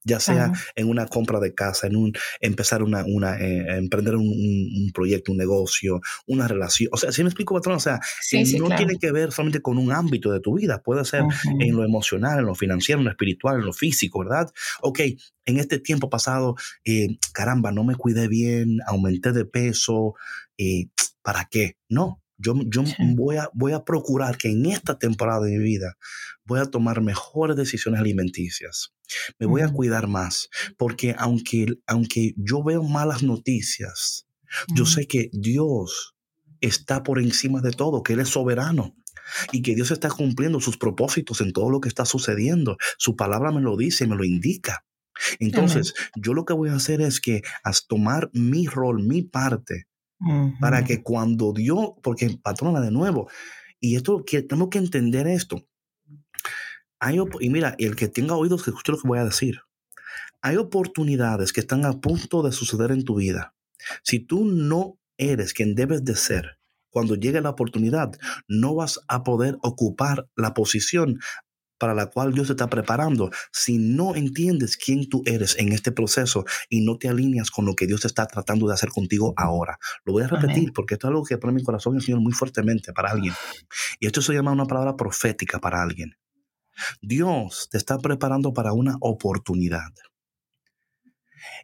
ya 0.03 0.19
sea 0.19 0.51
en 0.75 0.89
una 0.89 1.07
compra 1.07 1.39
de 1.39 1.53
casa, 1.53 1.87
en 1.87 1.95
un 1.95 2.13
empezar 2.39 2.83
una, 2.83 3.03
una 3.05 3.37
eh, 3.39 3.77
emprender 3.77 4.15
un, 4.15 4.27
un, 4.27 4.91
proyecto, 4.93 5.31
un 5.31 5.37
negocio, 5.37 6.01
una 6.25 6.47
relación. 6.47 6.89
O 6.93 6.97
sea, 6.97 7.11
si 7.11 7.23
me 7.23 7.29
explico, 7.29 7.53
patrón, 7.53 7.75
o 7.75 7.79
sea, 7.79 7.99
sí, 8.21 8.45
sí, 8.45 8.57
no 8.57 8.65
claro. 8.65 8.85
tiene 8.85 8.99
que 8.99 9.11
ver 9.11 9.31
solamente 9.31 9.61
con 9.61 9.77
un 9.77 9.91
ámbito 9.91 10.31
de 10.31 10.39
tu 10.39 10.55
vida, 10.55 10.81
puede 10.81 11.03
ser 11.05 11.23
en 11.59 11.75
lo 11.75 11.83
emocional, 11.83 12.39
en 12.39 12.45
lo 12.45 12.55
financiero, 12.55 12.99
en 12.99 13.05
lo 13.05 13.11
espiritual, 13.11 13.59
en 13.59 13.65
lo 13.65 13.73
físico, 13.73 14.19
¿verdad? 14.19 14.51
Ok, 14.81 14.99
en 15.45 15.57
este 15.57 15.79
tiempo 15.79 16.09
pasado, 16.09 16.55
eh, 16.85 17.17
caramba, 17.33 17.71
no 17.71 17.83
me 17.83 17.95
cuidé 17.95 18.27
bien, 18.27 18.79
aumenté 18.85 19.31
de 19.31 19.45
peso, 19.45 20.15
eh, 20.57 20.87
¿para 21.21 21.47
qué? 21.49 21.77
No, 21.89 22.21
yo, 22.37 22.55
yo 22.67 22.85
sí. 22.85 22.95
voy, 23.15 23.37
a, 23.37 23.49
voy 23.53 23.73
a 23.73 23.83
procurar 23.83 24.37
que 24.37 24.49
en 24.49 24.65
esta 24.65 24.97
temporada 24.97 25.41
de 25.41 25.57
mi 25.57 25.63
vida 25.63 25.97
voy 26.45 26.59
a 26.59 26.65
tomar 26.65 27.01
mejores 27.01 27.57
decisiones 27.57 27.99
alimenticias. 27.99 28.93
Me 29.39 29.45
voy 29.45 29.61
a 29.61 29.69
cuidar 29.69 30.07
más, 30.07 30.49
porque 30.77 31.15
aunque, 31.17 31.79
aunque 31.87 32.33
yo 32.37 32.63
veo 32.63 32.83
malas 32.83 33.23
noticias, 33.23 34.27
yo 34.73 34.85
sé 34.85 35.07
que 35.07 35.29
Dios 35.31 36.15
está 36.61 37.03
por 37.03 37.19
encima 37.19 37.61
de 37.61 37.71
todo, 37.71 38.03
que 38.03 38.13
Él 38.13 38.19
es 38.19 38.29
soberano 38.29 38.95
y 39.51 39.61
que 39.61 39.75
Dios 39.75 39.91
está 39.91 40.09
cumpliendo 40.09 40.59
sus 40.59 40.77
propósitos 40.77 41.41
en 41.41 41.53
todo 41.53 41.69
lo 41.69 41.81
que 41.81 41.89
está 41.89 42.05
sucediendo. 42.05 42.77
Su 42.97 43.15
palabra 43.15 43.51
me 43.51 43.61
lo 43.61 43.77
dice, 43.77 44.07
me 44.07 44.15
lo 44.15 44.25
indica. 44.25 44.85
Entonces, 45.39 45.93
yo 46.15 46.33
lo 46.33 46.45
que 46.45 46.53
voy 46.53 46.69
a 46.69 46.75
hacer 46.75 47.01
es 47.01 47.19
que 47.19 47.41
a 47.63 47.71
tomar 47.87 48.29
mi 48.33 48.67
rol, 48.67 49.03
mi 49.03 49.21
parte, 49.21 49.87
uh 50.19 50.25
-huh. 50.25 50.59
para 50.59 50.83
que 50.85 51.03
cuando 51.03 51.53
Dios, 51.53 51.91
porque 52.01 52.29
patrona 52.41 52.79
de 52.81 52.91
nuevo, 52.91 53.29
y 53.79 53.95
esto 53.95 54.23
que 54.25 54.41
tenemos 54.41 54.69
que 54.69 54.79
entender 54.79 55.27
esto. 55.27 55.65
Hay, 56.99 57.17
y 57.39 57.49
mira, 57.49 57.75
el 57.77 57.95
que 57.95 58.07
tenga 58.07 58.35
oídos 58.35 58.63
que 58.63 58.71
escuche 58.71 58.91
lo 58.91 58.99
que 58.99 59.07
voy 59.07 59.19
a 59.19 59.25
decir. 59.25 59.61
Hay 60.41 60.57
oportunidades 60.57 61.53
que 61.53 61.61
están 61.61 61.85
a 61.85 61.99
punto 61.99 62.43
de 62.43 62.51
suceder 62.51 62.91
en 62.91 63.03
tu 63.03 63.15
vida. 63.15 63.53
Si 64.03 64.19
tú 64.19 64.45
no 64.45 64.99
eres 65.17 65.53
quien 65.53 65.75
debes 65.75 66.03
de 66.03 66.15
ser, 66.15 66.59
cuando 66.89 67.15
llegue 67.15 67.41
la 67.41 67.51
oportunidad, 67.51 68.11
no 68.47 68.75
vas 68.75 68.99
a 69.07 69.23
poder 69.23 69.57
ocupar 69.61 70.27
la 70.35 70.53
posición 70.53 71.19
para 71.79 71.93
la 71.93 72.07
cual 72.07 72.33
Dios 72.33 72.47
te 72.47 72.53
está 72.53 72.69
preparando 72.69 73.31
si 73.53 73.77
no 73.77 74.15
entiendes 74.15 74.75
quién 74.75 75.07
tú 75.07 75.23
eres 75.25 75.57
en 75.57 75.71
este 75.71 75.91
proceso 75.91 76.43
y 76.69 76.81
no 76.81 76.97
te 76.97 77.07
alineas 77.07 77.49
con 77.51 77.65
lo 77.65 77.73
que 77.73 77.87
Dios 77.87 78.03
está 78.05 78.27
tratando 78.27 78.67
de 78.67 78.73
hacer 78.73 78.89
contigo 78.89 79.33
ahora. 79.37 79.79
Lo 80.03 80.13
voy 80.13 80.23
a 80.23 80.27
repetir 80.27 80.57
Amén. 80.57 80.71
porque 80.75 80.95
esto 80.95 81.07
es 81.07 81.11
algo 81.11 81.23
que 81.23 81.37
pone 81.37 81.53
mi 81.53 81.63
corazón 81.63 81.95
el 81.95 82.01
Señor 82.01 82.19
muy 82.19 82.33
fuertemente 82.33 82.91
para 82.91 83.11
alguien. 83.11 83.33
Y 83.99 84.07
esto 84.07 84.21
se 84.21 84.33
llama 84.33 84.51
una 84.51 84.65
palabra 84.65 84.95
profética 84.97 85.59
para 85.59 85.81
alguien. 85.81 86.15
Dios 87.01 87.67
te 87.71 87.77
está 87.77 87.97
preparando 87.99 88.53
para 88.53 88.73
una 88.73 88.95
oportunidad. 89.01 89.91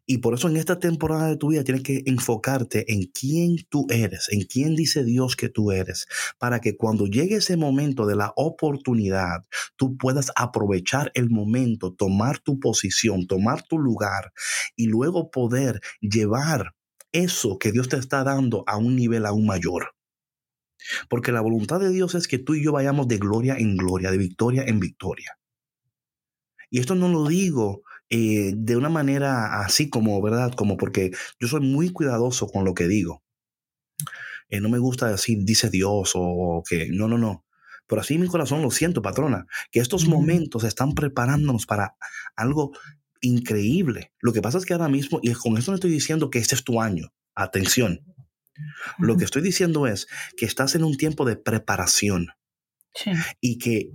Y 0.05 0.19
por 0.19 0.33
eso 0.33 0.47
en 0.47 0.57
esta 0.57 0.79
temporada 0.79 1.27
de 1.27 1.37
tu 1.37 1.49
vida 1.49 1.63
tienes 1.63 1.83
que 1.83 2.03
enfocarte 2.05 2.91
en 2.91 3.05
quién 3.05 3.57
tú 3.69 3.85
eres, 3.89 4.27
en 4.31 4.41
quién 4.41 4.75
dice 4.75 5.03
Dios 5.03 5.35
que 5.35 5.49
tú 5.49 5.71
eres, 5.71 6.07
para 6.37 6.59
que 6.59 6.77
cuando 6.77 7.07
llegue 7.07 7.37
ese 7.37 7.57
momento 7.57 8.05
de 8.05 8.15
la 8.15 8.33
oportunidad, 8.35 9.43
tú 9.75 9.97
puedas 9.97 10.31
aprovechar 10.35 11.11
el 11.15 11.29
momento, 11.29 11.93
tomar 11.93 12.39
tu 12.39 12.59
posición, 12.59 13.27
tomar 13.27 13.63
tu 13.63 13.79
lugar 13.79 14.31
y 14.75 14.87
luego 14.87 15.31
poder 15.31 15.81
llevar 16.01 16.73
eso 17.11 17.57
que 17.57 17.71
Dios 17.71 17.89
te 17.89 17.97
está 17.97 18.23
dando 18.23 18.63
a 18.67 18.77
un 18.77 18.95
nivel 18.95 19.25
aún 19.25 19.45
mayor. 19.45 19.94
Porque 21.09 21.31
la 21.31 21.41
voluntad 21.41 21.79
de 21.79 21.89
Dios 21.89 22.15
es 22.15 22.27
que 22.27 22.37
tú 22.37 22.55
y 22.55 22.63
yo 22.63 22.71
vayamos 22.71 23.07
de 23.07 23.17
gloria 23.17 23.55
en 23.57 23.77
gloria, 23.77 24.11
de 24.11 24.17
victoria 24.17 24.63
en 24.65 24.79
victoria. 24.79 25.37
Y 26.69 26.79
esto 26.79 26.95
no 26.95 27.09
lo 27.09 27.27
digo 27.27 27.83
eh, 28.09 28.53
de 28.55 28.75
una 28.75 28.89
manera 28.89 29.61
así 29.61 29.89
como, 29.89 30.21
¿verdad? 30.21 30.53
Como 30.53 30.77
porque 30.77 31.11
yo 31.39 31.47
soy 31.47 31.61
muy 31.61 31.89
cuidadoso 31.91 32.47
con 32.47 32.65
lo 32.65 32.73
que 32.73 32.87
digo. 32.87 33.23
Eh, 34.49 34.59
no 34.59 34.69
me 34.69 34.77
gusta 34.77 35.09
decir, 35.09 35.39
dice 35.43 35.69
Dios 35.69 36.11
o 36.15 36.63
que, 36.67 36.89
no, 36.91 37.07
no, 37.07 37.17
no. 37.17 37.45
Pero 37.87 38.01
así 38.01 38.17
mi 38.17 38.27
corazón 38.27 38.61
lo 38.61 38.71
siento, 38.71 39.01
patrona, 39.01 39.45
que 39.71 39.79
estos 39.79 40.07
momentos 40.07 40.63
están 40.63 40.93
preparándonos 40.93 41.65
para 41.65 41.95
algo 42.35 42.71
increíble. 43.21 44.11
Lo 44.19 44.33
que 44.33 44.41
pasa 44.41 44.57
es 44.57 44.65
que 44.65 44.73
ahora 44.73 44.89
mismo, 44.89 45.19
y 45.21 45.31
con 45.33 45.57
esto 45.57 45.71
no 45.71 45.75
estoy 45.75 45.91
diciendo 45.91 46.29
que 46.29 46.39
este 46.39 46.55
es 46.55 46.63
tu 46.63 46.81
año, 46.81 47.13
atención. 47.35 48.01
Lo 48.99 49.17
que 49.17 49.25
estoy 49.25 49.41
diciendo 49.41 49.87
es 49.87 50.07
que 50.37 50.45
estás 50.45 50.75
en 50.75 50.83
un 50.83 50.97
tiempo 50.97 51.25
de 51.25 51.35
preparación. 51.35 52.27
Y 53.41 53.57
que 53.57 53.91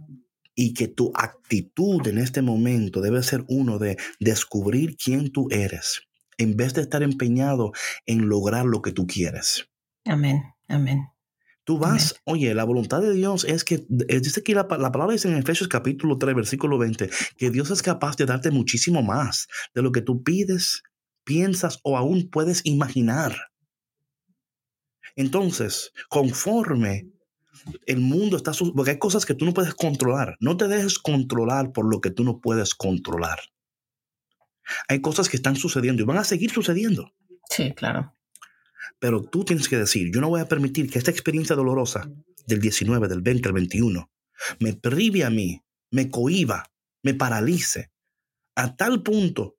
y 0.55 0.75
que 0.75 0.89
tu 0.89 1.11
actitud 1.15 2.07
en 2.07 2.19
este 2.19 2.43
momento 2.43 3.01
debe 3.01 3.23
ser 3.23 3.45
uno 3.49 3.79
de 3.79 3.97
descubrir 4.19 4.95
quién 5.03 5.33
tú 5.33 5.49
eres, 5.51 6.03
en 6.37 6.55
vez 6.55 6.75
de 6.75 6.83
estar 6.83 7.03
empeñado 7.03 7.73
en 8.05 8.29
lograr 8.29 8.67
lo 8.67 8.83
que 8.83 8.93
tú 8.93 9.07
quieres. 9.07 9.71
Amén, 10.05 10.43
amén. 10.69 11.07
Tú 11.65 11.79
vas, 11.79 12.17
oye, 12.25 12.53
la 12.55 12.65
voluntad 12.65 13.01
de 13.01 13.15
Dios 13.15 13.45
es 13.45 13.65
que, 13.65 13.87
dice 13.89 14.41
aquí 14.41 14.53
la, 14.53 14.67
la, 14.79 14.93
palabra 14.93 15.13
dice 15.13 15.29
en 15.29 15.39
Efesios 15.39 15.69
capítulo 15.69 16.19
3, 16.19 16.35
versículo 16.35 16.77
20, 16.77 17.09
que 17.39 17.51
Dios 17.51 17.71
es 17.71 17.81
capaz 17.81 18.17
de 18.17 18.27
darte 18.27 18.51
muchísimo 18.51 19.03
más 19.03 19.47
de 19.75 19.81
lo 19.81 19.93
que 19.93 20.03
tú 20.03 20.23
pides, 20.23 20.83
piensas 21.25 21.79
o 21.85 21.97
aún 21.97 22.29
puedes 22.29 22.61
imaginar. 22.65 23.50
Entonces, 25.17 25.93
conforme 26.09 27.11
el 27.87 28.01
mundo 28.01 28.37
está, 28.37 28.53
porque 28.75 28.93
hay 28.93 28.99
cosas 28.99 29.27
que 29.27 29.35
tú 29.35 29.45
no 29.45 29.55
puedes 29.55 29.75
controlar. 29.75 30.37
No 30.41 30.57
te 30.57 30.69
dejes 30.69 30.99
controlar 30.99 31.73
por 31.73 31.91
lo 31.91 32.01
que 32.01 32.11
tú 32.11 32.25
no 32.25 32.41
puedes 32.41 32.75
controlar. 32.75 33.39
Hay 34.89 35.01
cosas 35.01 35.29
que 35.29 35.37
están 35.37 35.57
sucediendo 35.57 36.03
y 36.03 36.07
van 36.07 36.19
a 36.19 36.25
seguir 36.25 36.51
sucediendo. 36.51 37.13
Sí, 37.49 37.73
claro. 37.73 38.17
Pero 38.99 39.23
tú 39.23 39.45
tienes 39.45 39.69
que 39.69 39.79
decir, 39.79 40.11
yo 40.13 40.21
no 40.21 40.29
voy 40.29 40.41
a 40.41 40.49
permitir 40.49 40.91
que 40.91 40.99
esta 40.99 41.11
experiencia 41.11 41.57
dolorosa 41.57 42.11
del 42.47 42.61
19, 42.61 43.09
del 43.09 43.23
20, 43.23 43.49
del 43.49 43.53
21, 43.55 44.11
me 44.59 44.75
prive 44.75 45.25
a 45.25 45.31
mí, 45.31 45.63
me 45.91 46.11
cohiba, 46.11 46.65
me 47.03 47.15
paralice, 47.15 47.91
a 48.55 48.77
tal 48.77 49.03
punto 49.03 49.57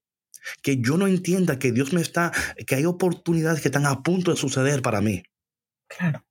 que 0.61 0.81
yo 0.81 0.97
no 0.97 1.07
entienda 1.07 1.59
que 1.59 1.71
Dios 1.71 1.93
me 1.93 2.01
está, 2.01 2.31
que 2.65 2.75
hay 2.75 2.85
oportunidades 2.85 3.61
que 3.61 3.67
están 3.67 3.85
a 3.85 4.01
punto 4.01 4.31
de 4.31 4.37
suceder 4.37 4.81
para 4.81 5.01
mí. 5.01 5.23
Claro. 5.97 6.25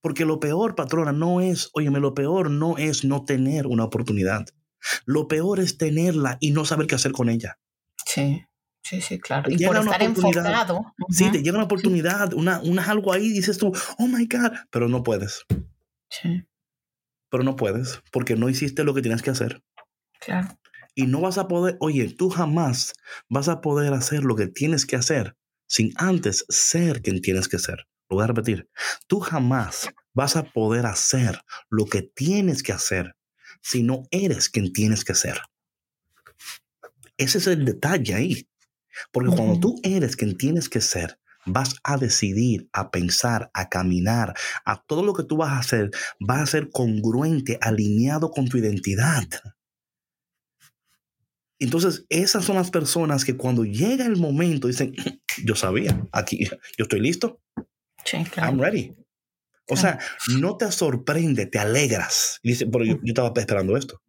Porque 0.00 0.24
lo 0.24 0.40
peor, 0.40 0.74
patrona, 0.74 1.12
no 1.12 1.40
es, 1.40 1.70
óyeme, 1.74 2.00
lo 2.00 2.14
peor 2.14 2.50
no 2.50 2.76
es 2.76 3.04
no 3.04 3.24
tener 3.24 3.66
una 3.66 3.84
oportunidad. 3.84 4.46
Lo 5.04 5.28
peor 5.28 5.60
es 5.60 5.78
tenerla 5.78 6.38
y 6.40 6.50
no 6.50 6.64
saber 6.64 6.86
qué 6.86 6.96
hacer 6.96 7.12
con 7.12 7.28
ella. 7.28 7.58
Sí, 8.04 8.44
sí, 8.82 9.00
sí, 9.00 9.20
claro. 9.20 9.50
y 9.50 9.64
por 9.64 9.76
estar 9.76 10.02
enfocado. 10.02 10.92
Sí, 11.08 11.30
te 11.30 11.42
llega 11.42 11.56
una 11.56 11.66
oportunidad, 11.66 12.34
una, 12.34 12.60
una 12.62 12.84
algo 12.84 13.12
ahí, 13.12 13.28
dices 13.28 13.58
tú, 13.58 13.72
oh 13.98 14.06
my 14.08 14.26
God, 14.26 14.52
pero 14.70 14.88
no 14.88 15.04
puedes. 15.04 15.44
Sí. 16.10 16.44
Pero 17.30 17.44
no 17.44 17.54
puedes 17.54 18.02
porque 18.10 18.34
no 18.34 18.48
hiciste 18.48 18.82
lo 18.82 18.94
que 18.94 19.02
tienes 19.02 19.22
que 19.22 19.30
hacer. 19.30 19.62
Claro. 20.20 20.48
Y 20.94 21.06
no 21.06 21.20
vas 21.20 21.38
a 21.38 21.48
poder, 21.48 21.76
oye, 21.80 22.12
tú 22.12 22.28
jamás 22.28 22.92
vas 23.28 23.48
a 23.48 23.60
poder 23.60 23.94
hacer 23.94 24.24
lo 24.24 24.36
que 24.36 24.48
tienes 24.48 24.84
que 24.84 24.96
hacer 24.96 25.36
sin 25.66 25.92
antes 25.96 26.44
ser 26.50 27.00
quien 27.00 27.22
tienes 27.22 27.48
que 27.48 27.58
ser. 27.58 27.86
Lo 28.12 28.16
voy 28.16 28.24
a 28.24 28.26
repetir. 28.26 28.68
Tú 29.06 29.20
jamás 29.20 29.88
vas 30.12 30.36
a 30.36 30.44
poder 30.44 30.84
hacer 30.84 31.40
lo 31.70 31.86
que 31.86 32.02
tienes 32.02 32.62
que 32.62 32.74
hacer 32.74 33.16
si 33.62 33.82
no 33.82 34.02
eres 34.10 34.50
quien 34.50 34.74
tienes 34.74 35.02
que 35.02 35.14
ser. 35.14 35.40
Ese 37.16 37.38
es 37.38 37.46
el 37.46 37.64
detalle 37.64 38.12
ahí. 38.12 38.46
Porque 39.12 39.34
cuando 39.34 39.58
tú 39.58 39.80
eres 39.82 40.14
quien 40.14 40.36
tienes 40.36 40.68
que 40.68 40.82
ser, 40.82 41.18
vas 41.46 41.76
a 41.84 41.96
decidir, 41.96 42.68
a 42.74 42.90
pensar, 42.90 43.50
a 43.54 43.70
caminar, 43.70 44.34
a 44.66 44.82
todo 44.82 45.02
lo 45.02 45.14
que 45.14 45.24
tú 45.24 45.38
vas 45.38 45.52
a 45.52 45.60
hacer, 45.60 45.90
va 46.20 46.42
a 46.42 46.46
ser 46.46 46.68
congruente, 46.68 47.56
alineado 47.62 48.30
con 48.30 48.46
tu 48.46 48.58
identidad. 48.58 49.26
Entonces, 51.58 52.04
esas 52.10 52.44
son 52.44 52.56
las 52.56 52.70
personas 52.70 53.24
que 53.24 53.38
cuando 53.38 53.64
llega 53.64 54.04
el 54.04 54.16
momento 54.16 54.68
dicen, 54.68 54.94
yo 55.46 55.54
sabía, 55.54 56.06
aquí, 56.12 56.44
yo 56.76 56.82
estoy 56.82 57.00
listo, 57.00 57.40
I'm 58.36 58.60
ready. 58.60 58.94
O 59.68 59.76
sea, 59.76 59.98
no 60.38 60.56
te 60.56 60.70
sorprende, 60.70 61.46
te 61.46 61.58
alegras. 61.58 62.40
dice, 62.42 62.66
pero 62.66 62.84
yo, 62.84 62.98
estaba 63.04 63.32
esperando 63.36 63.76
esto. 63.76 64.02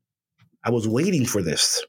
I 0.65 0.71
was 0.71 0.87
waiting 0.87 1.25
for 1.25 1.43
this. 1.43 1.85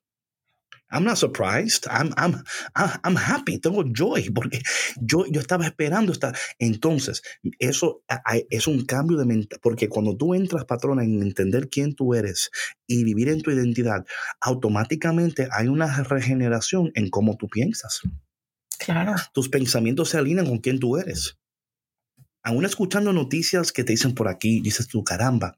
I'm 0.90 1.02
not 1.02 1.16
surprised. 1.16 1.86
I'm, 1.90 2.12
I'm, 2.16 2.44
I'm 2.76 3.16
happy. 3.16 3.58
Tengo 3.58 3.82
joy 3.84 4.30
porque 4.30 4.60
yo, 5.00 5.24
yo 5.26 5.40
estaba 5.40 5.64
esperando 5.64 6.12
esta. 6.12 6.32
Entonces, 6.58 7.22
eso 7.58 8.04
es 8.48 8.66
un 8.68 8.84
cambio 8.84 9.16
de 9.16 9.24
mente. 9.24 9.56
Porque 9.60 9.88
cuando 9.88 10.16
tú 10.16 10.34
entras, 10.34 10.66
patrona, 10.66 11.02
en 11.02 11.20
entender 11.20 11.68
quién 11.68 11.94
tú 11.94 12.14
eres 12.14 12.50
y 12.86 13.02
vivir 13.02 13.28
en 13.28 13.42
tu 13.42 13.50
identidad, 13.50 14.04
automáticamente 14.40 15.48
hay 15.50 15.66
una 15.66 16.02
regeneración 16.04 16.92
en 16.94 17.10
cómo 17.10 17.36
tú 17.36 17.48
piensas. 17.48 18.00
Claro. 18.78 19.14
Tus 19.32 19.48
pensamientos 19.48 20.10
se 20.10 20.18
alinean 20.18 20.46
con 20.46 20.58
quién 20.58 20.78
tú 20.78 20.96
eres 20.96 21.38
aún 22.44 22.64
escuchando 22.64 23.12
noticias 23.12 23.72
que 23.72 23.84
te 23.84 23.92
dicen 23.92 24.14
por 24.14 24.28
aquí, 24.28 24.60
dices 24.60 24.86
tú, 24.86 25.02
caramba, 25.02 25.56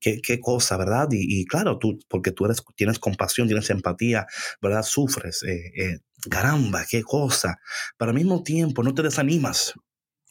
qué, 0.00 0.20
qué 0.20 0.40
cosa, 0.40 0.76
¿verdad? 0.76 1.08
Y, 1.12 1.44
claro, 1.46 1.78
tú, 1.78 1.98
porque 2.08 2.32
tú 2.32 2.44
eres, 2.44 2.62
tienes 2.74 2.98
compasión, 2.98 3.46
tienes 3.46 3.70
empatía, 3.70 4.26
¿verdad? 4.60 4.82
Sufres, 4.82 5.44
eh, 5.44 5.72
eh, 5.76 5.98
caramba, 6.28 6.84
qué 6.90 7.02
cosa. 7.02 7.60
Pero 7.96 8.10
al 8.10 8.16
mismo 8.16 8.42
tiempo 8.42 8.82
no 8.82 8.94
te 8.94 9.02
desanimas. 9.02 9.74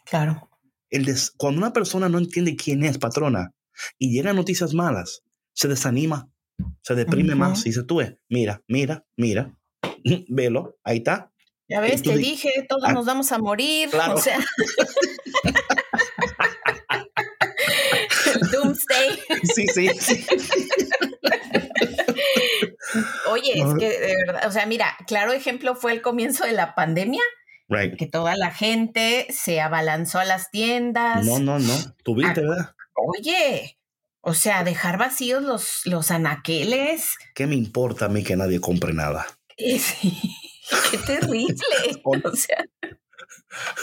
Claro. 0.06 0.50
El 0.90 1.08
cuando 1.38 1.60
una 1.60 1.74
persona 1.74 2.08
no 2.08 2.18
entiende 2.18 2.56
quién 2.56 2.84
es 2.84 2.98
patrona 2.98 3.54
y 3.98 4.12
llegan 4.12 4.36
noticias 4.36 4.74
malas, 4.74 5.24
se 5.54 5.68
desanima, 5.68 6.30
se 6.82 6.96
deprime 6.96 7.36
más. 7.36 7.66
Y 7.66 7.70
dice 7.70 7.84
tú, 7.84 8.02
eh, 8.02 8.20
mira, 8.30 8.62
mira, 8.68 9.06
mira, 9.16 9.58
velo, 10.28 10.78
ahí 10.84 10.98
está. 10.98 11.32
Ya 11.70 11.82
ves, 11.82 12.02
te 12.02 12.16
dije, 12.16 12.50
todos 12.70 12.84
ah, 12.86 12.94
nos 12.94 13.06
vamos 13.06 13.30
a 13.34 13.40
morir. 13.40 13.90
Claro. 13.90 14.16
O 14.16 14.22
sea. 14.22 14.40
Doomsday. 18.98 19.90
Sí, 19.90 19.90
sí, 20.00 20.26
Oye, 23.30 23.54
es 23.54 23.74
que 23.78 24.00
de 24.00 24.16
verdad, 24.26 24.48
o 24.48 24.52
sea, 24.52 24.66
mira, 24.66 24.96
claro 25.08 25.34
ejemplo 25.34 25.76
fue 25.76 25.92
el 25.92 26.02
comienzo 26.02 26.46
de 26.46 26.54
la 26.54 26.76
pandemia. 26.76 27.22
Right. 27.70 27.98
Que 27.98 28.08
toda 28.08 28.36
la 28.38 28.52
gente 28.52 29.28
se 29.30 29.60
abalanzó 29.60 30.20
a 30.20 30.26
las 30.26 30.52
tiendas. 30.52 31.26
No, 31.26 31.40
no, 31.40 31.60
no. 31.60 31.74
Tuviste, 32.04 32.42
¿verdad? 32.42 32.76
Oye, 32.96 33.78
o 34.22 34.34
sea, 34.34 34.64
dejar 34.64 34.98
vacíos 34.98 35.44
los, 35.44 35.82
los 35.86 36.12
anaqueles. 36.12 37.16
¿Qué 37.36 37.48
me 37.48 37.56
importa 37.56 38.06
a 38.06 38.10
mí 38.10 38.24
que 38.24 38.36
nadie 38.36 38.60
compre 38.60 38.94
nada? 38.94 39.28
Sí, 39.58 40.20
qué 40.92 40.98
terrible. 40.98 41.56
o 42.04 42.36
sea. 42.36 42.66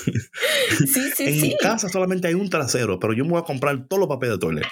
Sí, 0.87 1.01
sí, 1.17 1.25
en 1.25 1.41
mi 1.41 1.57
casa 1.57 1.89
solamente 1.89 2.29
hay 2.29 2.35
un 2.35 2.51
trasero, 2.51 2.99
pero 2.99 3.13
yo 3.13 3.25
me 3.25 3.33
voy 3.33 3.41
a 3.41 3.45
comprar 3.45 3.87
todos 3.87 4.01
los 4.01 4.09
papeles 4.09 4.37
de 4.37 4.39
toilet. 4.39 4.67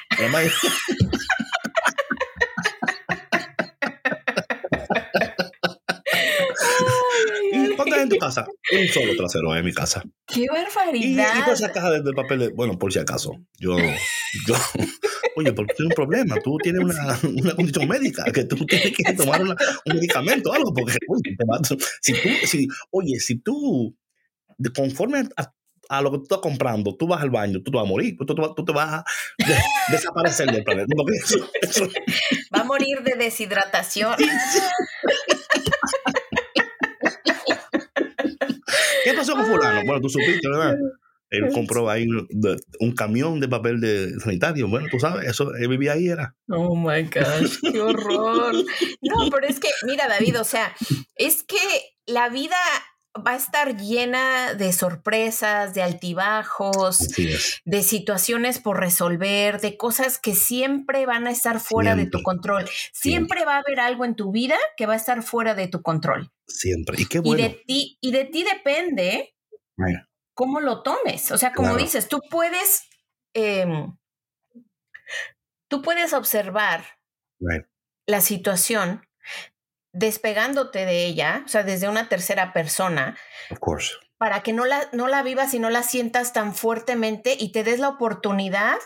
¿Y 7.52 7.76
cuántas 7.76 8.02
en 8.02 8.08
tu 8.08 8.18
casa? 8.18 8.46
Un 8.72 8.88
solo 8.88 9.16
trasero 9.16 9.54
en 9.54 9.64
mi 9.64 9.72
casa. 9.72 10.02
¡Qué 10.26 10.46
barbaridad! 10.48 11.46
Y, 11.46 11.50
y 11.50 11.52
esa 11.52 11.70
caja 11.70 11.90
de, 11.90 12.12
papel, 12.12 12.52
bueno, 12.54 12.78
por 12.78 12.92
si 12.92 12.98
acaso, 12.98 13.32
yo, 13.58 13.76
yo, 14.46 14.54
oye, 15.36 15.52
porque 15.52 15.74
tienes 15.74 15.90
un 15.90 15.94
problema, 15.94 16.36
tú 16.42 16.56
tienes 16.62 16.82
una, 16.82 17.18
una 17.22 17.54
condición 17.54 17.88
médica, 17.88 18.24
que 18.32 18.44
tú 18.44 18.64
tienes 18.66 18.92
que 18.96 19.12
tomar 19.12 19.42
un 19.42 19.54
medicamento, 19.86 20.52
algo, 20.52 20.72
porque, 20.72 20.96
oye, 21.08 21.36
si 22.00 22.12
tú, 22.14 22.28
si, 22.44 22.68
oye, 22.90 23.20
si 23.20 23.38
tú 23.38 23.94
conforme 24.74 25.28
a, 25.88 26.02
lo 26.02 26.10
que 26.10 26.18
tú 26.18 26.22
estás 26.22 26.38
comprando, 26.38 26.96
tú 26.96 27.06
vas 27.06 27.22
al 27.22 27.30
baño, 27.30 27.60
tú 27.62 27.70
te 27.70 27.76
vas 27.76 27.86
a 27.86 27.88
morir, 27.88 28.16
tú, 28.16 28.24
te 28.64 28.72
vas 28.72 28.92
a 28.92 29.04
desaparecer 29.92 30.50
del 30.50 30.64
planeta. 30.64 30.94
Va 32.54 32.60
a 32.60 32.64
morir 32.64 33.02
de 33.02 33.14
deshidratación. 33.16 34.16
¿Qué 39.04 39.14
pasó 39.14 39.34
con 39.34 39.46
fulano? 39.46 39.82
Bueno, 39.84 40.00
tú 40.00 40.08
supiste, 40.08 40.48
¿verdad? 40.48 40.76
Él 41.32 41.48
compró 41.50 41.88
ahí 41.88 42.06
un 42.80 42.92
camión 42.94 43.40
de 43.40 43.48
papel 43.48 43.80
de 43.80 44.20
sanitario. 44.20 44.68
Bueno, 44.68 44.88
tú 44.90 45.00
sabes, 45.00 45.26
eso, 45.26 45.54
él 45.54 45.68
vivía 45.68 45.94
ahí, 45.94 46.08
era. 46.08 46.36
Oh 46.48 46.76
my 46.76 47.04
gosh, 47.04 47.58
qué 47.72 47.80
horror. 47.80 48.54
No, 49.00 49.30
pero 49.30 49.46
es 49.46 49.58
que, 49.58 49.68
mira, 49.86 50.08
David, 50.08 50.38
o 50.38 50.44
sea, 50.44 50.74
es 51.16 51.42
que 51.42 51.56
la 52.06 52.28
vida 52.28 52.56
va 53.16 53.32
a 53.32 53.36
estar 53.36 53.76
llena 53.76 54.54
de 54.54 54.72
sorpresas, 54.72 55.74
de 55.74 55.82
altibajos, 55.82 56.98
de 57.64 57.82
situaciones 57.82 58.58
por 58.58 58.80
resolver, 58.80 59.60
de 59.60 59.76
cosas 59.76 60.18
que 60.18 60.34
siempre 60.34 61.04
van 61.04 61.26
a 61.26 61.30
estar 61.30 61.60
fuera 61.60 61.94
de 61.94 62.06
tu 62.06 62.22
control. 62.22 62.68
Siempre, 62.92 63.44
va 63.44 63.56
a 63.56 63.58
haber 63.58 63.80
algo 63.80 64.04
en 64.04 64.14
tu 64.14 64.32
vida 64.32 64.56
que 64.76 64.86
va 64.86 64.94
a 64.94 64.96
estar 64.96 65.22
fuera 65.22 65.54
de 65.54 65.68
tu 65.68 65.82
control. 65.82 66.30
Siempre. 66.46 66.96
Y 67.00 67.06
qué 67.06 67.20
bueno. 67.20 67.38
Y 67.38 67.42
de 67.42 67.62
ti, 67.66 67.98
y 68.00 68.12
de 68.12 68.24
ti 68.24 68.44
depende 68.44 69.34
cómo 70.34 70.60
lo 70.60 70.82
tomes. 70.82 71.30
O 71.32 71.38
sea, 71.38 71.52
como 71.52 71.76
dices, 71.76 72.08
tú 72.08 72.20
puedes, 72.30 72.88
em, 73.34 73.94
tú 75.68 75.82
puedes 75.82 76.12
observar 76.14 76.84
la 78.06 78.20
situación 78.20 79.06
despegándote 79.92 80.84
de 80.84 81.04
ella, 81.04 81.42
o 81.44 81.48
sea, 81.48 81.62
desde 81.62 81.88
una 81.88 82.08
tercera 82.08 82.52
persona. 82.52 83.16
Of 83.50 83.58
course. 83.60 83.92
Para 84.18 84.42
que 84.42 84.52
no 84.52 84.64
la, 84.64 84.88
no 84.92 85.08
la 85.08 85.22
vivas 85.22 85.52
y 85.54 85.58
no 85.58 85.70
la 85.70 85.82
sientas 85.82 86.32
tan 86.32 86.54
fuertemente 86.54 87.36
y 87.38 87.52
te 87.52 87.64
des 87.64 87.80
la 87.80 87.88
oportunidad 87.88 88.78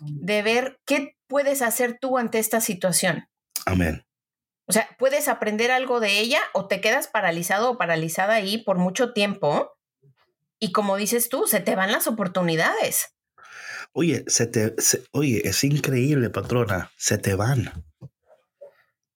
de 0.00 0.42
ver 0.42 0.80
qué 0.86 1.16
puedes 1.26 1.62
hacer 1.62 1.98
tú 2.00 2.16
ante 2.16 2.38
esta 2.38 2.60
situación. 2.60 3.28
Amén. 3.66 4.06
O 4.66 4.72
sea, 4.72 4.88
puedes 4.98 5.28
aprender 5.28 5.70
algo 5.70 6.00
de 6.00 6.20
ella 6.20 6.40
o 6.54 6.66
te 6.68 6.80
quedas 6.80 7.08
paralizado 7.08 7.72
o 7.72 7.78
paralizada 7.78 8.34
ahí 8.34 8.58
por 8.58 8.78
mucho 8.78 9.12
tiempo. 9.12 9.76
Y 10.58 10.72
como 10.72 10.96
dices 10.96 11.28
tú, 11.28 11.46
se 11.46 11.60
te 11.60 11.74
van 11.74 11.92
las 11.92 12.06
oportunidades. 12.06 13.14
Oye, 13.92 14.24
se 14.26 14.46
te, 14.46 14.74
oye, 15.12 15.46
es 15.46 15.62
increíble, 15.64 16.30
patrona, 16.30 16.90
se 16.96 17.18
te 17.18 17.34
van 17.34 17.84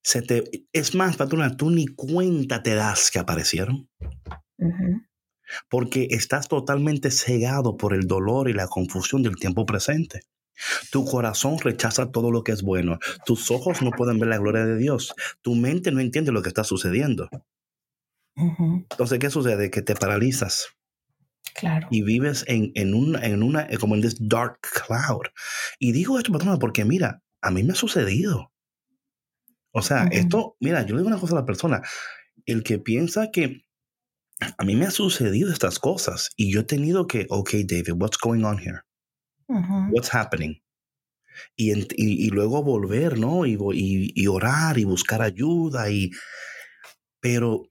se 0.08 0.22
te, 0.22 0.66
es 0.72 0.94
más, 0.94 1.18
patrona, 1.18 1.54
tú 1.58 1.68
ni 1.68 1.86
cuenta 1.86 2.62
te 2.62 2.74
das 2.74 3.10
que 3.10 3.18
aparecieron. 3.18 3.90
Porque 5.68 6.08
estás 6.12 6.48
totalmente 6.48 7.10
cegado 7.10 7.76
por 7.76 7.92
el 7.92 8.06
dolor 8.06 8.48
y 8.48 8.54
la 8.54 8.68
confusión 8.68 9.22
del 9.22 9.36
tiempo 9.36 9.66
presente. 9.66 10.22
Tu 10.90 11.04
corazón 11.04 11.58
rechaza 11.58 12.10
todo 12.10 12.30
lo 12.30 12.42
que 12.42 12.52
es 12.52 12.62
bueno. 12.62 12.98
Tus 13.26 13.50
ojos 13.50 13.82
no 13.82 13.90
pueden 13.90 14.18
ver 14.18 14.30
la 14.30 14.38
gloria 14.38 14.64
de 14.64 14.78
Dios. 14.78 15.14
Tu 15.42 15.54
mente 15.54 15.92
no 15.92 16.00
entiende 16.00 16.32
lo 16.32 16.40
que 16.40 16.48
está 16.48 16.64
sucediendo. 16.64 17.28
Entonces, 18.34 19.18
¿qué 19.18 19.28
sucede? 19.28 19.70
Que 19.70 19.82
te 19.82 19.94
paralizas. 19.94 20.68
Claro. 21.54 21.86
Y 21.90 22.00
vives 22.00 22.46
en, 22.48 22.72
en, 22.76 22.94
una, 22.94 23.26
en 23.26 23.42
una, 23.42 23.68
como 23.78 23.94
en 23.94 24.00
this 24.00 24.16
dark 24.18 24.58
cloud. 24.86 25.26
Y 25.78 25.92
digo 25.92 26.16
esto, 26.16 26.32
patrona, 26.32 26.56
porque 26.58 26.86
mira, 26.86 27.22
a 27.42 27.50
mí 27.50 27.62
me 27.62 27.72
ha 27.72 27.76
sucedido. 27.76 28.52
O 29.78 29.82
sea, 29.82 30.08
esto, 30.10 30.56
mira, 30.60 30.82
yo 30.82 30.94
le 30.94 31.02
digo 31.02 31.08
una 31.08 31.20
cosa 31.20 31.34
a 31.34 31.40
la 31.40 31.46
persona, 31.46 31.82
el 32.46 32.62
que 32.62 32.78
piensa 32.78 33.30
que 33.30 33.64
a 34.40 34.64
mí 34.64 34.76
me 34.76 34.86
ha 34.86 34.90
sucedido 34.90 35.52
estas 35.52 35.78
cosas 35.78 36.30
y 36.36 36.52
yo 36.52 36.60
he 36.60 36.64
tenido 36.64 37.06
que, 37.06 37.26
ok, 37.28 37.50
David, 37.64 37.94
what's 37.96 38.18
going 38.18 38.44
on 38.44 38.58
here? 38.58 38.80
What's 39.92 40.14
happening? 40.14 40.60
Y, 41.56 41.72
y, 41.96 42.30
luego 42.30 42.62
volver, 42.62 43.18
¿no? 43.18 43.46
Y, 43.46 43.56
y, 44.14 44.26
orar 44.26 44.78
y 44.78 44.84
buscar 44.84 45.22
ayuda. 45.22 45.90
Y, 45.90 46.10
pero 47.20 47.70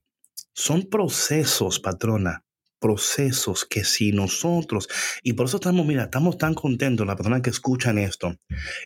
son 0.53 0.89
procesos, 0.89 1.80
patrona, 1.80 2.45
procesos 2.80 3.65
que 3.65 3.84
si 3.84 4.11
nosotros, 4.11 4.88
y 5.23 5.34
por 5.34 5.47
eso 5.47 5.57
estamos, 5.57 5.86
mira, 5.86 6.03
estamos 6.03 6.38
tan 6.38 6.53
contentos, 6.53 7.05
las 7.05 7.15
personas 7.15 7.41
que 7.41 7.49
escuchan 7.49 7.97
esto, 7.97 8.36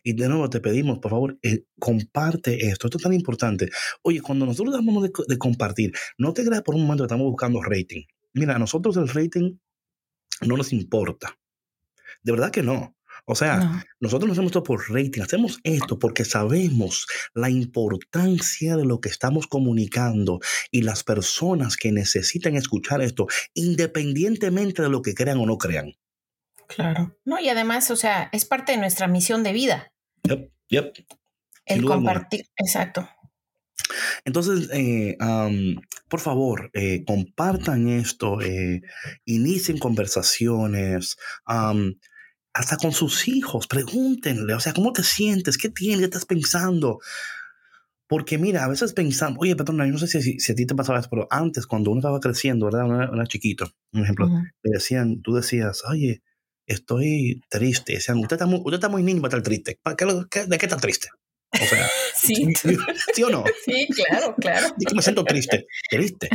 y 0.03 0.13
de 0.13 0.27
nuevo 0.29 0.49
te 0.49 0.59
pedimos, 0.59 0.99
por 0.99 1.11
favor, 1.11 1.37
eh, 1.41 1.65
comparte 1.79 2.67
esto, 2.67 2.87
esto 2.87 2.97
es 2.97 3.03
tan 3.03 3.13
importante. 3.13 3.69
Oye, 4.01 4.21
cuando 4.21 4.45
nosotros 4.45 4.73
damos 4.73 5.03
de, 5.03 5.11
de, 5.27 5.37
compartir, 5.37 5.91
no 6.17 6.33
te 6.33 6.45
creas 6.45 6.61
por 6.61 6.75
un 6.75 6.81
momento 6.81 7.03
que 7.03 7.07
estamos 7.07 7.27
buscando 7.27 7.61
rating. 7.61 8.03
Mira, 8.33 8.55
a 8.55 8.59
nosotros 8.59 8.97
el 8.97 9.09
rating 9.09 9.57
no 10.41 10.57
nos 10.57 10.73
importa. 10.73 11.37
De 12.23 12.31
verdad 12.31 12.51
que 12.51 12.63
no. 12.63 12.95
O 13.25 13.35
sea, 13.35 13.85
nosotros 13.99 14.27
no 14.27 14.33
hacemos 14.33 14.49
esto 14.49 14.63
por 14.63 14.89
rating, 14.89 15.21
hacemos 15.21 15.59
esto 15.63 15.99
porque 15.99 16.25
sabemos 16.25 17.07
la 17.33 17.49
importancia 17.49 18.75
de 18.75 18.85
lo 18.85 18.99
que 18.99 19.09
estamos 19.09 19.47
comunicando 19.47 20.39
y 20.71 20.81
las 20.81 21.03
personas 21.03 21.77
que 21.77 21.91
necesitan 21.91 22.55
escuchar 22.55 23.01
esto, 23.01 23.27
independientemente 23.53 24.81
de 24.81 24.89
lo 24.89 25.01
que 25.01 25.13
crean 25.13 25.39
o 25.39 25.45
no 25.45 25.57
crean. 25.57 25.93
Claro. 26.67 27.17
No, 27.25 27.39
y 27.39 27.49
además, 27.49 27.91
o 27.91 27.95
sea, 27.95 28.29
es 28.31 28.45
parte 28.45 28.71
de 28.71 28.77
nuestra 28.77 29.07
misión 29.07 29.43
de 29.43 29.53
vida. 29.53 29.93
Yep, 30.23 30.51
yep. 30.69 30.93
El 31.65 31.85
compartir, 31.85 32.45
exacto. 32.57 33.07
Entonces, 34.25 34.69
eh, 34.73 35.17
por 36.09 36.19
favor, 36.19 36.69
eh, 36.73 37.03
compartan 37.05 37.87
esto, 37.89 38.41
eh, 38.41 38.81
inicien 39.25 39.77
conversaciones 39.77 41.17
hasta 42.53 42.77
con 42.77 42.91
sus 42.91 43.27
hijos, 43.27 43.67
pregúntenle, 43.67 44.53
o 44.53 44.59
sea, 44.59 44.73
¿cómo 44.73 44.91
te 44.93 45.03
sientes? 45.03 45.57
¿Qué 45.57 45.69
tienes? 45.69 45.99
¿Qué 45.99 46.05
estás 46.05 46.25
pensando? 46.25 46.99
Porque 48.07 48.37
mira, 48.37 48.65
a 48.65 48.67
veces 48.67 48.91
pensamos, 48.91 49.37
oye, 49.39 49.55
perdona, 49.55 49.85
yo 49.85 49.93
no 49.93 49.97
sé 49.97 50.07
si, 50.07 50.39
si, 50.39 50.51
a 50.51 50.55
ti 50.55 50.65
te 50.65 50.75
pasaba 50.75 50.99
eso, 50.99 51.07
pero 51.09 51.27
antes, 51.29 51.65
cuando 51.65 51.91
uno 51.91 51.99
estaba 51.99 52.19
creciendo, 52.19 52.65
¿verdad? 52.65 52.85
Uno 52.85 53.01
era, 53.01 53.25
chiquito, 53.25 53.71
un 53.93 54.03
ejemplo, 54.03 54.27
le 54.27 54.71
decían, 54.71 55.21
tú 55.21 55.33
decías, 55.33 55.83
oye, 55.85 56.21
estoy 56.65 57.41
triste. 57.49 57.93
Decían, 57.93 58.19
usted 58.19 58.35
está 58.35 58.45
muy, 58.45 58.59
usted 58.59 58.73
está 58.73 58.89
muy 58.89 59.03
niño 59.03 59.21
para 59.21 59.37
estar 59.37 59.43
triste. 59.43 59.79
¿Qué, 60.29 60.45
¿De 60.45 60.57
qué 60.57 60.65
está 60.65 60.77
triste? 60.77 61.09
O 61.53 61.65
sea, 61.65 61.89
sí. 62.15 62.53
¿sí 63.13 63.23
o 63.23 63.29
no? 63.29 63.43
Sí, 63.65 63.87
claro, 63.87 64.35
claro. 64.35 64.67
Yo 64.77 64.95
me 64.95 65.01
siento 65.01 65.23
triste. 65.23 65.67
Triste. 65.89 66.29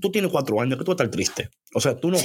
Tú, 0.00 0.10
tienes 0.10 0.30
cuatro 0.30 0.60
años, 0.60 0.78
que 0.78 0.84
tú 0.84 0.92
vas 0.92 1.00
a 1.00 1.04
estar 1.04 1.10
triste. 1.10 1.50
O 1.74 1.80
sea, 1.80 1.96
tú 1.96 2.10
no, 2.10 2.18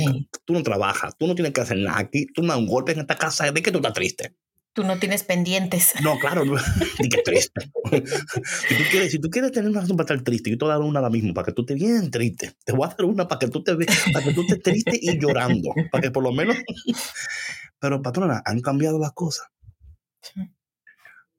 tú 0.45 0.53
no 0.53 0.63
trabajas, 0.63 1.15
tú 1.17 1.27
no 1.27 1.35
tienes 1.35 1.53
que 1.53 1.61
hacer 1.61 1.77
nada 1.77 1.99
aquí, 1.99 2.27
tú 2.33 2.41
me 2.41 2.49
das 2.49 2.57
un 2.57 2.67
golpe 2.67 2.91
en 2.91 2.99
esta 2.99 3.15
casa, 3.15 3.51
¿de 3.51 3.61
qué 3.61 3.71
tú 3.71 3.79
estás 3.79 3.93
triste? 3.93 4.35
Tú 4.75 4.83
no 4.83 4.99
tienes 4.99 5.23
pendientes. 5.23 5.93
No, 6.03 6.19
claro, 6.19 6.43
no, 6.43 6.55
que 7.09 7.21
triste. 7.23 7.71
si, 8.67 8.75
tú 8.75 8.83
quieres, 8.91 9.11
si 9.11 9.19
tú 9.19 9.29
quieres 9.29 9.53
tener 9.53 9.69
una 9.69 9.79
razón 9.79 9.95
para 9.95 10.13
estar 10.13 10.21
triste, 10.21 10.49
yo 10.49 10.57
te 10.57 10.65
voy 10.65 10.73
a 10.73 10.77
dar 10.77 10.85
una 10.85 10.99
ahora 10.99 11.09
mismo, 11.09 11.33
para 11.33 11.45
que 11.45 11.53
tú 11.53 11.61
estés 11.61 11.79
bien 11.79 12.11
triste. 12.11 12.51
Te 12.65 12.73
voy 12.73 12.85
a 12.85 12.89
dar 12.89 13.05
una 13.05 13.25
para 13.25 13.39
que 13.39 13.47
tú, 13.47 13.63
te, 13.63 13.73
para 13.73 14.25
que 14.25 14.33
tú 14.33 14.41
estés 14.41 14.61
triste 14.61 14.99
y 15.01 15.17
llorando, 15.17 15.69
para 15.91 16.01
que 16.01 16.11
por 16.11 16.23
lo 16.23 16.33
menos... 16.33 16.57
Pero, 17.79 18.01
patrona, 18.01 18.41
han 18.45 18.59
cambiado 18.59 18.99
las 18.99 19.13
cosas. 19.13 19.47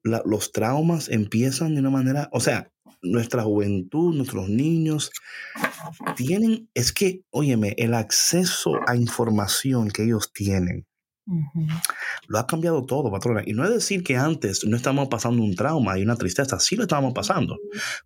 los 0.03 0.51
traumas 0.51 1.09
empiezan 1.09 1.75
de 1.75 1.81
una 1.81 1.91
manera, 1.91 2.29
o 2.31 2.39
sea, 2.39 2.71
nuestra 3.01 3.43
juventud, 3.43 4.15
nuestros 4.15 4.49
niños, 4.49 5.11
tienen, 6.15 6.69
es 6.73 6.91
que, 6.91 7.23
óyeme, 7.29 7.75
el 7.77 7.93
acceso 7.93 8.79
a 8.87 8.95
información 8.95 9.89
que 9.89 10.03
ellos 10.03 10.31
tienen, 10.33 10.85
lo 12.27 12.39
ha 12.39 12.47
cambiado 12.47 12.85
todo, 12.85 13.11
patrona. 13.11 13.43
Y 13.45 13.53
no 13.53 13.65
es 13.65 13.69
decir 13.69 14.03
que 14.03 14.15
antes 14.15 14.65
no 14.65 14.77
estábamos 14.77 15.09
pasando 15.09 15.43
un 15.43 15.55
trauma 15.55 15.97
y 15.97 16.03
una 16.03 16.15
tristeza, 16.15 16.59
sí 16.59 16.75
lo 16.75 16.83
estábamos 16.83 17.13
pasando, 17.13 17.57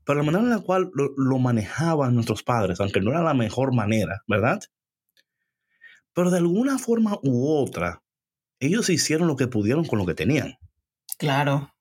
pero 0.04 0.20
la 0.20 0.26
manera 0.26 0.44
en 0.44 0.50
la 0.50 0.60
cual 0.60 0.90
lo, 0.94 1.12
lo 1.16 1.38
manejaban 1.38 2.16
nuestros 2.16 2.44
padres, 2.44 2.80
aunque 2.80 3.00
no 3.00 3.12
era 3.12 3.22
la 3.22 3.34
mejor 3.34 3.74
manera, 3.74 4.24
¿verdad? 4.28 4.60
Pero 6.14 6.32
de 6.32 6.40
alguna 6.40 6.78
forma 6.78 7.18
u 7.24 7.48
otra, 7.48 8.02
ellos 8.60 8.90
hicieron 8.90 9.28
lo 9.28 9.36
que 9.36 9.48
pudieron 9.48 9.86
con 9.86 10.00
lo 10.00 10.06
que 10.06 10.14
tenían. 10.14 10.58
Claro. 11.18 11.74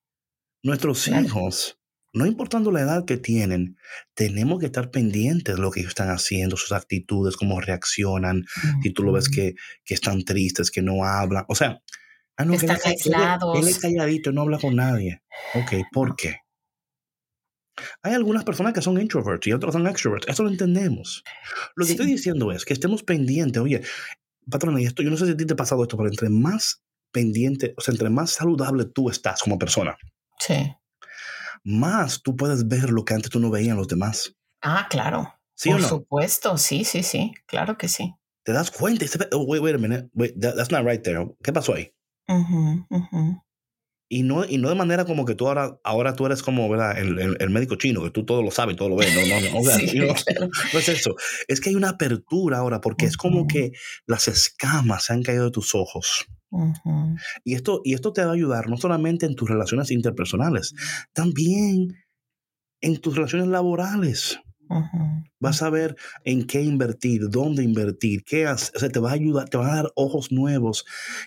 Nuestros 0.62 1.08
hijos 1.08 1.79
no 2.12 2.26
importando 2.26 2.72
la 2.72 2.80
edad 2.80 3.04
que 3.04 3.16
tienen, 3.16 3.76
tenemos 4.14 4.58
que 4.58 4.66
estar 4.66 4.90
pendientes 4.90 5.54
de 5.54 5.60
lo 5.60 5.70
que 5.70 5.80
ellos 5.80 5.90
están 5.90 6.10
haciendo, 6.10 6.56
sus 6.56 6.72
actitudes, 6.72 7.36
cómo 7.36 7.60
reaccionan. 7.60 8.44
Si 8.82 8.90
tú 8.90 9.02
lo 9.02 9.12
ves 9.12 9.28
que, 9.28 9.54
que, 9.84 9.94
están 9.94 10.24
tristes, 10.24 10.70
que 10.70 10.82
no 10.82 11.04
hablan. 11.04 11.44
O 11.48 11.54
sea, 11.54 11.80
ah, 12.36 12.44
no, 12.44 12.54
están 12.54 12.78
aislados. 12.84 13.58
Él, 13.58 13.68
es 13.68 13.78
calladito, 13.78 14.32
no 14.32 14.42
habla 14.42 14.58
con 14.58 14.76
nadie. 14.76 15.22
Ok, 15.54 15.86
¿por 15.92 16.16
qué? 16.16 16.38
Hay 18.02 18.12
algunas 18.12 18.44
personas 18.44 18.74
que 18.74 18.82
son 18.82 19.00
introverts 19.00 19.46
y 19.46 19.52
otras 19.52 19.72
son 19.72 19.86
extroverts. 19.86 20.28
Eso 20.28 20.42
lo 20.42 20.50
entendemos. 20.50 21.22
Lo 21.76 21.86
que 21.86 21.92
estoy 21.92 22.06
diciendo 22.06 22.50
es 22.52 22.64
que 22.64 22.74
estemos 22.74 23.04
pendientes. 23.04 23.62
Oye, 23.62 23.82
patrona, 24.50 24.82
y 24.82 24.86
esto, 24.86 25.02
yo 25.02 25.10
no 25.10 25.16
sé 25.16 25.26
si 25.26 25.32
a 25.32 25.36
ti 25.36 25.46
te 25.46 25.54
ha 25.54 25.56
pasado 25.56 25.82
esto, 25.82 25.96
pero 25.96 26.10
entre 26.10 26.28
más 26.28 26.82
pendiente, 27.12 27.72
o 27.76 27.80
sea, 27.80 27.92
entre 27.92 28.10
más 28.10 28.32
saludable 28.32 28.84
tú 28.84 29.10
estás 29.10 29.40
como 29.40 29.58
persona. 29.58 29.96
Sí 30.38 30.74
más 31.64 32.22
tú 32.22 32.36
puedes 32.36 32.66
ver 32.66 32.90
lo 32.90 33.04
que 33.04 33.14
antes 33.14 33.30
tú 33.30 33.40
no 33.40 33.50
veías 33.50 33.72
en 33.72 33.76
los 33.76 33.88
demás. 33.88 34.34
Ah, 34.62 34.86
claro. 34.90 35.34
¿Sí 35.54 35.70
Por 35.70 35.82
supuesto, 35.82 36.56
sí, 36.56 36.84
sí, 36.84 37.02
sí, 37.02 37.34
claro 37.46 37.76
que 37.76 37.88
sí. 37.88 38.14
Te 38.44 38.52
das 38.52 38.70
cuenta, 38.70 39.04
oh, 39.32 39.44
wait, 39.44 39.62
wait 39.62 39.74
a 39.74 39.78
minute, 39.78 40.08
wait, 40.14 40.34
that's 40.40 40.70
not 40.70 40.86
right 40.86 41.02
there. 41.02 41.26
¿Qué 41.42 41.52
pasó 41.52 41.74
ahí? 41.74 41.92
Y 44.12 44.24
no, 44.24 44.44
y 44.44 44.58
no 44.58 44.68
de 44.68 44.74
manera 44.74 45.04
como 45.04 45.24
que 45.24 45.36
tú 45.36 45.46
ahora, 45.46 45.78
ahora 45.84 46.16
tú 46.16 46.26
eres 46.26 46.42
como 46.42 46.68
¿verdad? 46.68 46.98
El, 46.98 47.36
el, 47.38 47.50
médico 47.50 47.76
chino, 47.76 48.02
que 48.02 48.10
tú 48.10 48.24
todo 48.26 48.42
lo 48.42 48.50
sabes, 48.50 48.74
todo 48.74 48.88
lo 48.88 48.96
ves. 48.96 49.14
No, 49.14 49.20
no, 49.20 49.40
no, 49.40 49.60
no, 50.72 50.78
es 50.80 50.88
eso. 50.88 51.14
Es 51.46 51.60
que 51.60 51.70
hay 51.70 51.76
una 51.76 51.90
apertura 51.90 52.58
ahora 52.58 52.80
porque 52.80 53.06
es 53.06 53.16
como 53.16 53.46
que 53.46 53.70
las 54.06 54.26
escamas 54.26 55.04
se 55.04 55.12
han 55.12 55.22
caído 55.22 55.44
de 55.44 55.52
tus 55.52 55.76
ojos. 55.76 56.26
y, 57.44 57.54
esto, 57.54 57.82
y 57.84 57.94
esto 57.94 58.12
te 58.12 58.24
va 58.24 58.32
a 58.32 58.34
ayudar 58.34 58.68
no 58.68 58.76
solamente 58.78 59.26
en 59.26 59.36
tus 59.36 59.48
relaciones 59.48 59.92
interpersonales, 59.92 60.74
también 61.12 61.94
en 62.80 63.00
tus 63.00 63.14
relaciones 63.14 63.46
laborales. 63.46 64.40
Vas 65.40 65.62
a 65.62 65.70
ver 65.70 65.96
en 66.24 66.46
qué 66.46 66.62
invertir, 66.62 67.28
dónde 67.28 67.64
invertir, 67.64 68.22
qué 68.24 68.46
hacer. 68.46 68.76
O 68.76 68.78
sea, 68.78 68.88
te 68.88 69.00
va 69.00 69.10
a 69.10 69.14
ayudar, 69.14 69.48
te 69.48 69.58
va 69.58 69.72
a 69.72 69.76
dar 69.76 69.92
ojos 69.96 70.30
nuevos 70.30 70.84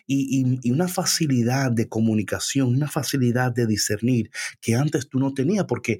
y, 0.08 0.60
y, 0.62 0.72
una 0.72 0.88
facilidad 0.88 1.72
de 1.72 1.89
comunicación, 1.89 2.70
una 2.70 2.88
facilidad 2.88 3.52
de 3.52 3.68
discernir 3.68 4.32
que 4.62 4.76
antes 4.76 5.10
tú 5.10 5.20
no 5.20 5.34
tenías, 5.34 5.66
porque 5.66 6.00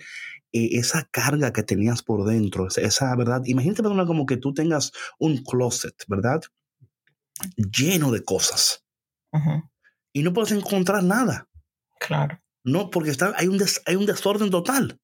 eh, 0.54 0.78
esa 0.78 1.08
carga 1.12 1.52
que 1.52 1.64
tenías 1.64 2.04
por 2.04 2.26
dentro, 2.26 2.68
esa, 2.68 3.16
verdad, 3.16 3.41
imagínate 3.46 3.82
como 3.82 4.26
que 4.26 4.38
tú 4.38 4.54
tengas 4.54 4.91
un 5.20 5.44
closet, 5.44 5.96
¿verdad? 6.08 6.41
Lleno 7.58 8.12
de 8.12 8.24
cosas. 8.24 8.86
Y 10.14 10.22
no 10.22 10.32
puedes 10.32 10.52
encontrar 10.52 11.04
nada. 11.04 11.50
Claro. 12.00 12.39
No, 12.64 12.91
porque 12.91 13.10
está, 13.10 13.34
hay, 13.36 13.48
un 13.48 13.60
hay 13.86 13.96
un 13.96 14.06
desorden 14.06 14.52
total. 14.52 15.00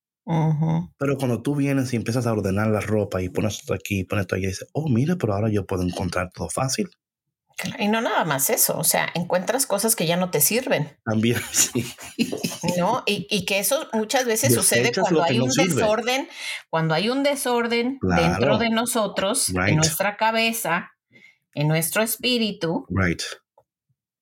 Pero 0.97 1.17
cuando 1.17 1.41
tú 1.41 1.55
vienes 1.55 1.91
y 1.93 1.95
empiezas 1.95 2.27
a 2.27 2.33
ordenar 2.33 2.67
la 2.67 2.81
ropa 2.81 3.21
y 3.21 3.29
pones 3.29 3.59
esto 3.59 3.73
aquí, 3.73 4.03
pones 4.03 4.23
esto 4.23 4.35
allí, 4.35 4.45
y 4.45 4.49
dices, 4.49 4.67
oh, 4.73 4.87
mira, 4.87 5.15
pero 5.15 5.33
ahora 5.33 5.49
yo 5.49 5.65
puedo 5.65 5.81
encontrar 5.81 6.31
todo 6.31 6.49
fácil. 6.49 6.89
Y 7.77 7.87
no 7.87 7.99
nada 7.99 8.23
más 8.23 8.49
eso, 8.49 8.77
o 8.77 8.83
sea, 8.83 9.09
encuentras 9.15 9.65
cosas 9.65 9.95
que 9.95 10.05
ya 10.05 10.15
no 10.15 10.29
te 10.29 10.39
sirven. 10.39 10.97
También, 11.03 11.41
sí. 11.51 11.85
¿No? 12.77 13.03
Y, 13.05 13.27
y 13.29 13.45
que 13.45 13.59
eso 13.59 13.89
muchas 13.91 14.25
veces 14.25 14.53
sucede 14.53 14.91
cuando 14.93 15.23
hay 15.23 15.39
un 15.39 15.49
desorden, 15.49 16.29
cuando 16.69 16.93
hay 16.93 17.09
un 17.09 17.23
desorden 17.23 17.99
dentro 18.01 18.59
de 18.59 18.69
nosotros, 18.69 19.49
en 19.49 19.77
nuestra 19.77 20.15
cabeza, 20.15 20.91
en 21.53 21.67
nuestro 21.67 22.03
espíritu. 22.03 22.85
Right. 22.89 23.21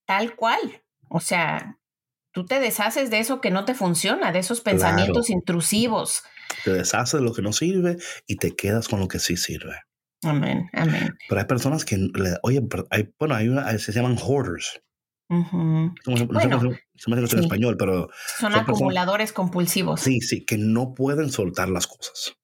Tal 0.06 0.34
cual. 0.34 0.82
O 1.10 1.20
sea, 1.20 1.77
tú 2.38 2.46
te 2.46 2.60
deshaces 2.60 3.10
de 3.10 3.18
eso 3.18 3.40
que 3.40 3.50
no 3.50 3.64
te 3.64 3.74
funciona, 3.74 4.30
de 4.30 4.38
esos 4.38 4.60
pensamientos 4.60 5.28
intrusivos. 5.28 6.22
Te 6.62 6.72
deshaces 6.72 7.18
de 7.18 7.26
lo 7.26 7.32
que 7.32 7.42
no 7.42 7.52
sirve 7.52 7.96
y 8.28 8.36
te 8.36 8.54
quedas 8.54 8.86
con 8.86 9.00
lo 9.00 9.08
que 9.08 9.18
sí 9.18 9.36
sirve. 9.36 9.74
Amén, 10.22 10.70
amén. 10.72 11.16
Pero 11.28 11.40
hay 11.40 11.46
personas 11.48 11.84
que, 11.84 11.96
oye, 12.42 12.62
hay, 12.90 13.12
bueno, 13.18 13.34
hay 13.34 13.48
una, 13.48 13.76
se 13.76 13.90
llaman 13.90 14.16
hoarders. 14.22 14.80
bueno, 15.28 15.96
se 16.94 17.10
me 17.10 17.16
en 17.16 17.24
español, 17.24 17.76
pero... 17.76 18.08
Son, 18.38 18.54
acumuladores 18.54 19.32
compulsivos. 19.32 20.00
Sí, 20.00 20.20
sí, 20.20 20.44
que 20.44 20.58
no 20.58 20.94
pueden 20.94 21.32
soltar 21.32 21.68
las 21.68 21.88
cosas. 21.88 22.36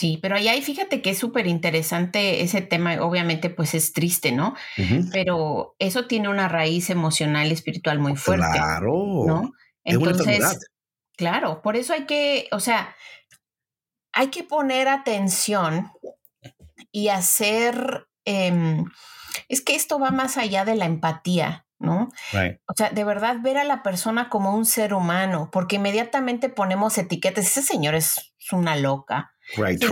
Sí, 0.00 0.18
pero 0.22 0.36
ahí 0.36 0.62
fíjate 0.62 1.02
que 1.02 1.10
es 1.10 1.18
súper 1.18 1.46
interesante 1.46 2.40
ese 2.40 2.62
tema, 2.62 3.02
obviamente 3.02 3.50
pues 3.50 3.74
es 3.74 3.92
triste, 3.92 4.32
¿no? 4.32 4.54
Pero 5.12 5.76
eso 5.78 6.06
tiene 6.06 6.30
una 6.30 6.48
raíz 6.48 6.88
emocional 6.88 7.48
y 7.48 7.52
espiritual 7.52 7.98
muy 7.98 8.16
fuerte. 8.16 8.46
Claro. 8.50 9.24
¿no? 9.26 9.52
Entonces, 9.84 10.70
claro, 11.18 11.60
por 11.60 11.76
eso 11.76 11.92
hay 11.92 12.06
que, 12.06 12.48
o 12.50 12.60
sea, 12.60 12.96
hay 14.14 14.28
que 14.28 14.42
poner 14.42 14.88
atención 14.88 15.92
y 16.90 17.08
hacer, 17.08 18.06
em, 18.24 18.86
es 19.48 19.60
que 19.60 19.74
esto 19.74 19.98
va 19.98 20.12
más 20.12 20.38
allá 20.38 20.64
de 20.64 20.76
la 20.76 20.86
empatía, 20.86 21.66
¿no? 21.78 22.08
O 22.66 22.72
sea, 22.74 22.88
de 22.88 23.04
verdad 23.04 23.36
ver 23.42 23.58
a 23.58 23.64
la 23.64 23.82
persona 23.82 24.30
como 24.30 24.54
un 24.54 24.64
ser 24.64 24.94
humano, 24.94 25.50
porque 25.52 25.76
inmediatamente 25.76 26.48
ponemos 26.48 26.96
etiquetas, 26.96 27.44
ese 27.44 27.60
señor 27.60 27.94
es 27.94 28.32
una 28.50 28.76
loca, 28.76 29.34
Right, 29.56 29.82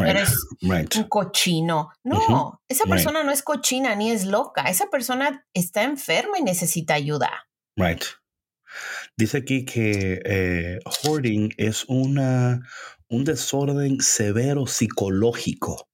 right, 0.62 0.96
un 0.96 1.04
cochino. 1.04 1.90
No, 2.04 2.62
esa 2.68 2.84
persona 2.84 3.24
no 3.24 3.32
es 3.32 3.42
cochina 3.42 3.94
ni 3.94 4.10
es 4.10 4.24
loca. 4.24 4.62
Esa 4.62 4.86
persona 4.86 5.44
está 5.52 5.82
enferma 5.82 6.38
y 6.38 6.42
necesita 6.42 6.94
ayuda. 6.94 7.30
Right. 7.76 8.02
Dice 9.16 9.38
aquí 9.38 9.64
que 9.64 10.20
eh, 10.24 10.78
hoarding 10.84 11.52
es 11.56 11.84
una, 11.88 12.60
un 13.08 13.24
desorden 13.24 14.00
severo 14.00 14.66
psicológico. 14.66 15.88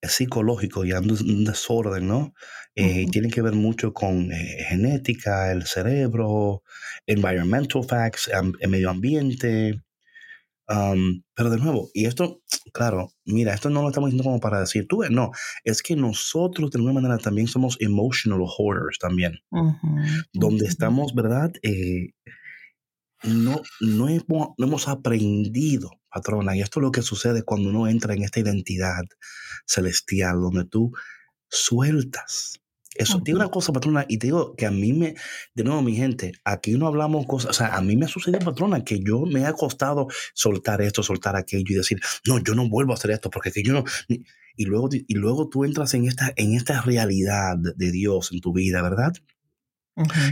Es 0.00 0.12
psicológico 0.12 0.84
y 0.84 0.92
un 0.92 1.44
desorden, 1.44 2.06
¿no? 2.06 2.34
Eh, 2.74 3.06
tiene 3.10 3.28
que 3.28 3.42
ver 3.42 3.54
mucho 3.54 3.92
con 3.92 4.32
eh, 4.32 4.64
genética, 4.68 5.52
el 5.52 5.66
cerebro, 5.66 6.62
environmental 7.06 7.84
facts, 7.84 8.30
el 8.60 8.68
medio 8.68 8.90
ambiente, 8.90 9.82
pero 11.34 11.50
de 11.50 11.58
nuevo, 11.58 11.90
y 11.92 12.06
esto, 12.06 12.42
claro, 12.72 13.12
mira, 13.24 13.54
esto 13.54 13.68
no 13.70 13.82
lo 13.82 13.88
estamos 13.88 14.08
diciendo 14.08 14.24
como 14.24 14.40
para 14.40 14.60
decir, 14.60 14.86
tú, 14.88 15.02
no, 15.10 15.30
es 15.64 15.82
que 15.82 15.96
nosotros 15.96 16.70
de 16.70 16.78
alguna 16.78 16.94
manera 16.94 17.18
también 17.18 17.48
somos 17.48 17.76
emotional 17.80 18.40
hoarders 18.44 18.98
también, 18.98 19.34
donde 20.32 20.66
estamos, 20.66 21.14
¿verdad? 21.14 21.52
Eh, 21.62 22.12
no, 23.24 23.60
no, 23.80 24.08
hemos, 24.08 24.48
no 24.56 24.66
hemos 24.66 24.88
aprendido, 24.88 25.90
patrona, 26.10 26.56
y 26.56 26.60
esto 26.60 26.80
es 26.80 26.82
lo 26.82 26.92
que 26.92 27.02
sucede 27.02 27.42
cuando 27.42 27.70
uno 27.70 27.88
entra 27.88 28.14
en 28.14 28.22
esta 28.22 28.40
identidad 28.40 29.04
celestial, 29.66 30.40
donde 30.40 30.64
tú 30.64 30.92
sueltas 31.48 32.61
eso, 32.94 33.22
tiene 33.22 33.40
una 33.40 33.48
cosa, 33.48 33.72
patrona, 33.72 34.04
y 34.08 34.18
te 34.18 34.26
digo 34.26 34.54
que 34.54 34.66
a 34.66 34.70
mí 34.70 34.92
me, 34.92 35.14
de 35.54 35.64
nuevo, 35.64 35.82
mi 35.82 35.96
gente, 35.96 36.32
aquí 36.44 36.72
no 36.72 36.86
hablamos 36.86 37.26
cosas, 37.26 37.50
o 37.50 37.54
sea, 37.54 37.74
a 37.74 37.80
mí 37.80 37.96
me 37.96 38.04
ha 38.04 38.08
sucedido, 38.08 38.44
patrona, 38.44 38.84
que 38.84 39.00
yo 39.00 39.20
me 39.20 39.46
ha 39.46 39.52
costado 39.54 40.08
soltar 40.34 40.82
esto, 40.82 41.02
soltar 41.02 41.36
aquello 41.36 41.74
y 41.74 41.74
decir, 41.74 42.00
no, 42.26 42.38
yo 42.38 42.54
no 42.54 42.68
vuelvo 42.68 42.92
a 42.92 42.96
hacer 42.96 43.10
esto, 43.10 43.30
porque 43.30 43.50
que 43.50 43.62
yo 43.62 43.72
no, 43.72 43.84
y 44.08 44.64
luego, 44.64 44.88
y 44.92 45.14
luego 45.14 45.48
tú 45.48 45.64
entras 45.64 45.94
en 45.94 46.06
esta, 46.06 46.32
en 46.36 46.54
esta 46.54 46.82
realidad 46.82 47.56
de 47.56 47.90
Dios 47.90 48.30
en 48.32 48.40
tu 48.40 48.52
vida, 48.52 48.82
¿verdad? 48.82 49.12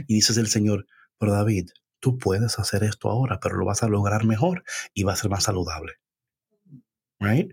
Y 0.06 0.14
dices 0.14 0.36
el 0.36 0.48
Señor, 0.48 0.86
pero 1.18 1.32
David, 1.32 1.70
tú 2.00 2.18
puedes 2.18 2.58
hacer 2.58 2.84
esto 2.84 3.11
ahora, 3.11 3.40
pero 3.40 3.56
lo 3.56 3.64
vas 3.64 3.82
a 3.82 3.88
lograr 3.88 4.24
mejor 4.24 4.64
y 4.94 5.04
va 5.04 5.12
a 5.12 5.16
ser 5.16 5.30
más 5.30 5.44
saludable. 5.44 5.94
Right? 7.18 7.52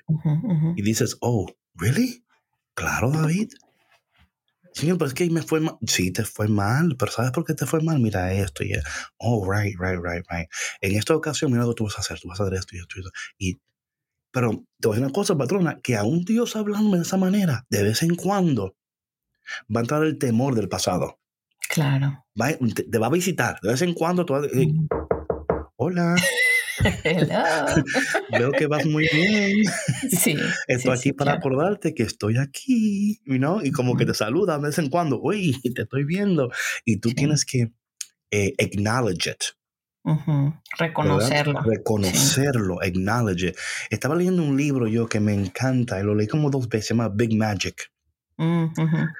Y 0.76 0.82
dices, 0.82 1.18
oh, 1.20 1.47
¿really? 1.76 2.24
Claro, 2.74 3.12
David. 3.12 3.49
Señor, 4.78 4.99
pero 4.99 5.07
es 5.07 5.15
que 5.15 5.28
me 5.32 5.41
fue 5.41 5.59
mal. 5.59 5.78
Sí, 5.88 6.11
te 6.11 6.23
fue 6.23 6.47
mal, 6.47 6.95
pero 6.97 7.11
¿sabes 7.11 7.32
por 7.32 7.43
qué 7.43 7.55
te 7.55 7.65
fue 7.65 7.82
mal? 7.82 7.99
Mira 7.99 8.32
esto 8.32 8.63
y 8.63 8.73
Oh, 9.17 9.43
right, 9.51 9.75
right, 9.80 9.99
right, 9.99 10.23
right. 10.30 10.47
En 10.82 10.95
esta 10.95 11.15
ocasión, 11.15 11.51
mira 11.51 11.63
lo 11.63 11.69
que 11.69 11.78
tú 11.78 11.84
vas 11.86 11.97
a 11.97 12.01
hacer. 12.01 12.19
Tú 12.19 12.28
vas 12.28 12.39
a 12.39 12.43
hacer 12.43 12.53
esto 12.53 12.75
y 12.75 12.80
esto 12.80 12.95
y 12.95 12.99
esto. 12.99 13.11
Y, 13.39 13.59
pero 14.32 14.51
te 14.80 14.88
voy 14.88 14.93
a 14.93 14.95
decir 14.97 15.05
una 15.05 15.13
cosa, 15.13 15.36
patrona, 15.36 15.80
que 15.82 15.95
a 15.95 16.03
un 16.03 16.23
Dios 16.25 16.55
hablando 16.55 16.95
de 16.95 17.01
esa 17.01 17.17
manera, 17.17 17.65
de 17.71 17.82
vez 17.82 18.03
en 18.03 18.15
cuando, 18.15 18.75
va 19.75 19.80
a 19.80 19.84
entrar 19.84 20.03
el 20.03 20.19
temor 20.19 20.53
del 20.53 20.69
pasado. 20.69 21.19
Claro. 21.69 22.23
te, 22.36 22.97
va 22.99 23.07
a 23.07 23.09
visitar. 23.09 23.59
De 23.61 23.69
vez 23.69 23.82
en 23.82 23.95
cuando 23.95 24.25
tú 24.25 24.34
vas 24.34 24.43
a 24.43 24.47
decir, 24.47 24.75
Hola. 25.75 26.15
Veo 28.32 28.51
que 28.51 28.67
vas 28.67 28.86
muy 28.86 29.07
bien. 29.11 29.63
Sí. 30.09 30.36
Estoy 30.67 30.95
aquí 30.95 31.13
para 31.13 31.34
acordarte 31.34 31.93
que 31.93 32.03
estoy 32.03 32.38
aquí, 32.38 33.19
¿no? 33.25 33.63
Y 33.63 33.71
como 33.71 33.95
que 33.95 34.05
te 34.05 34.13
saluda 34.13 34.57
de 34.57 34.63
vez 34.63 34.78
en 34.80 34.89
cuando, 34.89 35.19
uy, 35.21 35.59
te 35.75 35.84
estoy 35.84 36.05
viendo. 36.05 36.49
Y 36.86 36.99
tú 36.99 37.11
tienes 37.11 37.45
que 37.45 37.71
eh, 38.32 38.53
acknowledge 38.59 39.30
it. 39.30 39.43
Reconocerlo. 40.78 41.61
Reconocerlo, 41.61 42.82
acknowledge 42.82 43.49
it. 43.49 43.57
Estaba 43.89 44.15
leyendo 44.15 44.43
un 44.43 44.55
libro 44.55 44.88
yo 44.88 45.07
que 45.07 45.19
me 45.19 45.34
encanta, 45.34 45.99
y 45.99 46.03
lo 46.03 46.15
leí 46.15 46.28
como 46.28 46.49
dos 46.49 46.69
veces, 46.69 46.88
se 46.88 46.93
llama 46.93 47.09
Big 47.13 47.36
Magic. 47.36 47.91
Mm, 48.38 48.67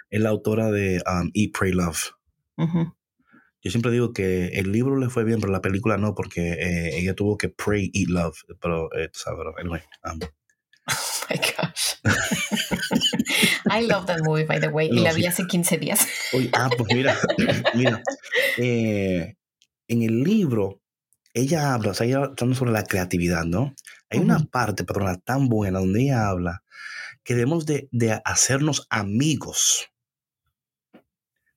es 0.09 0.21
la 0.21 0.29
autora 0.29 0.71
de 0.71 1.01
um, 1.05 1.29
Eat, 1.33 1.51
Pray, 1.57 1.71
Love. 1.73 2.11
Yo 3.68 3.72
siempre 3.72 3.91
digo 3.91 4.13
que 4.13 4.47
el 4.53 4.72
libro 4.72 4.97
le 4.97 5.09
fue 5.09 5.26
bien, 5.26 5.41
pero 5.41 5.51
la 5.51 5.59
película 5.59 5.97
no, 5.97 6.15
porque 6.15 6.53
eh, 6.53 6.99
ella 6.99 7.13
tuvo 7.13 7.38
que 7.38 7.49
pray, 7.49 7.91
eat, 7.93 8.07
love. 8.07 8.38
Pero, 8.61 8.89
eh, 8.93 9.09
tú 9.09 9.20
sabes, 9.20 9.45
anyway. 9.59 9.82
Um. 10.05 10.20
Oh 10.89 11.30
my 11.30 11.36
gosh. 11.36 11.95
I 13.70 13.86
love 13.86 14.05
that 14.05 14.22
movie, 14.24 14.45
by 14.45 14.61
the 14.61 14.70
way, 14.70 14.88
y 14.88 15.01
la 15.01 15.11
vi 15.11 15.26
hace 15.26 15.45
15 15.45 15.80
días. 15.80 16.07
ah, 16.53 16.70
pues 16.78 16.95
mira, 16.95 17.18
mira. 17.76 18.01
Eh, 18.55 19.36
en 19.89 20.01
el 20.01 20.24
libro, 20.24 20.82
ella 21.34 21.74
habla, 21.74 21.91
o 21.91 21.93
sea, 21.93 22.07
ella 22.07 22.32
habla 22.39 22.55
sobre 22.55 22.72
la 22.72 22.86
creatividad, 22.86 23.43
¿no? 23.43 23.76
Hay 24.09 24.20
una 24.20 24.39
parte, 24.45 24.86
patrona, 24.86 25.18
tan 25.18 25.49
buena 25.49 25.80
donde 25.80 26.03
ella 26.03 26.30
habla 26.30 26.63
que 27.26 27.36
debemos 27.36 27.65
de, 27.65 27.89
de 27.91 28.22
hacernos 28.24 28.88
amigos 28.89 29.89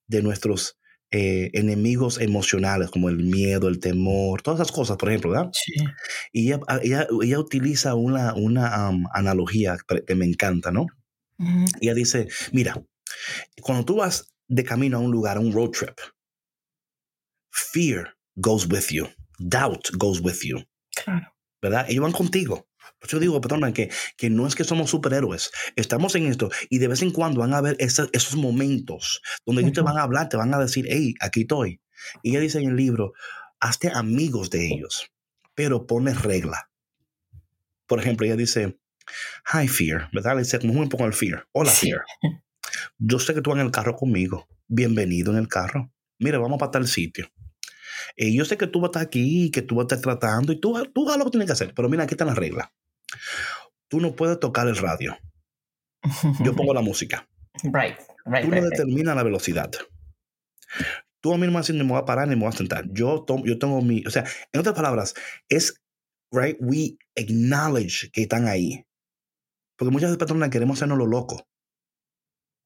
de 0.08 0.22
nuestros 0.22 0.79
eh, 1.12 1.50
enemigos 1.54 2.20
emocionales 2.20 2.90
como 2.90 3.08
el 3.08 3.16
miedo, 3.16 3.68
el 3.68 3.80
temor, 3.80 4.42
todas 4.42 4.60
esas 4.60 4.72
cosas, 4.72 4.96
por 4.96 5.08
ejemplo, 5.08 5.30
¿verdad? 5.32 5.50
Sí. 5.52 5.74
Y 6.32 6.52
ella, 6.52 7.08
ella, 7.20 7.38
utiliza 7.40 7.94
una, 7.94 8.34
una 8.34 8.90
analogía 9.12 9.76
que 10.06 10.14
me 10.14 10.24
encanta, 10.24 10.70
¿no? 10.70 10.86
Ella 11.80 11.94
dice, 11.94 12.28
mira, 12.52 12.80
cuando 13.62 13.84
tú 13.84 13.96
vas 13.96 14.32
de 14.46 14.62
camino 14.62 14.98
a 14.98 15.00
un 15.00 15.10
lugar, 15.10 15.38
a 15.38 15.40
un 15.40 15.52
road 15.52 15.70
trip, 15.70 15.98
fear 17.50 18.14
goes 18.36 18.66
with 18.66 18.90
you, 18.90 19.08
doubt 19.38 19.88
goes 19.96 20.20
with 20.20 20.42
you. 20.42 20.62
Claro. 21.02 21.34
¿Verdad? 21.62 21.86
Ellos 21.88 22.02
van 22.02 22.12
contigo. 22.12 22.68
Por 23.00 23.08
eso 23.08 23.18
digo, 23.18 23.40
perdona, 23.40 23.72
que, 23.72 23.90
que 24.16 24.28
no 24.30 24.46
es 24.46 24.54
que 24.54 24.64
somos 24.64 24.90
superhéroes. 24.90 25.50
Estamos 25.74 26.14
en 26.14 26.26
esto 26.26 26.50
y 26.68 26.78
de 26.78 26.88
vez 26.88 27.00
en 27.02 27.10
cuando 27.10 27.40
van 27.40 27.54
a 27.54 27.58
haber 27.58 27.76
esos, 27.78 28.10
esos 28.12 28.36
momentos 28.36 29.22
donde 29.46 29.62
ellos 29.62 29.72
te 29.72 29.80
van 29.80 29.96
a 29.96 30.02
hablar, 30.02 30.28
te 30.28 30.36
van 30.36 30.52
a 30.52 30.58
decir, 30.58 30.86
hey, 30.88 31.14
aquí 31.20 31.42
estoy. 31.42 31.80
Y 32.22 32.30
ella 32.30 32.40
dice 32.40 32.58
en 32.58 32.68
el 32.68 32.76
libro, 32.76 33.12
hazte 33.58 33.90
amigos 33.92 34.50
de 34.50 34.66
ellos, 34.66 35.10
pero 35.54 35.86
pones 35.86 36.22
regla. 36.22 36.70
Por 37.86 37.98
ejemplo, 38.00 38.26
ella 38.26 38.36
dice, 38.36 38.78
hi, 39.52 39.66
Fear, 39.66 40.10
¿verdad? 40.12 40.34
Le 40.36 40.42
dice 40.42 40.58
como 40.60 40.78
un 40.78 40.88
poco 40.88 41.06
el 41.06 41.12
Fear. 41.12 41.46
Hola, 41.52 41.70
Sí. 41.70 41.88
Fear. 41.88 42.02
Yo 42.98 43.18
sé 43.18 43.34
que 43.34 43.40
tú 43.40 43.50
vas 43.50 43.58
en 43.58 43.66
el 43.66 43.72
carro 43.72 43.96
conmigo. 43.96 44.46
Bienvenido 44.68 45.32
en 45.32 45.38
el 45.38 45.48
carro. 45.48 45.90
Mira, 46.18 46.38
vamos 46.38 46.58
para 46.58 46.70
tal 46.70 46.86
sitio. 46.86 47.28
Eh, 48.16 48.32
yo 48.32 48.44
sé 48.44 48.56
que 48.56 48.66
tú 48.66 48.80
vas 48.80 48.88
a 48.88 48.90
estar 48.90 49.02
aquí 49.02 49.50
que 49.50 49.62
tú 49.62 49.76
vas 49.76 49.84
a 49.84 49.94
estar 49.94 50.00
tratando 50.00 50.52
y 50.52 50.60
tú, 50.60 50.74
tú 50.94 51.06
hagas 51.06 51.18
lo 51.18 51.24
que 51.24 51.30
tienes 51.32 51.46
que 51.46 51.52
hacer. 51.52 51.72
Pero 51.74 51.88
mira, 51.88 52.04
aquí 52.04 52.14
están 52.14 52.28
las 52.28 52.36
reglas. 52.36 52.68
Tú 53.88 54.00
no 54.00 54.14
puedes 54.14 54.38
tocar 54.40 54.68
el 54.68 54.76
radio. 54.76 55.18
Yo 56.44 56.54
pongo 56.54 56.74
la 56.74 56.82
música. 56.82 57.26
Right, 57.64 57.98
right, 58.24 58.44
Tú 58.44 58.48
no 58.48 58.56
right, 58.56 58.70
determinas 58.70 59.16
la 59.16 59.22
velocidad. 59.24 59.70
Tú 61.20 61.34
a 61.34 61.36
mí 61.36 61.42
no 61.42 61.48
me 61.48 61.56
vas 61.56 61.56
a 61.56 61.72
decir 61.72 61.74
ni 61.74 61.82
me 61.82 61.90
voy 61.90 62.00
a 62.00 62.04
parar 62.06 62.28
ni 62.28 62.36
me 62.36 62.42
voy 62.42 62.48
a 62.48 62.56
sentar. 62.56 62.84
Yo, 62.92 63.24
tomo, 63.24 63.44
yo 63.44 63.58
tengo 63.58 63.82
mi. 63.82 64.02
O 64.06 64.10
sea, 64.10 64.24
en 64.52 64.60
otras 64.60 64.74
palabras, 64.74 65.14
es. 65.48 65.74
Right, 66.32 66.56
we 66.60 66.96
acknowledge 67.16 68.10
que 68.12 68.22
están 68.22 68.46
ahí. 68.46 68.86
Porque 69.76 69.92
muchas 69.92 70.16
personas 70.16 70.48
queremos 70.48 70.78
hacernos 70.78 70.96
lo 70.96 71.06
loco. 71.06 71.49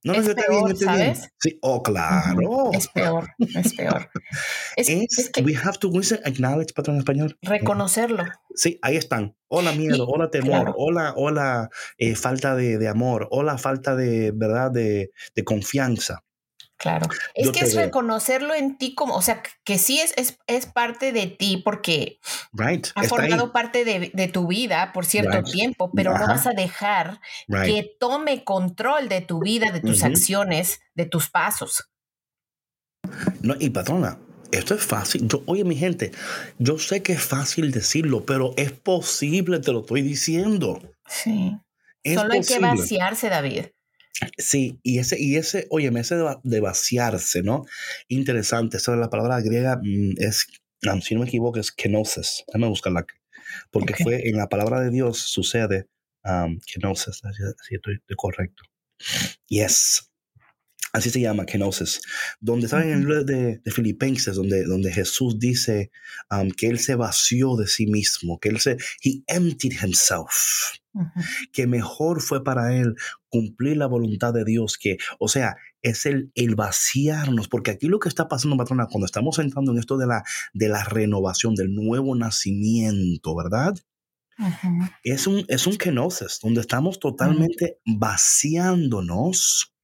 No, 0.05 0.13
no, 0.13 0.21
Es 0.21 0.27
yo 0.27 0.35
peor, 0.35 0.75
yo 0.75 0.93
bien. 0.93 1.17
¿sabes? 1.17 1.29
Sí, 1.39 1.59
oh, 1.63 1.83
claro. 1.83 2.71
Es 2.75 2.89
peor, 2.89 3.27
es 3.39 3.75
peor. 3.75 4.11
Es, 4.77 4.89
Es, 4.89 5.19
es 5.19 5.31
que 5.31 5.41
we 5.43 5.57
have 5.57 5.79
to, 5.79 5.89
¿cómo 5.89 6.01
dice 6.01 6.21
acknowledge, 6.25 6.75
patrón 6.75 6.99
español? 6.99 7.39
reconocerlo. 7.41 8.25
Sí, 8.55 8.79
ahí 8.83 8.97
están. 8.97 9.35
Hola 9.49 9.73
miedo, 9.73 10.07
hola 10.07 10.31
temor, 10.31 10.63
claro. 10.63 10.75
hola, 10.77 11.15
hola 11.17 11.71
eh, 11.97 12.17
falta 12.17 12.55
de, 12.55 12.77
de 12.77 12.89
amor, 12.89 13.29
hola 13.31 13.57
falta 13.57 13.97
de, 13.97 14.33
¿verdad? 14.35 14.71
De, 14.71 15.11
de 15.35 15.45
confianza. 15.45 16.23
Claro. 16.77 17.07
Es 17.35 17.47
Yo 17.47 17.53
que 17.53 17.61
es 17.61 17.75
veo. 17.75 17.85
reconocerlo 17.87 18.53
en 18.55 18.77
ti 18.77 18.95
como, 18.95 19.15
o 19.15 19.23
sea, 19.23 19.43
que 19.65 19.79
sí 19.79 20.01
es, 20.01 20.13
es, 20.17 20.39
es 20.47 20.67
parte 20.67 21.13
de 21.13 21.29
ti 21.29 21.57
porque 21.65 22.19
Right. 22.53 22.89
ha 22.97 23.03
Está 23.03 23.03
ahí. 23.03 23.09
formado 23.09 23.53
parte 23.53 23.85
de, 23.85 24.11
de 24.13 24.29
tu 24.29 24.47
vida 24.49 24.93
por 24.93 25.07
cierto 25.07 25.39
Right. 25.39 25.47
tiempo, 25.53 25.91
pero 25.95 26.19
no 26.19 26.27
vas 26.27 26.47
a 26.47 26.51
dejar 26.53 27.21
Right. 27.49 27.65
que 27.75 27.97
tome 28.01 28.45
control 28.45 29.09
de 29.09 29.21
tu 29.21 29.41
vida, 29.41 29.71
de 29.71 29.81
tus 29.81 30.03
acciones, 30.03 30.81
de 30.95 31.07
tus 31.07 31.31
pasos. 31.31 31.89
No, 33.41 33.55
y 33.59 33.71
patrona, 33.71 34.19
esto 34.51 34.75
es 34.75 34.83
fácil. 34.85 35.29
Yo, 35.29 35.43
oye, 35.47 35.65
mi 35.65 35.77
gente, 35.77 36.13
yo 36.59 36.79
sé 36.79 37.03
que 37.03 37.13
es 37.13 37.23
fácil 37.23 37.71
decirlo, 37.71 38.25
pero 38.25 38.53
es 38.57 38.73
posible, 38.73 39.61
te 39.61 39.73
lo 39.73 39.81
estoy 39.81 40.03
diciendo. 40.03 40.81
Sí. 41.07 41.57
Es 42.03 42.15
Solo 42.19 42.35
hay 42.35 42.43
que 42.43 42.59
vaciarse, 42.59 43.29
David. 43.29 43.67
Sí, 44.39 44.79
y 44.83 44.99
ese, 44.99 45.21
y 45.21 45.37
ese, 45.37 45.67
oye, 45.71 45.91
ese 45.99 46.17
de, 46.17 46.37
de 46.43 46.61
vaciarse, 46.61 47.43
¿no? 47.43 47.65
Interesante. 48.09 48.77
Esa 48.77 48.95
la 48.97 49.11
palabra 49.11 49.41
griega 49.41 49.81
mm, 49.83 50.15
es, 50.19 50.47
si 51.03 51.15
no 51.15 51.21
me 51.21 51.27
equivoco, 51.27 51.59
es 51.59 51.73
kenosis. 51.73 52.45
Déjame 52.47 52.69
buscarla. 52.69 53.07
Porque 53.71 53.95
Ok. 53.95 54.03
fue 54.03 54.29
en 54.29 54.37
la 54.37 54.49
palabra 54.49 54.81
de 54.81 54.91
Dios 54.91 55.19
sucede 55.19 55.89
um, 56.25 56.59
kenosis. 56.61 57.25
Así, 57.25 57.43
así 57.43 57.75
estoy, 57.75 57.97
estoy 57.97 58.17
correcto. 58.17 58.63
Yes. 59.49 60.11
Así 60.93 61.11
se 61.11 61.21
llama, 61.21 61.45
kenosis. 61.45 62.01
Donde 62.41 62.69
saben 62.69 62.89
en 62.89 62.93
el 62.95 63.01
libro 63.01 63.25
de, 63.25 63.59
de 63.59 63.71
Filipenses, 63.73 64.37
donde, 64.37 64.65
donde 64.65 64.93
Jesús 64.93 65.41
dice 65.41 65.91
um, 66.31 66.51
que 66.53 66.69
él 66.69 66.79
se 66.79 66.95
vació 66.95 67.57
de 67.57 67.67
sí 67.67 67.89
mismo, 67.89 68.39
que 68.39 68.49
él 68.51 68.61
se, 68.61 68.77
he 69.03 69.25
emptied 69.27 69.73
himself 69.83 70.79
Ujú. 70.95 71.21
que 71.53 71.67
mejor 71.67 72.23
fue 72.23 72.45
para 72.45 72.77
él 72.77 72.95
cumplir 73.35 73.77
la 73.77 73.89
voluntad 73.89 74.33
de 74.33 74.45
Dios, 74.45 74.79
que, 74.79 74.97
o 75.19 75.27
sea, 75.27 75.57
es 75.83 76.07
el, 76.07 76.31
el 76.37 76.55
vaciarnos, 76.55 77.49
porque 77.49 77.73
aquí 77.73 77.89
lo 77.89 77.99
que 77.99 78.09
está 78.09 78.29
pasando, 78.29 78.57
patrona, 78.57 78.87
cuando 78.87 79.07
estamos 79.07 79.41
entrando 79.41 79.73
en 79.73 79.79
esto 79.79 79.99
de 79.99 80.07
la, 80.07 80.23
de 80.53 80.69
la 80.69 80.85
renovación, 80.85 81.57
del 81.57 81.75
nuevo 81.75 82.15
nacimiento, 82.15 83.35
¿verdad? 83.35 83.75
Es 85.03 85.27
un, 85.27 85.45
es 85.49 85.67
un 85.67 85.77
kenosis, 85.77 86.39
donde 86.41 86.61
estamos 86.61 87.01
totalmente 87.01 87.81
vaciándonos 87.85 89.75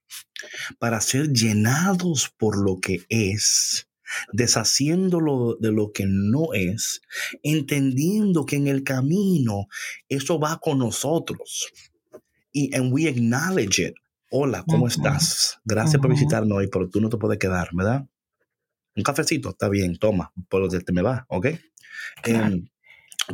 para 0.79 1.01
ser 1.01 1.33
llenados 1.33 2.33
por 2.37 2.57
lo 2.57 2.79
que 2.79 3.03
es, 3.09 3.89
deshaciéndolo 4.31 5.57
de 5.59 5.73
lo 5.73 5.91
que 5.91 6.05
no 6.07 6.53
es, 6.53 7.01
entendiendo 7.43 8.45
que 8.45 8.55
en 8.55 8.67
el 8.67 8.85
camino 8.85 9.67
eso 10.07 10.39
va 10.39 10.57
con 10.59 10.79
nosotros. 10.79 11.69
Y 12.53 12.69
and 12.75 12.91
we 12.93 13.07
acknowledge 13.07 13.79
it. 13.79 13.95
Hola, 14.29 14.63
¿cómo 14.67 14.85
Ujú. 14.85 14.87
estás? 14.87 15.59
Gracias 15.65 16.01
por 16.01 16.09
Ujú. 16.11 16.19
visitarnos 16.19 16.57
hoy, 16.57 16.67
pero 16.67 16.89
tú 16.89 17.01
no 17.01 17.09
te 17.09 17.17
puedes 17.17 17.37
quedar, 17.39 17.69
¿verdad? 17.73 18.05
Un 18.95 19.03
cafecito, 19.03 19.49
está 19.49 19.69
bien, 19.69 19.97
toma, 19.97 20.31
pero 20.49 20.67
te 20.67 20.79
te 20.81 20.91
me 20.91 21.01
va, 21.01 21.25
¿ok? 21.29 21.47
Claro. 22.23 22.45
And 22.47 22.69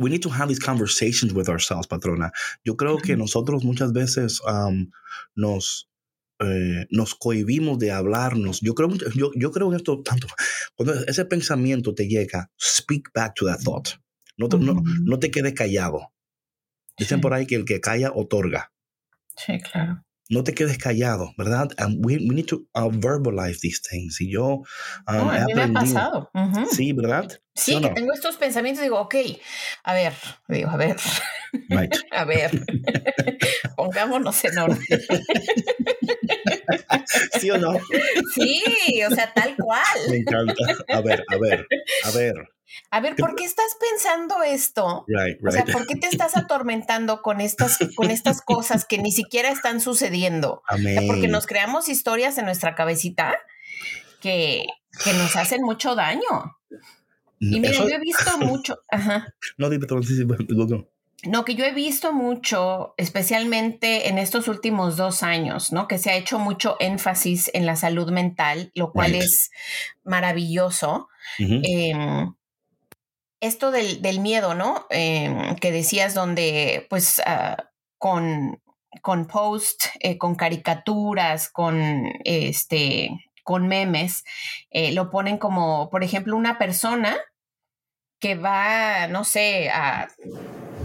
we 0.00 0.10
need 0.10 0.22
to 0.22 0.30
have 0.30 0.48
these 0.48 0.60
conversations 0.60 1.32
with 1.32 1.48
ourselves, 1.48 1.86
patrona. 1.86 2.30
Yo 2.64 2.76
creo 2.76 2.98
que 2.98 3.14
Ujú. 3.14 3.22
nosotros 3.22 3.64
muchas 3.64 3.92
veces 3.92 4.40
um, 4.42 4.90
nos, 5.34 5.88
eh, 6.40 6.86
nos 6.90 7.14
cohibimos 7.16 7.78
de 7.80 7.90
hablarnos. 7.90 8.60
Yo 8.60 8.74
creo, 8.74 8.88
yo, 9.16 9.32
yo 9.34 9.50
creo 9.50 9.68
en 9.70 9.76
esto 9.76 10.00
tanto. 10.02 10.28
Cuando 10.76 10.94
ese 11.06 11.24
pensamiento 11.24 11.94
te 11.94 12.06
llega, 12.06 12.50
speak 12.60 13.10
back 13.12 13.34
to 13.34 13.46
that 13.46 13.60
thought. 13.64 13.88
No 14.36 14.48
te, 14.48 14.58
no, 14.58 14.80
no 15.04 15.18
te 15.18 15.30
quedes 15.32 15.54
callado. 15.54 16.12
Dicen 16.96 17.18
Sí. 17.18 17.22
por 17.22 17.34
ahí 17.34 17.46
que 17.46 17.56
el 17.56 17.64
que 17.64 17.80
calla 17.80 18.12
otorga. 18.14 18.72
Sí, 19.38 19.58
claro. 19.60 20.04
No 20.30 20.44
te 20.44 20.52
quedes 20.52 20.76
callado, 20.76 21.32
¿verdad? 21.38 21.70
And 21.78 22.04
we, 22.04 22.16
we 22.16 22.34
need 22.34 22.48
to 22.48 22.66
uh, 22.74 22.90
verbalize 22.90 23.60
these 23.60 23.80
things. 23.80 24.20
Y 24.20 24.30
yo 24.30 24.62
um, 25.06 25.16
No, 25.16 25.32
he 25.32 25.38
a 25.38 25.46
mí 25.46 25.54
me 25.54 25.62
ha 25.62 25.72
pasado. 25.72 26.30
Sí, 26.70 26.92
¿verdad? 26.92 27.40
Sí, 27.54 27.80
que 27.80 27.88
no? 27.88 27.94
tengo 27.94 28.12
estos 28.12 28.36
pensamientos 28.36 28.82
y 28.82 28.84
digo, 28.84 29.00
ok, 29.00 29.14
a 29.84 29.94
ver, 29.94 30.12
digo, 30.48 30.68
a 30.68 30.76
ver, 30.76 30.96
Right. 31.70 31.94
a 32.12 32.24
ver, 32.24 32.50
pongámonos 33.76 34.44
en 34.44 34.58
orden. 34.58 34.86
¿Sí 37.40 37.50
o 37.50 37.58
no? 37.58 37.72
Sí, 38.34 38.62
o 39.10 39.14
sea, 39.14 39.32
tal 39.32 39.56
cual. 39.56 39.82
Me 40.10 40.18
encanta. 40.18 40.54
A 40.88 41.00
ver, 41.00 41.24
a 41.28 41.36
ver, 41.38 41.66
a 42.04 42.10
ver. 42.10 42.34
A 42.90 43.00
ver, 43.00 43.16
¿por 43.16 43.34
qué 43.34 43.44
estás 43.44 43.76
pensando 43.80 44.42
esto? 44.42 45.04
Right, 45.08 45.38
O 45.46 45.50
sea, 45.50 45.62
right. 45.64 45.72
¿por 45.72 45.86
qué 45.86 45.96
te 45.96 46.06
estás 46.06 46.36
atormentando 46.36 47.22
con 47.22 47.40
estas, 47.40 47.78
con 47.96 48.10
estas 48.10 48.42
cosas 48.42 48.84
que 48.84 48.98
ni 48.98 49.12
siquiera 49.12 49.50
están 49.50 49.80
sucediendo? 49.80 50.62
O 50.70 50.76
sea, 50.76 50.90
Amén. 50.92 51.06
porque 51.06 51.28
nos 51.28 51.46
creamos 51.46 51.88
historias 51.88 52.38
en 52.38 52.44
nuestra 52.44 52.74
cabecita 52.74 53.36
que, 54.20 54.66
que 55.04 55.12
nos 55.14 55.36
hacen 55.36 55.62
mucho 55.62 55.94
daño. 55.94 56.56
Y 57.40 57.60
mira, 57.60 57.70
Eso- 57.70 57.88
yo 57.88 57.94
he 57.96 58.00
visto 58.00 58.38
mucho, 58.40 58.78
ajá. 58.90 59.32
No, 59.56 59.70
dime, 59.70 59.86
luego. 60.48 60.88
No, 61.24 61.44
que 61.44 61.56
yo 61.56 61.64
he 61.64 61.72
visto 61.72 62.12
mucho, 62.12 62.94
especialmente 62.96 64.08
en 64.08 64.18
estos 64.18 64.46
últimos 64.46 64.96
dos 64.96 65.24
años, 65.24 65.72
¿no? 65.72 65.88
Que 65.88 65.98
se 65.98 66.10
ha 66.10 66.16
hecho 66.16 66.38
mucho 66.38 66.76
énfasis 66.78 67.50
en 67.54 67.66
la 67.66 67.74
salud 67.74 68.10
mental, 68.12 68.70
lo 68.76 68.92
cual 68.92 69.12
Right. 69.12 69.22
es 69.22 69.50
maravilloso. 70.04 71.08
Esto 73.40 73.70
del, 73.70 74.02
del 74.02 74.20
miedo, 74.20 74.54
¿no? 74.54 74.86
Em, 74.90 75.56
que 75.56 75.72
decías 75.72 76.14
donde, 76.14 76.86
pues, 76.90 77.20
ah, 77.24 77.70
con, 77.98 78.60
con 79.02 79.26
post, 79.26 79.86
eh, 80.00 80.18
con 80.18 80.34
caricaturas, 80.34 81.48
con 81.48 82.06
este, 82.24 83.10
con 83.44 83.68
memes, 83.68 84.24
eh, 84.70 84.92
lo 84.92 85.10
ponen 85.10 85.38
como, 85.38 85.88
por 85.90 86.04
ejemplo, 86.04 86.36
una 86.36 86.58
persona 86.58 87.16
que 88.20 88.34
va, 88.34 89.06
no 89.08 89.24
sé, 89.24 89.70
a, 89.70 90.08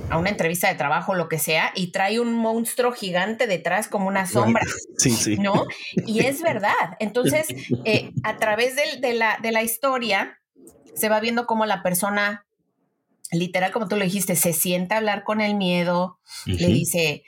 a 0.10 0.18
una 0.18 0.30
entrevista 0.30 0.68
de 0.68 0.76
trabajo, 0.76 1.16
lo 1.16 1.28
que 1.28 1.39
sea, 1.39 1.72
y 1.76 1.91
trae 1.91 2.20
un 2.20 2.34
monstruo 2.36 2.91
gigante 2.91 3.47
detrás 3.47 3.88
como 3.88 4.08
una 4.08 4.26
sombra. 4.26 4.64
Sí, 4.97 5.10
sí. 5.10 5.38
¿no? 5.38 5.66
Y 6.06 6.26
es 6.26 6.41
verdad. 6.41 6.95
Entonces, 6.99 7.47
eh, 7.86 8.12
a 8.24 8.38
través 8.38 8.76
de, 8.76 9.14
la, 9.14 9.38
de 9.41 9.51
la 9.51 9.64
historia, 9.64 10.39
se 10.95 11.10
va 11.10 11.20
viendo 11.20 11.45
cómo 11.45 11.66
la 11.66 11.82
persona, 11.84 12.45
literal, 13.32 13.72
como 13.72 13.88
tú 13.88 13.95
lo 13.97 14.04
dijiste, 14.04 14.36
se 14.36 14.54
sienta 14.54 14.95
a 14.95 14.97
hablar 14.99 15.24
con 15.24 15.41
el 15.41 15.56
miedo, 15.56 16.20
le 16.45 16.68
dice, 16.68 17.24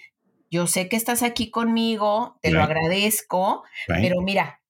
yo 0.51 0.67
sé 0.67 0.87
que 0.89 0.95
estás 0.95 1.23
aquí 1.23 1.49
conmigo, 1.49 2.37
te 2.41 2.51
lo 2.51 2.61
agradezco, 2.63 3.63
Right. 3.87 4.01
pero 4.03 4.21
mira, 4.21 4.61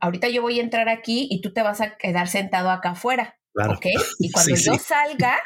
ahorita 0.00 0.28
yo 0.28 0.42
voy 0.42 0.60
a 0.60 0.62
entrar 0.62 0.88
aquí 0.88 1.28
y 1.30 1.40
tú 1.40 1.52
te 1.52 1.62
vas 1.62 1.80
a 1.80 1.96
quedar 1.96 2.28
sentado 2.28 2.70
acá 2.70 2.90
afuera. 2.90 3.38
Claro. 3.54 3.74
¿Ok? 3.74 3.86
Y 4.18 4.30
cuando 4.32 4.56
Sí, 4.56 4.64
yo 4.64 4.74
sí. 4.74 4.80
salga, 4.80 5.38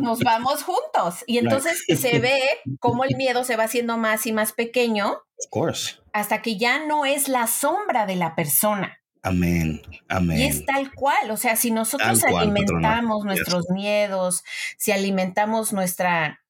nos 0.00 0.20
vamos 0.20 0.62
juntos. 0.62 1.22
Y 1.26 1.38
entonces 1.38 1.82
se 1.98 2.18
ve 2.18 2.38
cómo 2.80 3.04
el 3.04 3.14
miedo 3.16 3.44
se 3.44 3.56
va 3.56 3.64
haciendo 3.64 3.96
más 3.98 4.26
y 4.26 4.32
más 4.32 4.52
pequeño 4.52 5.08
Of 5.12 5.50
course. 5.50 5.96
hasta 6.12 6.40
que 6.42 6.56
ya 6.56 6.86
no 6.86 7.04
es 7.04 7.28
la 7.28 7.46
sombra 7.46 8.06
de 8.06 8.16
la 8.16 8.34
persona. 8.34 8.98
Amén, 9.24 9.80
amén. 10.06 10.38
Y 10.38 10.42
es 10.44 10.66
tal 10.66 10.92
cual, 10.92 11.30
o 11.30 11.38
sea, 11.38 11.56
si 11.56 11.70
nosotros 11.70 12.22
alimentamos 12.24 13.24
nuestros 13.24 13.70
miedos, 13.70 14.44
si 14.76 14.92
alimentamos 14.92 15.72
nuestra, 15.72 16.42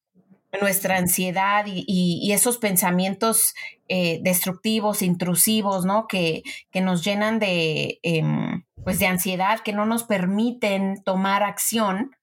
nuestra 0.61 0.97
ansiedad 0.97 1.67
y, 1.69 2.33
esos 2.33 2.59
pensamientos 2.59 3.55
eh, 3.87 4.19
destructivos, 4.25 5.03
intrusivos, 5.03 5.85
¿no? 5.85 6.09
Que, 6.09 6.43
que 6.73 6.81
nos 6.81 7.05
llenan 7.05 7.39
de, 7.39 8.01
em, 8.03 8.65
pues 8.83 8.99
de 8.99 9.07
ansiedad, 9.07 9.61
que 9.61 9.73
no 9.73 9.87
nos 9.87 10.03
permiten 10.03 11.01
tomar 11.05 11.45
acción, 11.45 12.17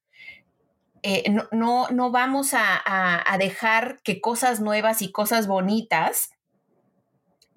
eh, 1.02 1.34
no, 1.54 1.88
no, 1.90 2.12
vamos 2.12 2.54
a, 2.54 2.84
a 2.86 3.38
dejar 3.38 4.02
que 4.04 4.20
cosas 4.20 4.60
nuevas 4.60 5.02
y 5.02 5.14
cosas 5.14 5.48
bonitas 5.48 6.32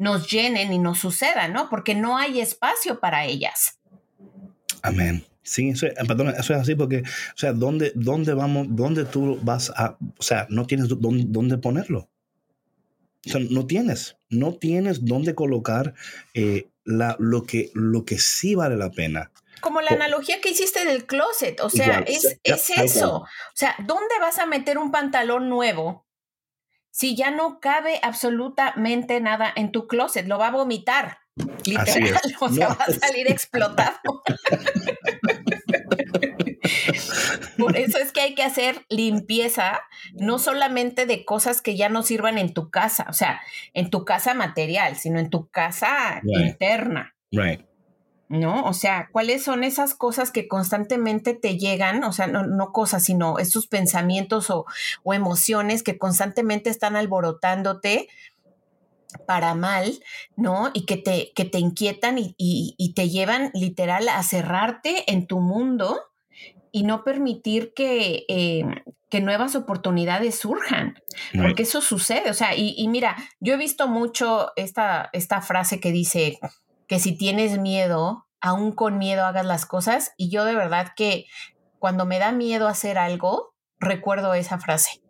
nos 0.04 0.30
llenen 0.30 0.72
y 0.72 0.78
nos 0.78 0.98
sucedan, 0.98 1.54
¿no? 1.54 1.70
Porque 1.70 1.94
no 1.94 2.18
hay 2.18 2.40
espacio 2.40 3.00
para 3.00 3.24
ellas. 3.24 3.78
Amén. 4.82 5.24
Sí, 5.42 5.70
eso, 5.70 5.86
eh, 5.86 5.94
perdón, 6.06 6.28
eso 6.28 6.54
es 6.54 6.60
así 6.60 6.74
porque, 6.74 6.98
o 6.98 7.36
sea, 7.36 7.52
¿dónde, 7.52 7.92
dónde 7.94 8.34
vamos, 8.34 8.66
dónde 8.70 9.06
tú 9.06 9.38
vas 9.42 9.70
a, 9.70 9.96
o 10.18 10.22
sea, 10.22 10.46
no 10.50 10.66
tienes 10.66 10.88
dónde, 10.88 11.24
dónde 11.26 11.58
ponerlo? 11.58 12.10
O 13.26 13.30
sea, 13.30 13.40
no 13.50 13.66
tienes, 13.66 14.16
no 14.28 14.54
tienes 14.54 15.04
dónde 15.04 15.34
colocar 15.34 15.94
eh, 16.34 16.68
la, 16.84 17.16
lo, 17.18 17.44
que, 17.44 17.70
lo 17.74 18.04
que 18.04 18.18
sí 18.18 18.54
vale 18.54 18.76
la 18.76 18.90
pena. 18.90 19.30
Como 19.60 19.80
la 19.80 19.92
analogía 19.92 20.42
que 20.42 20.50
hiciste 20.50 20.84
del 20.84 21.06
closet, 21.06 21.60
o 21.60 21.70
sea, 21.70 22.04
es, 22.06 22.38
es 22.42 22.70
eso. 22.70 23.16
O 23.16 23.26
sea, 23.54 23.74
¿dónde 23.86 24.14
vas 24.20 24.38
a 24.38 24.44
meter 24.44 24.76
un 24.76 24.90
pantalón 24.90 25.48
nuevo 25.48 26.03
si 26.94 27.16
ya 27.16 27.32
no 27.32 27.58
cabe 27.58 27.98
absolutamente 28.04 29.20
nada 29.20 29.52
en 29.56 29.72
tu 29.72 29.88
closet, 29.88 30.28
lo 30.28 30.38
va 30.38 30.46
a 30.46 30.52
vomitar, 30.52 31.18
literal, 31.64 32.20
o 32.40 32.48
sea, 32.48 32.68
va 32.68 32.84
a 32.86 32.92
salir 32.92 33.28
explotado. 33.28 33.98
Por 37.58 37.76
eso 37.76 37.98
es 37.98 38.12
que 38.12 38.20
hay 38.20 38.36
que 38.36 38.44
hacer 38.44 38.86
limpieza, 38.88 39.80
no 40.12 40.38
solamente 40.38 41.04
de 41.04 41.24
cosas 41.24 41.62
que 41.62 41.76
ya 41.76 41.88
no 41.88 42.04
sirvan 42.04 42.38
en 42.38 42.54
tu 42.54 42.70
casa, 42.70 43.06
o 43.08 43.12
sea, 43.12 43.40
en 43.72 43.90
tu 43.90 44.04
casa 44.04 44.34
material, 44.34 44.94
sino 44.94 45.18
en 45.18 45.30
tu 45.30 45.48
casa 45.48 46.20
interna. 46.22 47.16
Right. 47.32 47.66
¿No? 48.28 48.64
O 48.64 48.72
sea, 48.72 49.08
¿cuáles 49.12 49.44
son 49.44 49.64
esas 49.64 49.94
cosas 49.94 50.30
que 50.30 50.48
constantemente 50.48 51.34
te 51.34 51.58
llegan? 51.58 52.04
O 52.04 52.12
sea, 52.12 52.26
no, 52.26 52.72
cosas, 52.72 53.04
sino 53.04 53.38
esos 53.38 53.66
pensamientos 53.66 54.50
o, 54.50 54.66
emociones 55.04 55.82
que 55.82 55.98
constantemente 55.98 56.70
están 56.70 56.96
alborotándote 56.96 58.08
para 59.26 59.54
mal, 59.54 60.00
¿no? 60.36 60.70
Y 60.74 60.86
que 60.86 60.96
te, 60.96 61.32
que 61.34 61.44
te 61.44 61.58
inquietan 61.58 62.16
y, 62.18 62.92
te 62.94 63.08
llevan 63.08 63.50
literal 63.54 64.08
a 64.08 64.22
cerrarte 64.22 65.10
en 65.12 65.26
tu 65.26 65.40
mundo 65.40 66.00
y 66.72 66.82
no 66.82 67.04
permitir 67.04 67.72
que, 67.74 68.24
eh, 68.28 68.64
que 69.08 69.20
nuevas 69.20 69.54
oportunidades 69.54 70.36
surjan, 70.40 70.98
porque 71.32 71.62
eso 71.62 71.80
sucede. 71.80 72.30
O 72.30 72.34
sea, 72.34 72.56
y, 72.56 72.74
y, 72.76 72.88
mira, 72.88 73.16
yo 73.38 73.54
he 73.54 73.56
visto 73.56 73.86
mucho 73.86 74.50
esta, 74.56 75.10
esta 75.12 75.40
frase 75.40 75.78
que 75.78 75.92
dice, 75.92 76.40
que 76.86 76.98
si 76.98 77.16
tienes 77.16 77.58
miedo, 77.58 78.26
aún 78.40 78.72
con 78.72 78.98
miedo 78.98 79.24
hagas 79.24 79.46
las 79.46 79.66
cosas. 79.66 80.12
Y 80.16 80.30
yo 80.30 80.44
de 80.44 80.54
verdad 80.54 80.92
que 80.96 81.26
cuando 81.78 82.06
me 82.06 82.18
da 82.18 82.32
miedo 82.32 82.68
hacer 82.68 82.98
algo, 82.98 83.54
recuerdo 83.78 84.34
esa 84.34 84.58
frase. 84.58 85.02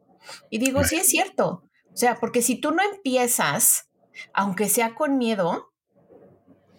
Y 0.50 0.58
digo, 0.58 0.84
sí 0.84 0.96
es 0.96 1.08
cierto. 1.08 1.64
O 1.92 1.96
sea, 1.96 2.16
porque 2.16 2.42
si 2.42 2.56
tú 2.56 2.72
no 2.72 2.82
empiezas, 2.82 3.90
aunque 4.32 4.68
sea 4.68 4.94
con 4.94 5.18
miedo, 5.18 5.72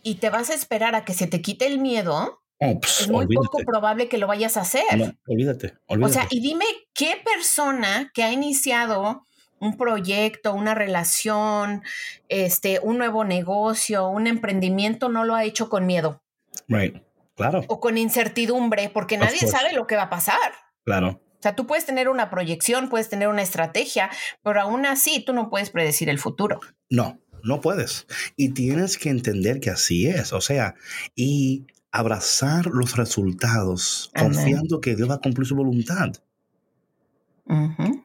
y 0.03 0.15
te 0.15 0.29
vas 0.29 0.49
a 0.49 0.53
esperar 0.53 0.93
a 0.93 1.03
que 1.03 1.13
se 1.13 1.25
te 1.25 1.41
quite 1.41 1.65
el 1.65 1.79
miedo, 1.79 2.41
oh, 2.59 2.79
pues, 2.79 3.01
es 3.01 3.09
muy 3.09 3.25
poco 3.27 3.57
probable 3.65 4.07
que 4.07 4.17
lo 4.17 4.27
vayas 4.27 4.55
a 4.55 4.61
hacer. 4.61 4.83
olvídate, 5.27 5.73
olvídate. 5.87 6.05
O 6.05 6.09
sea, 6.09 6.27
y 6.29 6.41
dime 6.41 6.65
qué 6.93 7.21
persona 7.25 8.11
que 8.13 8.23
ha 8.23 8.31
iniciado 8.31 9.25
un 9.65 9.77
proyecto, 9.77 10.53
una 10.53 10.75
relación, 10.75 11.83
este, 12.29 12.79
un 12.81 12.97
nuevo 12.97 13.23
negocio, 13.23 14.07
un 14.07 14.27
emprendimiento, 14.27 15.09
no 15.09 15.25
lo 15.25 15.35
ha 15.35 15.43
hecho 15.43 15.69
con 15.69 15.85
miedo. 15.85 16.21
Right. 16.67 17.03
Claro. 17.35 17.63
O 17.67 17.79
con 17.79 17.97
incertidumbre, 17.97 18.89
porque 18.89 19.17
nadie 19.17 19.39
sabe 19.39 19.73
lo 19.73 19.87
que 19.87 19.95
va 19.95 20.03
a 20.03 20.09
pasar. 20.09 20.53
Claro. 20.85 21.21
O 21.33 21.41
sea, 21.41 21.55
tú 21.55 21.67
puedes 21.67 21.85
tener 21.85 22.09
una 22.09 22.29
proyección, 22.29 22.89
puedes 22.89 23.09
tener 23.09 23.27
una 23.27 23.41
estrategia, 23.41 24.09
pero 24.41 24.61
aún 24.61 24.85
así 24.85 25.23
tú 25.23 25.33
no 25.33 25.49
puedes 25.49 25.69
predecir 25.69 26.09
el 26.09 26.17
futuro. 26.17 26.59
No, 26.89 27.19
no 27.43 27.61
puedes. 27.61 28.07
Y 28.35 28.49
tienes 28.49 28.97
que 28.97 29.09
entender 29.09 29.59
que 29.59 29.69
así 29.69 30.07
es. 30.07 30.33
O 30.33 30.41
sea, 30.41 30.75
y 31.13 31.67
abrazar 31.91 32.65
los 32.67 32.97
resultados, 32.97 34.11
confiando 34.17 34.81
que 34.81 34.95
Dios 34.95 35.09
va 35.09 35.15
a 35.15 35.21
cumplir 35.21 35.47
su 35.47 35.55
voluntad. 35.55 36.11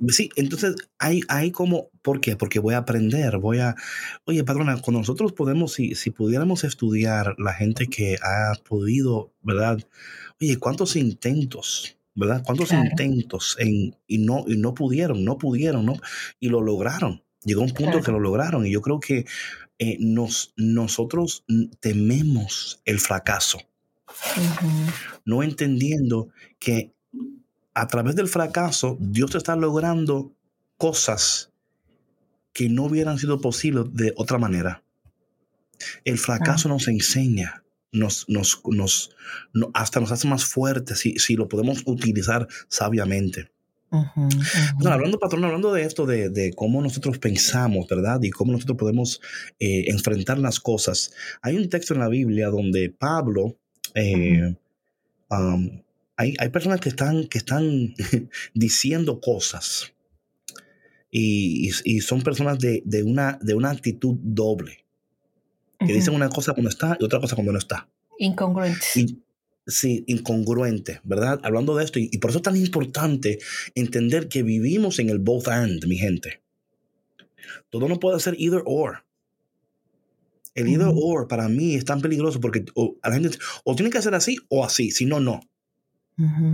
Sí, 0.09 0.31
entonces 0.37 0.77
hay, 0.99 1.23
hay 1.29 1.51
como, 1.51 1.89
¿por 2.03 2.21
qué? 2.21 2.37
Porque 2.37 2.59
voy 2.59 2.75
a 2.75 2.79
aprender, 2.79 3.39
voy 3.39 3.59
a, 3.59 3.75
oye, 4.25 4.45
padrona, 4.45 4.81
cuando 4.81 5.01
nosotros 5.01 5.33
podemos, 5.33 5.73
si, 5.73 5.95
si 5.95 6.11
pudiéramos 6.11 6.65
estudiar 6.65 7.35
la 7.39 7.55
gente 7.55 7.87
que 7.87 8.17
ha 8.23 8.53
podido, 8.69 9.33
¿verdad? 9.43 9.79
Oye, 10.41 10.59
¿cuántos 10.59 10.97
intentos, 10.97 11.97
¿verdad? 12.15 12.43
¿Cuántos 12.45 12.73
intentos 12.73 13.57
en, 13.59 13.97
y, 14.07 14.19
no, 14.19 14.45
y 14.47 14.57
no 14.57 14.75
pudieron, 14.75 15.25
no 15.25 15.39
pudieron, 15.39 15.87
¿no? 15.87 15.95
Y 16.39 16.49
lo 16.49 16.61
lograron. 16.61 17.23
Llegó 17.43 17.63
un 17.63 17.73
punto 17.73 18.03
que 18.03 18.13
lo 18.13 18.21
lograron 18.21 18.67
y 18.67 18.71
yo 18.71 18.83
creo 18.83 19.01
que 19.01 19.25
eh, 19.79 19.97
nos, 19.99 20.53
nosotros 20.57 21.45
tememos 21.81 22.83
el 22.85 23.01
fracaso, 23.01 23.59
no 25.25 25.43
entendiendo 25.43 26.29
que 26.59 26.93
a 27.75 27.87
través 27.87 28.17
del 28.17 28.29
fracaso, 28.29 28.97
Dios 29.01 29.35
está 29.35 29.57
logrando 29.57 30.33
cosas 30.77 31.51
que 32.53 32.69
no 32.69 32.85
hubieran 32.85 33.19
sido 33.19 33.41
posibles 33.41 33.87
de 33.93 34.13
otra 34.17 34.39
manera. 34.39 34.83
El 36.05 36.19
fracaso 36.19 36.69
nos 36.69 36.89
enseña, 36.89 37.63
nos, 37.93 38.29
nos, 38.29 38.61
nos, 38.65 39.11
hasta 39.75 40.01
nos 40.01 40.13
hace 40.13 40.29
más 40.29 40.45
fuertes 40.45 40.99
si, 40.99 41.19
si 41.19 41.37
lo 41.37 41.49
podemos 41.49 41.83
utilizar 41.87 42.47
sabiamente. 42.69 43.51
hablando, 44.85 45.19
patrón, 45.19 45.45
hablando 45.45 45.73
de 45.73 45.83
esto, 45.83 46.07
de, 46.07 46.53
cómo 46.57 46.83
nosotros 46.83 47.19
pensamos, 47.19 47.87
¿verdad? 47.89 48.23
Y 48.23 48.31
cómo 48.31 48.53
nosotros 48.53 48.79
podemos 48.79 49.21
eh, 49.59 49.85
enfrentar 49.89 50.39
las 50.39 50.61
cosas. 50.61 51.13
Hay 51.43 51.57
un 51.57 51.69
texto 51.69 51.95
en 51.95 52.01
la 52.01 52.09
Biblia 52.09 52.49
donde 52.49 52.91
Pablo 52.91 53.57
eh, 53.95 54.57
hay, 56.39 56.49
personas 56.51 56.81
que 56.81 56.91
están, 56.91 57.27
que 57.27 57.39
están 57.39 57.95
diciendo 58.55 59.21
cosas 59.21 59.93
y, 61.11 61.71
son 62.03 62.23
personas 62.23 62.59
de, 62.59 63.03
una, 63.05 63.39
de 63.41 63.55
una 63.55 63.71
actitud 63.71 64.17
doble, 64.21 64.85
que 65.79 65.93
dicen 65.93 66.15
una 66.15 66.29
cosa 66.29 66.53
cuando 66.53 66.69
está 66.69 66.97
y 67.01 67.05
otra 67.05 67.21
cosa 67.21 67.35
cuando 67.35 67.53
no 67.53 67.59
está. 67.59 67.89
Incongruente. 68.19 68.85
sí, 69.67 70.05
incongruente, 70.07 71.01
¿verdad? 71.05 71.41
Hablando 71.43 71.75
de 71.75 71.85
esto, 71.85 71.99
y, 71.99 72.17
por 72.19 72.31
eso 72.31 72.39
es 72.39 72.45
tan 72.45 72.57
importante 72.57 73.39
entender 73.75 74.29
que 74.29 74.43
vivimos 74.43 74.99
en 74.99 75.09
el 75.09 75.19
both 75.19 75.49
and, 75.49 75.87
mi 75.87 75.97
gente. 75.97 76.43
Todo 77.71 77.89
no 77.89 77.99
puede 77.99 78.21
ser 78.21 78.35
either 78.39 78.63
or. 78.67 79.05
El 80.55 80.69
either 80.69 80.91
or 80.93 81.29
para 81.29 81.49
mí 81.49 81.77
es 81.77 81.85
tan 81.85 82.03
peligroso 82.03 82.41
porque 82.41 82.65
a 83.03 83.09
la 83.09 83.15
gente 83.15 83.39
o 83.65 83.75
tiene 83.75 83.91
que 83.91 84.03
ser 84.03 84.15
así 84.15 84.37
o 84.49 84.65
así, 84.65 84.91
si 84.91 85.07
no, 85.07 85.19
no. 85.19 85.41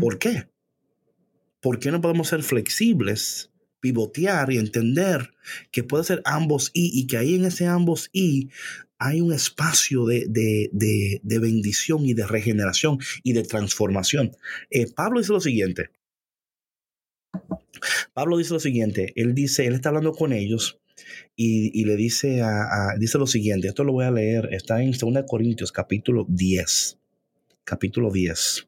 ¿Por 0.00 0.18
qué? 0.18 0.48
¿Por 1.60 1.78
qué 1.78 1.90
no 1.90 2.00
podemos 2.00 2.28
ser 2.28 2.42
flexibles, 2.42 3.50
pivotear 3.80 4.52
y 4.52 4.58
entender 4.58 5.34
que 5.70 5.82
puede 5.82 6.04
ser 6.04 6.22
ambos 6.24 6.70
y, 6.72 6.98
y 6.98 7.06
que 7.06 7.16
ahí 7.16 7.34
en 7.34 7.46
ese 7.46 7.66
ambos 7.66 8.08
y 8.12 8.50
hay 8.98 9.20
un 9.20 9.32
espacio 9.32 10.06
de, 10.06 11.20
bendición 11.22 12.06
y 12.06 12.14
de 12.14 12.26
regeneración 12.26 12.98
y 13.22 13.32
de 13.32 13.42
transformación? 13.42 14.32
Eh, 14.70 14.86
Pablo 14.92 15.20
dice 15.20 15.32
lo 15.32 15.40
siguiente. 15.40 15.90
Pablo 18.14 18.38
dice 18.38 18.54
lo 18.54 18.60
siguiente, 18.60 19.12
él 19.16 19.34
dice, 19.34 19.66
él 19.66 19.74
está 19.74 19.90
hablando 19.90 20.12
con 20.12 20.32
ellos 20.32 20.80
y, 21.36 21.84
le 21.84 21.96
dice, 21.96 22.40
a, 22.40 22.94
dice 22.98 23.18
lo 23.18 23.26
siguiente, 23.26 23.68
esto 23.68 23.84
lo 23.84 23.92
voy 23.92 24.06
a 24.06 24.10
leer, 24.10 24.48
está 24.52 24.82
en 24.82 24.92
2 24.92 25.24
Corintios 25.28 25.70
capítulo 25.70 26.24
10, 26.28 26.98
capítulo 27.64 28.10
10. 28.10 28.66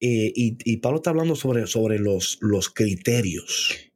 Eh, 0.00 0.32
y, 0.34 0.76
Pablo 0.76 0.98
está 0.98 1.10
hablando 1.10 1.34
sobre, 1.34 1.66
sobre 1.66 1.98
los, 1.98 2.38
los 2.40 2.68
criterios, 2.70 3.90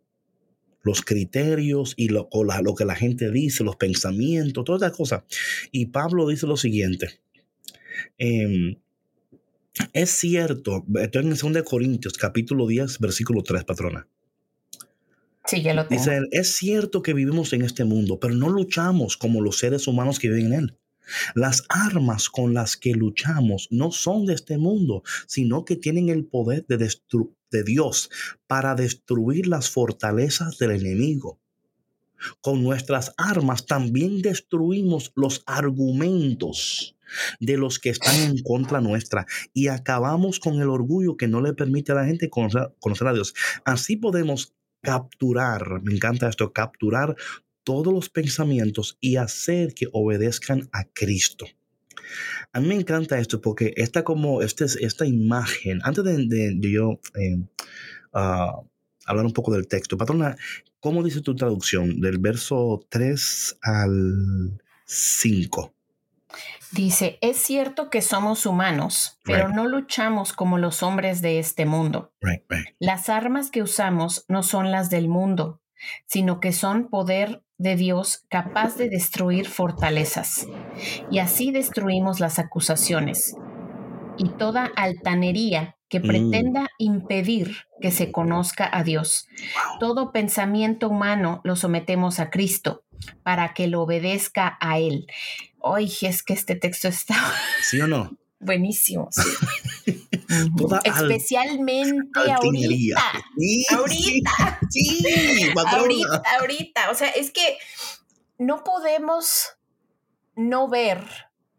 los 0.83 1.03
criterios 1.03 1.95
y 1.97 2.09
lo, 2.09 2.29
lo, 2.33 2.75
que 2.75 2.85
la 2.85 2.97
gente 2.97 3.31
dice, 3.31 3.63
los 3.63 3.77
pensamientos, 3.77 4.65
todas 4.65 4.83
esas 4.83 4.97
cosas. 4.97 5.23
Y 5.71 5.87
Pablo 5.87 6.27
dice 6.29 6.47
lo 6.47 6.57
siguiente. 6.57 7.21
Em, 8.19 8.77
es 9.93 10.11
cierto, 10.11 10.85
estoy 11.01 11.23
en 11.23 11.31
2 11.31 11.63
Corintios, 11.65 12.15
capítulo 12.15 12.67
10, 12.67 12.99
versículo 12.99 13.43
3, 13.43 13.65
patrona. 13.65 14.09
Sí, 15.45 15.63
ya 15.63 15.75
lo 15.75 15.87
tengo. 15.87 16.01
Dice 16.01 16.21
es 16.31 16.55
cierto 16.55 17.03
que 17.03 17.15
vivimos 17.15 17.53
en 17.53 17.63
este 17.63 17.85
mundo, 17.85 18.19
pero 18.21 18.35
no 18.35 18.49
luchamos 18.49 19.17
como 19.17 19.41
los 19.41 19.59
seres 19.59 19.87
humanos 19.87 20.19
que 20.19 20.29
viven 20.29 20.53
en 20.53 20.59
él. 20.59 20.79
Las 21.35 21.65
armas 21.69 22.29
con 22.29 22.55
las 22.55 22.77
que 22.77 22.93
luchamos 22.93 23.69
no 23.71 23.93
son 23.93 24.27
de 24.27 24.35
este 24.35 24.59
mundo, 24.59 25.03
sino 25.27 25.65
que 25.65 25.77
tienen 25.77 26.09
el 26.09 26.25
poder 26.25 26.67
de, 26.67 26.77
de 26.79 27.63
Dios 27.65 28.11
para 28.47 28.75
destruir 28.75 29.47
las 29.47 29.71
fortalezas 29.71 30.59
del 30.59 30.73
enemigo. 30.73 31.39
Con 32.41 32.63
nuestras 32.63 33.15
armas 33.17 33.67
también 33.67 34.23
destruimos 34.23 35.13
los 35.17 35.43
argumentos 35.47 36.97
de 37.41 37.57
los 37.57 37.79
que 37.79 37.91
están 37.91 38.15
en 38.21 38.43
contra 38.43 38.81
nuestra 38.81 39.27
y 39.53 39.69
acabamos 39.69 40.41
con 40.41 40.61
el 40.61 40.69
orgullo 40.69 41.17
que 41.17 41.29
no 41.29 41.41
le 41.41 41.53
permite 41.53 41.93
a 41.93 41.97
la 41.97 42.07
gente 42.07 42.31
conocer, 42.31 43.09
a 43.09 43.13
Dios. 43.13 43.35
Así 43.65 43.97
podemos 43.97 44.55
capturar, 44.83 45.83
me 45.83 45.95
encanta 45.95 46.29
esto, 46.29 46.53
capturar 46.53 47.17
todos 47.65 47.93
los 47.93 48.09
pensamientos 48.09 48.97
y 49.01 49.17
hacer 49.17 49.75
que 49.75 49.89
obedezcan 49.93 50.69
a 50.73 50.85
Cristo. 50.85 51.47
A 52.53 52.61
mí 52.61 52.69
me 52.69 52.75
encanta 52.75 53.19
esto 53.19 53.41
porque 53.41 53.73
esta 53.77 54.05
como 54.05 54.43
este, 54.43 54.65
esta 54.65 55.07
imagen, 55.07 55.81
antes 55.85 56.05
de, 56.05 56.59
yo 56.61 57.01
eh, 57.15 57.39
ah, 58.13 58.61
hablar 59.07 59.27
un 59.27 59.33
poco 59.33 59.53
del 59.53 59.69
texto, 59.69 59.97
patrona, 59.97 60.37
¿cómo 60.81 61.03
dice 61.03 61.21
tu 61.21 61.35
traducción 61.35 62.01
del 62.01 62.19
verso 62.19 62.85
3 62.91 63.59
al 63.63 64.61
5? 64.85 65.75
Dice, 66.73 67.19
es 67.21 67.37
cierto 67.37 67.91
que 67.91 68.01
somos 68.01 68.47
humanos, 68.47 69.19
pero 69.25 69.51
no 69.51 69.67
luchamos 69.67 70.33
como 70.33 70.57
los 70.57 70.83
hombres 70.83 71.21
de 71.21 71.39
este 71.39 71.67
mundo. 71.67 72.15
Las 72.79 73.11
armas 73.11 73.51
que 73.51 73.63
usamos 73.63 74.25
no 74.29 74.43
son 74.43 74.71
las 74.71 74.89
del 74.89 75.09
mundo, 75.09 75.61
sino 76.07 76.41
que 76.41 76.53
son 76.53 76.89
poder 76.89 77.43
de 77.63 77.77
Dios 77.77 78.25
capaz 78.29 78.77
de 78.77 78.89
destruir 78.89 79.49
fortalezas. 79.49 80.47
Y 81.11 81.19
así 81.19 81.51
destruimos 81.51 82.21
las 82.21 82.39
acusaciones 82.39 83.37
y 84.19 84.29
toda 84.31 84.71
altanería 84.77 85.77
que 85.89 86.01
mm. 86.01 86.07
pretenda 86.07 86.69
impedir 86.79 87.57
que 87.81 87.91
se 87.91 88.13
conozca 88.13 88.69
a 88.73 88.83
Dios. 88.83 89.29
Todo 89.79 90.13
pensamiento 90.13 90.89
humano 90.89 91.41
lo 91.45 91.57
sometemos 91.57 92.21
a 92.21 92.31
Cristo 92.31 92.85
para 93.23 93.53
que 93.55 93.67
lo 93.67 93.83
obedezca 93.83 94.57
a 94.61 94.79
Él. 94.79 95.07
Oye, 95.59 96.09
es 96.09 96.23
que 96.23 96.33
este 96.33 96.57
texto 96.57 96.89
está... 96.89 97.17
¿Sí 97.63 97.81
o 97.81 97.87
no? 97.87 98.17
Buenísimo. 98.43 99.09
Especialmente 100.85 102.19
ahorita. 102.33 103.03
ahorita. 103.71 104.61
Sí, 104.71 105.53
ahorita, 105.55 106.23
ahorita. 106.39 106.91
O 106.91 106.95
sea, 106.95 107.09
es 107.11 107.31
que 107.31 107.59
no 108.39 108.65
podemos 108.65 109.51
no 110.35 110.69
ver 110.69 111.05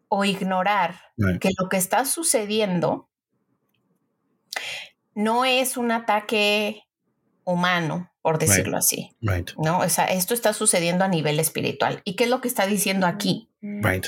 o 0.10 0.26
ignorar 0.26 1.00
que 1.40 1.52
lo 1.58 1.70
que 1.70 1.78
está 1.78 2.06
sucediendo 2.06 3.10
no 5.16 5.46
es 5.46 5.78
un 5.78 5.92
ataque 5.92 6.84
humano, 7.46 8.12
por 8.22 8.40
decirlo 8.40 8.78
así. 8.78 9.16
No, 9.58 9.80
o 9.80 9.90
sea, 9.90 10.06
esto 10.06 10.34
está 10.34 10.54
sucediendo 10.54 11.04
a 11.04 11.08
nivel 11.08 11.40
espiritual. 11.40 12.02
¿Y 12.04 12.16
qué 12.16 12.26
es 12.26 12.30
lo 12.30 12.42
que 12.42 12.48
está 12.48 12.66
diciendo 12.66 13.08
aquí? 13.08 13.50
Right. 13.62 14.08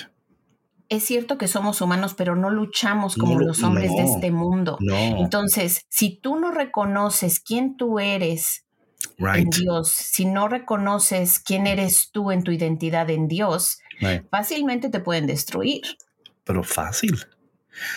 Es 0.96 1.04
cierto 1.04 1.38
que 1.38 1.50
somos 1.50 1.82
humanos, 1.82 2.14
pero 2.14 2.38
no 2.38 2.50
luchamos 2.50 3.18
como 3.18 3.38
los 3.38 3.62
hombres 3.64 3.92
de 3.92 4.04
este 4.04 4.32
mundo. 4.32 4.78
Entonces, 4.80 5.86
si 5.90 6.18
tú 6.22 6.40
no 6.40 6.52
reconoces 6.52 7.42
quién 7.42 7.76
tú 7.76 8.00
eres 8.00 8.66
en 9.20 9.50
Dios, 9.50 9.90
si 9.90 10.24
no 10.24 10.48
reconoces 10.48 11.40
quién 11.40 11.68
eres 11.68 12.12
tú 12.14 12.32
en 12.32 12.44
tu 12.44 12.52
identidad 12.52 13.10
en 13.10 13.28
Dios, 13.28 13.80
fácilmente 14.32 14.90
te 14.90 15.02
pueden 15.02 15.28
destruir. 15.28 15.82
Pero 16.46 16.64
fácil. 16.64 17.20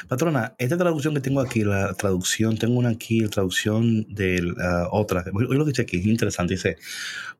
Patrona, 0.09 0.57
esta 0.59 0.77
traducción 0.77 1.15
que 1.15 1.21
tengo 1.21 1.41
aquí, 1.41 1.63
la 1.63 1.95
traducción, 1.95 2.59
tengo 2.59 2.81
una 2.81 2.89
aquí, 2.89 3.21
la 3.21 3.29
traducción 3.29 4.13
de 4.13 4.43
la 4.43 4.89
otra. 4.91 5.25
Hoy 5.33 5.57
lo 5.57 5.65
que 5.65 5.71
dice 5.71 5.83
aquí 5.83 5.99
es 5.99 6.07
interesante. 6.07 6.55
Dice, 6.55 6.79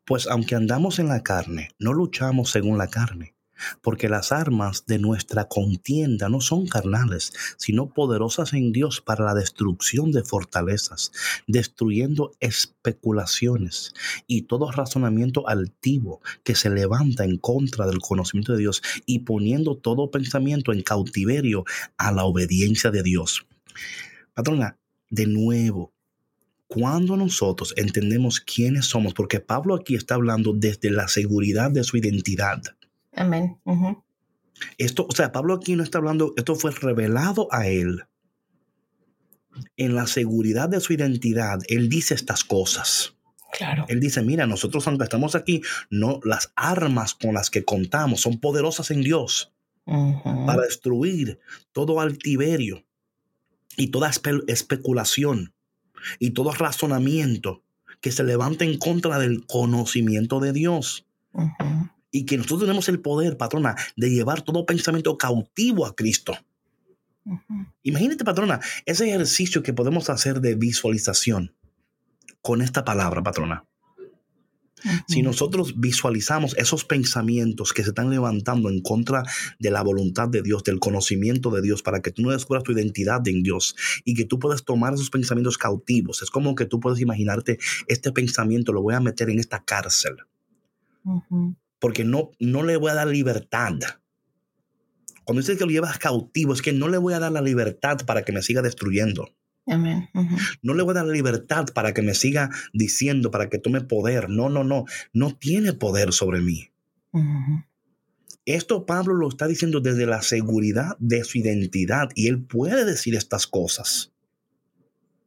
pues 0.05 0.29
aunque 0.29 0.55
andamos 0.55 1.01
en 1.01 1.09
la 1.09 1.25
carne, 1.25 1.71
no 1.81 1.93
luchamos 1.93 2.53
según 2.53 2.79
la 2.79 2.87
carne 2.87 3.35
porque 3.83 4.09
las 4.09 4.33
armas 4.33 4.85
de 4.87 4.99
nuestra 4.99 5.49
contienda 5.49 6.29
no 6.29 6.41
son 6.41 6.67
carnales, 6.67 7.33
sino 7.57 7.93
poderosas 7.93 8.53
en 8.53 8.73
Dios 8.73 9.01
para 9.01 9.25
la 9.25 9.35
destrucción 9.35 10.13
de 10.13 10.25
fortalezas, 10.25 11.13
destruyendo 11.47 12.33
especulaciones 12.41 13.95
y 14.27 14.43
todo 14.43 14.71
razonamiento 14.71 15.49
altivo 15.49 16.21
que 16.45 16.55
se 16.55 16.71
levanta 16.71 17.25
en 17.25 17.39
contra 17.39 17.87
del 17.87 18.01
conocimiento 18.01 18.53
de 18.53 18.59
Dios 18.59 18.83
y 19.07 19.21
poniendo 19.21 19.77
todo 19.77 20.11
pensamiento 20.11 20.73
en 20.73 20.83
cautiverio 20.83 21.65
a 21.97 22.13
la 22.13 22.25
obediencia 22.25 22.91
de 22.91 23.03
Dios. 23.03 23.47
Patrona, 24.35 24.79
de 25.11 25.27
nuevo, 25.27 25.93
cuando 26.69 27.17
nosotros 27.17 27.73
entendemos 27.77 28.41
quiénes 28.41 28.87
somos, 28.87 29.15
porque 29.15 29.41
Pablo 29.41 29.75
aquí 29.75 29.95
está 29.95 30.17
hablando 30.17 30.53
desde 30.53 30.91
la 30.91 31.09
seguridad 31.09 31.71
de 31.71 31.83
su 31.83 31.97
identidad, 31.97 32.61
Amén. 33.19 33.61
Esto, 34.79 35.07
o 35.09 35.15
sea, 35.15 35.33
Pablo 35.33 35.55
aquí 35.55 35.75
no 35.75 35.83
está 35.83 35.99
hablando, 35.99 36.35
esto 36.37 36.55
fue 36.55 36.71
revelado 36.71 37.49
a 37.51 37.67
él. 37.67 38.05
En 39.77 39.95
la 39.95 40.07
seguridad 40.07 40.69
de 40.69 40.81
su 40.81 40.93
identidad, 40.93 41.59
él 41.69 41.89
dice 41.89 42.15
estas 42.15 42.45
cosas. 42.45 43.17
Claro. 43.53 43.87
Él 43.89 43.99
dice, 43.99 44.23
mira, 44.23 44.47
nosotros 44.47 44.87
aunque 44.87 45.05
estamos 45.05 45.35
aquí, 45.35 45.63
no, 45.91 46.21
las 46.23 46.53
armas 46.55 47.15
con 47.15 47.35
las 47.35 47.51
que 47.51 47.65
contamos 47.65 48.21
son 48.21 48.39
poderosas 48.39 48.91
en 48.91 49.01
Dios 49.01 49.53
para 49.85 50.63
destruir 50.63 51.41
todo 51.73 52.01
altiverio 52.01 52.85
y 53.77 53.89
toda 53.89 54.11
especulación 54.47 55.55
y 56.19 56.33
todo 56.33 56.53
razonamiento 56.53 57.63
que 58.03 58.13
se 58.13 58.23
levante 58.23 58.67
en 58.67 58.79
contra 58.79 59.19
del 59.19 59.47
conocimiento 59.47 60.41
de 60.41 60.53
Dios 60.53 61.07
y 62.11 62.25
que 62.25 62.37
nosotros 62.37 62.61
tenemos 62.63 62.89
el 62.89 63.01
poder, 63.01 63.37
patrona, 63.37 63.77
de 63.97 64.11
llevar 64.11 64.43
todo 64.43 64.67
pensamiento 64.67 65.17
cautivo 65.19 65.87
a 65.87 65.95
Cristo. 65.95 66.37
Imagínate, 67.83 68.25
patrona, 68.25 68.61
ese 68.87 69.09
ejercicio 69.09 69.63
que 69.63 69.75
podemos 69.75 70.09
hacer 70.09 70.41
de 70.41 70.55
visualización 70.55 71.55
con 72.41 72.63
esta 72.63 72.85
palabra, 72.85 73.23
patrona. 73.23 73.65
Si 75.09 75.23
nosotros 75.23 75.81
visualizamos 75.81 76.57
esos 76.57 76.85
pensamientos 76.85 77.73
que 77.73 77.83
se 77.83 77.89
están 77.89 78.11
levantando 78.11 78.71
en 78.71 78.81
contra 78.81 79.25
de 79.59 79.73
la 79.73 79.83
voluntad 79.83 80.29
de 80.29 80.41
Dios, 80.41 80.63
del 80.63 80.79
conocimiento 80.79 81.51
de 81.51 81.63
Dios, 81.63 81.83
para 81.83 82.01
que 82.01 82.13
tú 82.13 82.23
no 82.23 82.31
descubras 82.31 82.63
tu 82.63 82.71
identidad 82.71 83.27
en 83.27 83.43
Dios 83.43 83.75
y 84.05 84.15
que 84.15 84.25
tú 84.25 84.39
puedas 84.39 84.65
tomar 84.65 84.95
esos 84.95 85.11
pensamientos 85.11 85.59
cautivos, 85.59 86.23
es 86.23 86.31
como 86.31 86.55
que 86.55 86.65
tú 86.65 86.79
puedes 86.79 87.01
imaginarte 87.01 87.59
este 87.89 88.13
pensamiento, 88.13 88.73
lo 88.73 88.83
voy 88.83 88.95
a 88.95 89.01
meter 89.01 89.31
en 89.31 89.41
esta 89.41 89.65
cárcel 89.65 90.17
porque 91.79 92.05
no, 92.05 92.31
no 92.39 92.63
le 92.63 92.77
voy 92.77 92.91
a 92.91 92.95
dar 92.95 93.09
libertad. 93.09 93.75
Cuando 95.25 95.41
dice 95.41 95.57
que 95.57 95.65
lo 95.65 95.71
llevas 95.71 95.99
cautivo, 95.99 96.55
es 96.55 96.63
que 96.63 96.73
no 96.73 96.89
le 96.89 96.99
voy 96.99 97.15
a 97.15 97.19
dar 97.19 97.33
la 97.33 97.43
libertad 97.43 97.99
para 98.07 98.23
que 98.23 98.33
me 98.33 98.43
siga 98.43 98.63
destruyendo. 98.63 99.29
No 99.67 100.75
le 100.75 100.83
voy 100.83 100.93
a 100.93 100.95
dar 100.95 101.07
la 101.07 101.13
libertad 101.13 101.67
para 101.75 101.93
que 101.93 102.01
me 102.01 102.15
siga 102.15 102.49
diciendo, 102.73 103.31
para 103.31 103.51
que 103.51 103.59
tome 103.59 103.83
poder. 103.83 104.31
No, 104.31 104.49
no, 104.49 104.65
no. 104.65 104.87
No 105.13 105.37
tiene 105.37 105.75
poder 105.75 106.13
sobre 106.13 106.41
mí. 106.41 106.71
Esto 108.47 108.87
Pablo 108.87 109.15
lo 109.15 109.29
está 109.29 109.47
diciendo 109.47 109.81
desde 109.81 110.07
la 110.07 110.23
seguridad 110.23 110.97
de 110.99 111.23
su 111.25 111.37
identidad 111.37 112.09
y 112.15 112.29
él 112.29 112.43
puede 112.43 112.87
decir 112.87 113.15
estas 113.15 113.47
cosas. 113.47 114.13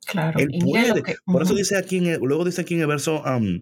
Claro. 0.08 0.40
Él 0.40 0.50
puede. 0.60 1.04
Por 1.26 1.44
eso 1.44 1.54
dice 1.54 1.78
aquí, 1.78 2.00
luego 2.00 2.44
dice 2.44 2.62
aquí 2.62 2.74
en 2.74 2.82
el 2.82 2.88
verso 2.88 3.22
um, 3.24 3.62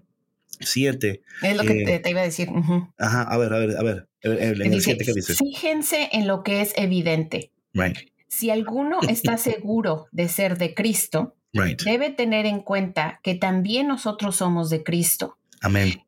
7. 0.60 1.22
Es 1.42 1.58
lo 1.58 1.64
que 1.64 2.00
te, 2.02 2.10
iba 2.10 2.22
a 2.22 2.24
decir. 2.24 2.50
Ajá, 2.98 3.24
a 3.24 3.38
ver, 3.38 3.54
a 3.54 3.60
ver, 3.60 3.78
a 3.78 3.84
ver. 3.84 4.08
En 4.22 4.74
el 4.74 4.82
7, 4.82 5.06
¿qué 5.06 5.14
dice? 5.14 5.36
Fíjense 5.36 6.10
en 6.12 6.28
lo 6.28 6.44
que 6.44 6.62
es 6.62 6.74
evidente. 6.76 7.52
Right. 7.74 7.98
Si 8.28 8.50
alguno 8.50 9.00
está 9.10 9.38
seguro 9.38 10.08
de 10.12 10.28
ser 10.28 10.58
de 10.58 10.74
Cristo, 10.74 11.36
debe 11.54 12.12
tener 12.12 12.46
en 12.46 12.60
cuenta 12.60 13.20
que 13.24 13.36
también 13.36 13.88
nosotros 13.88 14.36
somos 14.36 14.70
de 14.70 14.84
Cristo. 14.84 15.38
Amén. 15.62 16.04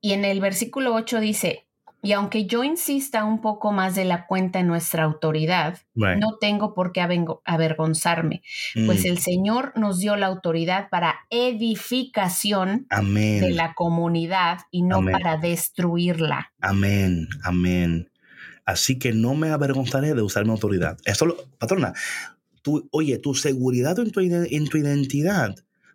Y 0.00 0.12
en 0.12 0.24
el 0.24 0.40
versículo 0.40 0.94
8 0.94 1.20
dice, 1.20 1.63
y 2.04 2.12
aunque 2.12 2.44
yo 2.44 2.62
insista 2.64 3.24
un 3.24 3.40
poco 3.40 3.72
más 3.72 3.94
de 3.94 4.04
la 4.04 4.26
cuenta 4.26 4.60
en 4.60 4.66
nuestra 4.66 5.04
autoridad, 5.04 5.78
no 5.94 6.36
tengo 6.38 6.74
por 6.74 6.92
qué 6.92 7.00
avergonzarme, 7.44 8.42
pues 8.86 9.04
mm. 9.04 9.06
el 9.06 9.18
Señor 9.18 9.72
nos 9.74 9.98
dio 9.98 10.14
la 10.16 10.26
autoridad 10.26 10.90
para 10.90 11.14
edificación 11.30 12.86
de 12.90 13.50
la 13.52 13.72
comunidad 13.74 14.58
y 14.70 14.82
no 14.82 15.02
para 15.02 15.38
destruirla. 15.38 16.52
Amén, 16.60 17.26
amén. 17.42 18.10
Así 18.66 18.98
que 18.98 19.12
no 19.12 19.34
me 19.34 19.48
avergonzaré 19.48 20.14
de 20.14 20.22
usar 20.22 20.44
mi 20.44 20.50
autoridad. 20.50 20.98
Eso, 21.06 21.34
patrona, 21.58 21.94
tú, 22.60 22.86
oye, 22.92 23.18
tu 23.18 23.34
seguridad 23.34 23.98
en 23.98 24.10
tu, 24.10 24.20
en 24.20 24.68
tu 24.68 24.76
identidad 24.76 25.54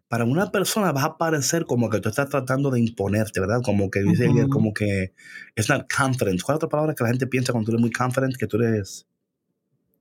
para 0.10 0.26
una 0.26 0.52
persona 0.52 0.92
va 0.92 1.04
a 1.04 1.18
parecer 1.18 1.66
como 1.66 1.90
que 1.90 2.02
tú 2.02 2.10
estás 2.10 2.30
tratando 2.30 2.72
de 2.72 2.80
imponerte, 2.80 3.40
¿verdad? 3.40 3.62
Como 3.64 3.90
que 3.92 4.02
dice 4.02 4.28
uh 4.28 4.50
como 4.50 4.74
que 4.74 5.14
es 5.56 5.70
not 5.70 5.86
confident. 5.88 6.42
¿Cuál 6.42 6.56
es 6.56 6.58
otra 6.58 6.70
palabra 6.70 6.96
que 6.96 7.04
la 7.04 7.12
gente 7.12 7.28
piensa 7.28 7.54
cuando 7.54 7.68
tú 7.68 7.72
eres 7.74 7.82
muy 7.82 7.92
confident 7.92 8.36
que 8.36 8.48
tú 8.48 8.58
eres? 8.58 9.08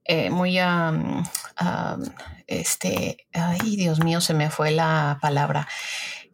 Eh, 0.04 0.30
muy, 0.30 0.58
um, 0.58 1.22
este, 2.46 3.28
ay, 3.34 3.76
Dios 3.76 4.02
mío, 4.02 4.22
se 4.22 4.32
me 4.32 4.48
fue 4.48 4.70
la 4.70 5.18
palabra. 5.20 5.68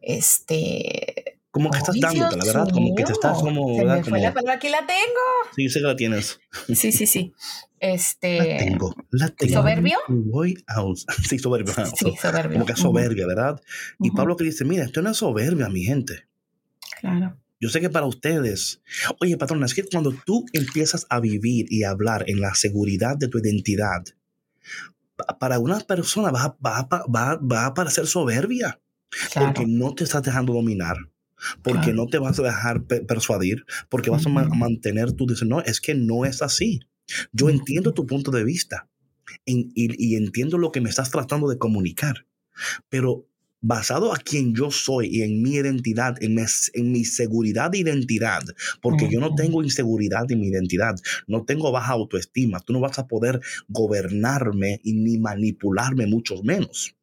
Este. 0.01 1.34
Como 1.55 1.71
que 1.71 1.77
estás 1.77 1.95
dándote, 1.97 2.35
la 2.35 2.43
verdad, 2.43 2.67
como 2.69 2.93
que 2.95 3.05
te 3.05 3.13
estás 3.13 3.39
como. 3.39 3.77
Se 3.77 3.85
me 3.85 4.03
fue 4.03 4.19
la 4.19 4.33
palabra, 4.33 4.55
aquí 4.55 4.67
la 4.67 4.79
tengo. 4.79 5.21
Sí, 5.55 5.69
sé 5.69 5.79
que 5.79 5.85
la 5.85 5.95
tienes. 5.95 6.37
Sí, 6.67 6.91
sí, 6.91 7.07
sí. 7.07 7.33
Este. 7.79 8.39
La 8.39 8.57
tengo, 8.57 8.93
la 9.11 9.29
tengo. 9.29 9.53
¿Soberbio? 9.53 9.97
Voy 10.09 10.61
a 10.67 10.83
Sí, 11.29 11.39
soberbio. 11.39 11.73
Sí, 11.95 12.13
soberbio. 12.21 12.55
Como 12.55 12.65
que 12.65 12.75
soberbia, 12.75 13.25
¿verdad? 13.25 13.61
Y 14.01 14.11
Pablo 14.11 14.35
que 14.35 14.43
dice, 14.43 14.65
mira, 14.65 14.83
esto 14.83 15.01
no 15.01 15.11
es 15.11 15.15
soberbia, 15.15 15.69
mi 15.69 15.85
gente. 15.85 16.27
Claro. 16.99 17.37
Yo 17.61 17.69
sé 17.69 17.79
que 17.79 17.89
para 17.89 18.05
ustedes, 18.05 18.81
oye, 19.21 19.37
patrona, 19.37 19.65
es 19.65 19.73
que 19.73 19.85
cuando 19.85 20.11
tú 20.25 20.45
empiezas 20.51 21.07
a 21.09 21.21
vivir 21.21 21.67
y 21.69 21.83
a 21.83 21.91
hablar 21.91 22.25
en 22.27 22.41
la 22.41 22.53
seguridad 22.53 23.15
de 23.15 23.29
tu 23.29 23.39
identidad, 23.39 24.03
para 25.39 25.59
una 25.59 25.79
persona 25.79 26.31
va, 26.31 26.57
va, 26.63 26.85
va, 27.07 27.37
va 27.37 27.65
a 27.65 27.73
parecer 27.73 28.07
soberbia, 28.07 28.81
porque 29.33 29.65
no 29.65 29.95
te 29.95 30.03
estás 30.03 30.21
dejando 30.21 30.51
dominar, 30.51 30.97
porque 31.61 31.93
no 31.93 32.07
te 32.07 32.17
vas 32.17 32.39
a 32.39 32.43
dejar 32.43 32.85
persuadir, 32.85 33.65
porque 33.89 34.09
vas 34.09 34.25
a 34.25 34.29
mantener 34.29 35.11
tu 35.11 35.25
dices, 35.25 35.47
no, 35.47 35.61
es 35.61 35.81
que 35.81 35.95
no 35.95 36.25
es 36.25 36.41
así. 36.41 36.81
Yo 37.31 37.49
entiendo 37.49 37.93
tu 37.93 38.05
punto 38.05 38.31
de 38.31 38.43
vista 38.43 38.89
y, 39.45 39.71
y 39.75 40.15
entiendo 40.15 40.57
lo 40.57 40.71
que 40.71 40.81
me 40.81 40.89
estás 40.89 41.11
tratando 41.11 41.47
de 41.47 41.57
comunicar, 41.57 42.25
pero 42.89 43.27
basado 43.67 44.13
a 44.13 44.17
quien 44.17 44.53
yo 44.53 44.69
soy 44.69 45.07
y 45.07 45.21
en 45.23 45.41
mi 45.41 45.55
identidad, 45.55 46.21
en 46.21 46.35
mi, 46.35 46.43
en 46.73 46.91
mi 46.91 47.03
seguridad 47.03 47.71
de 47.71 47.79
identidad, 47.79 48.43
porque 48.79 49.09
yo 49.09 49.19
no 49.19 49.33
tengo 49.33 49.63
inseguridad 49.63 50.31
en 50.31 50.39
mi 50.39 50.49
identidad, 50.49 50.95
no 51.25 51.45
tengo 51.45 51.71
baja 51.71 51.93
autoestima, 51.93 52.59
tú 52.59 52.73
no 52.73 52.79
vas 52.79 52.99
a 52.99 53.07
poder 53.07 53.41
gobernarme 53.67 54.81
y 54.83 54.93
ni 54.93 55.17
manipularme 55.17 56.05
mucho 56.05 56.43
menos. 56.43 56.94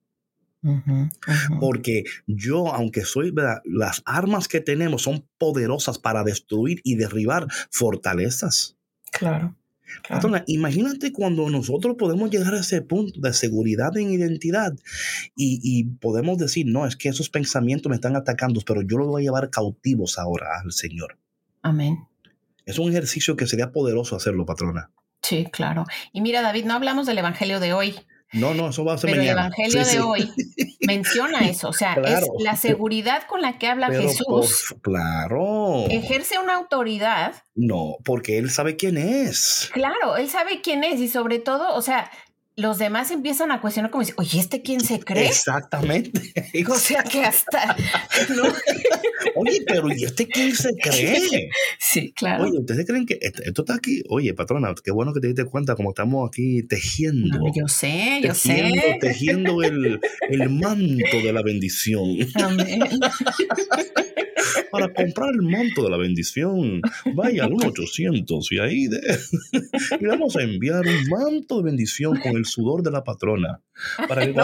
Porque 1.60 2.04
yo, 2.26 2.72
aunque 2.72 3.04
soy, 3.04 3.34
las 3.64 4.02
armas 4.04 4.48
que 4.48 4.60
tenemos 4.60 5.02
son 5.02 5.26
poderosas 5.38 5.98
para 5.98 6.22
destruir 6.24 6.80
y 6.84 6.96
derribar 6.96 7.46
fortalezas. 7.70 8.76
Claro 9.10 9.56
imagínate 10.46 11.12
cuando 11.12 11.48
nosotros 11.50 11.96
podemos 11.98 12.30
llegar 12.30 12.54
a 12.54 12.60
ese 12.60 12.82
punto 12.82 13.20
de 13.20 13.32
seguridad 13.32 13.96
en 13.96 14.10
identidad 14.10 14.72
y, 15.36 15.84
podemos 16.00 16.38
decir, 16.38 16.66
no, 16.66 16.86
es 16.86 16.96
que 16.96 17.08
esos 17.08 17.28
pensamientos 17.28 17.90
me 17.90 17.96
están 17.96 18.16
atacando, 18.16 18.60
pero 18.66 18.82
yo 18.82 18.98
los 18.98 19.08
voy 19.08 19.22
a 19.22 19.24
llevar 19.24 19.50
cautivos 19.50 20.18
ahora 20.18 20.60
al 20.62 20.72
Señor. 20.72 21.18
Amén. 21.62 22.06
Es 22.64 22.78
un 22.78 22.90
ejercicio 22.90 23.36
que 23.36 23.46
sería 23.46 23.72
poderoso 23.72 24.16
hacerlo, 24.16 24.46
patrona. 24.46 24.90
Sí, 25.22 25.46
claro. 25.52 25.84
Y 26.12 26.20
mira, 26.20 26.42
David, 26.42 26.64
no 26.64 26.74
hablamos 26.74 27.06
del 27.06 27.18
Evangelio 27.18 27.60
de 27.60 27.72
hoy. 27.72 27.94
No, 28.32 28.54
no, 28.54 28.70
eso 28.70 28.84
va 28.84 28.94
a 28.94 28.98
ser 28.98 29.10
Pero 29.10 29.22
el 29.22 29.28
Evangelio 29.28 29.84
de 29.84 30.00
hoy 30.00 30.30
menciona 30.80 31.38
eso. 31.48 31.68
O 31.68 31.72
sea, 31.72 31.94
es 31.94 32.26
la 32.38 32.56
seguridad 32.56 33.24
con 33.28 33.42
la 33.42 33.58
que 33.58 33.68
habla 33.68 33.88
Jesús. 33.88 34.74
claro. 34.80 35.86
Ejerce 35.88 36.38
una 36.38 36.54
autoridad. 36.54 37.34
No, 37.54 37.96
porque 38.04 38.38
él 38.38 38.50
sabe 38.50 38.76
quién 38.76 38.96
es. 38.96 39.70
Claro, 39.72 40.16
él 40.16 40.28
sabe 40.28 40.62
quién 40.62 40.84
es 40.84 41.00
y 41.00 41.08
sobre 41.08 41.38
todo, 41.38 41.74
o 41.74 41.82
sea, 41.82 42.10
los 42.56 42.78
demás 42.78 43.10
empiezan 43.10 43.50
a 43.50 43.60
cuestionar 43.60 43.90
como 43.90 44.02
dicen, 44.02 44.16
oye, 44.18 44.38
¿este 44.38 44.62
quién 44.62 44.80
se 44.80 45.00
cree? 45.00 45.26
Exactamente. 45.26 46.20
O 46.68 46.74
sea 46.74 47.02
que 47.02 47.24
hasta... 47.24 47.76
Oye, 49.34 49.62
pero 49.66 49.88
¿y 49.92 50.04
este 50.04 50.26
quién 50.26 50.54
se 50.54 50.70
cree? 50.74 51.48
Sí, 51.78 52.12
claro. 52.12 52.44
Oye, 52.44 52.58
¿ustedes 52.58 52.86
creen 52.86 53.06
que 53.06 53.18
esto 53.20 53.62
está 53.62 53.74
aquí? 53.74 54.02
Oye, 54.08 54.34
patrona, 54.34 54.74
qué 54.82 54.90
bueno 54.90 55.12
que 55.12 55.20
te 55.20 55.28
diste 55.28 55.44
cuenta 55.44 55.74
como 55.74 55.90
estamos 55.90 56.28
aquí 56.28 56.62
tejiendo. 56.62 57.38
yo 57.54 57.68
sé, 57.68 58.20
yo 58.22 58.32
tejiendo, 58.32 58.82
sé. 58.82 58.98
Tejiendo 59.00 59.62
el, 59.62 60.00
el 60.28 60.50
manto 60.50 61.16
de 61.22 61.32
la 61.32 61.42
bendición. 61.42 62.18
Amén. 62.34 62.80
Para 64.70 64.92
comprar 64.92 65.30
el 65.34 65.42
manto 65.42 65.82
de 65.82 65.90
la 65.90 65.96
bendición, 65.96 66.80
vaya 67.14 67.44
al 67.44 67.52
800 67.52 68.52
y 68.52 68.58
ahí 68.58 68.86
de, 68.86 68.98
y 70.00 70.06
vamos 70.06 70.36
a 70.36 70.42
enviar 70.42 70.82
un 70.86 71.08
manto 71.08 71.58
de 71.58 71.64
bendición 71.64 72.18
con 72.20 72.36
el 72.36 72.44
sudor 72.44 72.82
de 72.82 72.90
la 72.90 73.04
patrona. 73.04 73.60
Para 74.08 74.26
que 74.26 74.34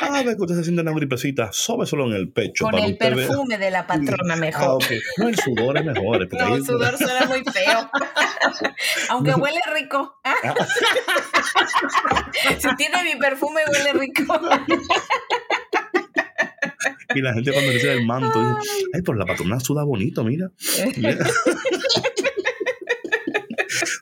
Cada 0.00 0.22
vez 0.24 0.36
que 0.36 0.42
usted 0.42 0.56
se 0.56 0.64
siente 0.64 0.82
una 0.82 0.92
gripecita, 0.92 1.52
solo 1.52 1.84
en 2.06 2.12
el 2.12 2.32
pecho. 2.32 2.64
Con 2.64 2.78
el 2.78 2.96
perfume 2.96 3.58
de 3.58 3.70
la 3.70 3.86
patrona 3.86 4.36
mejor. 4.36 4.82
Ah, 4.82 4.96
no, 5.18 5.28
el 5.28 5.36
sudor 5.36 5.78
es 5.78 5.84
mejor. 5.84 6.28
No, 6.32 6.54
el 6.56 6.64
sudor 6.64 6.96
suena 6.96 7.26
muy 7.26 7.42
feo. 7.44 7.90
Aunque 9.10 9.34
huele 9.34 9.60
rico. 9.74 10.18
Ah. 10.24 10.34
si 12.58 12.76
tiene 12.76 13.04
mi 13.04 13.16
perfume, 13.18 13.62
huele 13.70 13.92
rico. 13.92 14.40
y 17.14 17.20
la 17.20 17.34
gente 17.34 17.52
cuando 17.52 17.70
dice 17.72 17.92
el 17.92 18.06
manto, 18.06 18.38
dice, 18.38 18.70
ay, 18.94 19.02
pues 19.02 19.18
la 19.18 19.26
patrona 19.26 19.60
suda 19.60 19.84
bonito, 19.84 20.24
mira. 20.24 20.50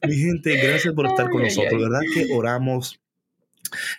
Mi 0.07 0.17
gente, 0.17 0.57
gracias 0.57 0.95
por 0.95 1.07
estar 1.07 1.29
con 1.29 1.43
nosotros. 1.43 1.83
¿Verdad 1.83 2.01
que 2.15 2.29
oramos? 2.33 3.01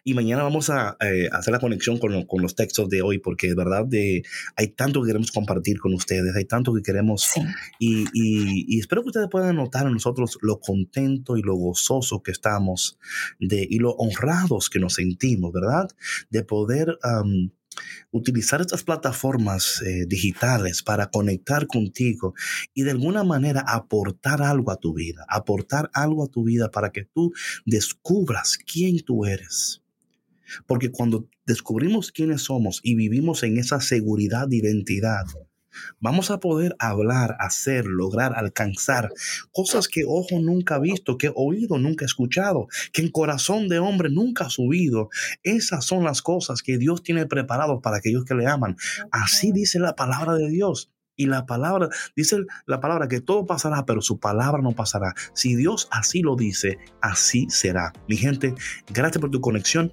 Y 0.03 0.13
mañana 0.13 0.43
vamos 0.43 0.69
a 0.69 0.97
eh, 0.99 1.29
hacer 1.31 1.51
la 1.51 1.59
conexión 1.59 1.97
con, 1.99 2.25
con, 2.25 2.41
los 2.41 2.55
textos 2.55 2.89
de 2.89 3.01
hoy, 3.01 3.19
porque 3.19 3.47
de 3.47 3.55
verdad 3.55 3.85
de, 3.85 4.23
hay 4.55 4.69
tanto 4.69 5.01
que 5.01 5.07
queremos 5.07 5.31
compartir 5.31 5.79
con 5.79 5.93
ustedes, 5.93 6.35
hay 6.35 6.45
tanto 6.45 6.73
que 6.73 6.81
queremos. 6.81 7.29
Y, 7.77 8.05
y, 8.13 8.79
espero 8.79 9.03
que 9.03 9.09
ustedes 9.09 9.27
puedan 9.29 9.55
notar 9.55 9.85
en 9.85 9.93
nosotros 9.93 10.37
lo 10.41 10.59
contento 10.59 11.37
y 11.37 11.41
lo 11.41 11.55
gozoso 11.55 12.23
que 12.23 12.31
estamos 12.31 12.97
de, 13.39 13.67
y 13.69 13.79
lo 13.79 13.91
honrados 13.91 14.69
que 14.69 14.79
nos 14.79 14.95
sentimos, 14.95 15.51
¿verdad? 15.53 15.87
De 16.29 16.43
poder 16.43 16.97
utilizar 18.11 18.61
estas 18.61 18.83
plataformas 18.83 19.81
eh, 19.81 20.05
digitales 20.07 20.81
para 20.83 21.09
conectar 21.09 21.67
contigo 21.67 22.33
y 22.73 22.83
de 22.83 22.91
alguna 22.91 23.23
manera 23.23 23.61
aportar 23.61 24.41
algo 24.41 24.71
a 24.71 24.77
tu 24.77 24.93
vida, 24.93 25.25
aportar 25.29 25.89
algo 25.93 26.23
a 26.23 26.27
tu 26.27 26.43
vida 26.43 26.71
para 26.71 26.91
que 26.91 27.05
tú 27.05 27.31
descubras 27.65 28.57
quién 28.57 28.99
tú 29.03 29.25
eres. 29.25 29.81
Porque 30.65 30.91
cuando 30.91 31.29
descubrimos 31.45 32.11
quiénes 32.11 32.41
somos 32.41 32.79
y 32.83 32.95
vivimos 32.95 33.43
en 33.43 33.57
esa 33.57 33.79
seguridad 33.81 34.47
de 34.47 34.57
identidad, 34.57 35.25
Vamos 35.99 36.31
a 36.31 36.39
poder 36.39 36.75
hablar, 36.79 37.35
hacer, 37.39 37.85
lograr, 37.85 38.33
alcanzar 38.35 39.09
cosas 39.51 39.87
que 39.87 40.03
ojo 40.07 40.39
nunca 40.39 40.75
ha 40.75 40.79
visto, 40.79 41.17
que 41.17 41.31
oído 41.35 41.77
nunca 41.77 42.05
ha 42.05 42.07
escuchado, 42.07 42.67
que 42.93 43.01
en 43.01 43.11
corazón 43.11 43.67
de 43.67 43.79
hombre 43.79 44.09
nunca 44.09 44.45
ha 44.45 44.49
subido. 44.49 45.09
Esas 45.43 45.85
son 45.85 46.03
las 46.03 46.21
cosas 46.21 46.61
que 46.61 46.77
Dios 46.77 47.03
tiene 47.03 47.25
preparado 47.25 47.81
para 47.81 47.97
aquellos 47.97 48.25
que 48.25 48.35
le 48.35 48.47
aman. 48.47 48.77
Así 49.11 49.51
dice 49.51 49.79
la 49.79 49.95
palabra 49.95 50.35
de 50.35 50.49
Dios. 50.49 50.91
Y 51.15 51.25
la 51.25 51.45
palabra, 51.45 51.89
dice 52.15 52.37
la 52.65 52.79
palabra 52.79 53.09
que 53.09 53.19
todo 53.19 53.45
pasará, 53.45 53.85
pero 53.85 54.01
su 54.01 54.21
palabra 54.21 54.61
no 54.61 54.71
pasará. 54.71 55.13
Si 55.33 55.53
Dios 55.53 55.89
así 55.91 56.21
lo 56.21 56.37
dice, 56.37 56.77
así 57.01 57.45
será. 57.49 57.91
Mi 58.07 58.15
gente, 58.15 58.55
gracias 58.93 59.19
por 59.19 59.29
tu 59.29 59.41
conexión. 59.41 59.91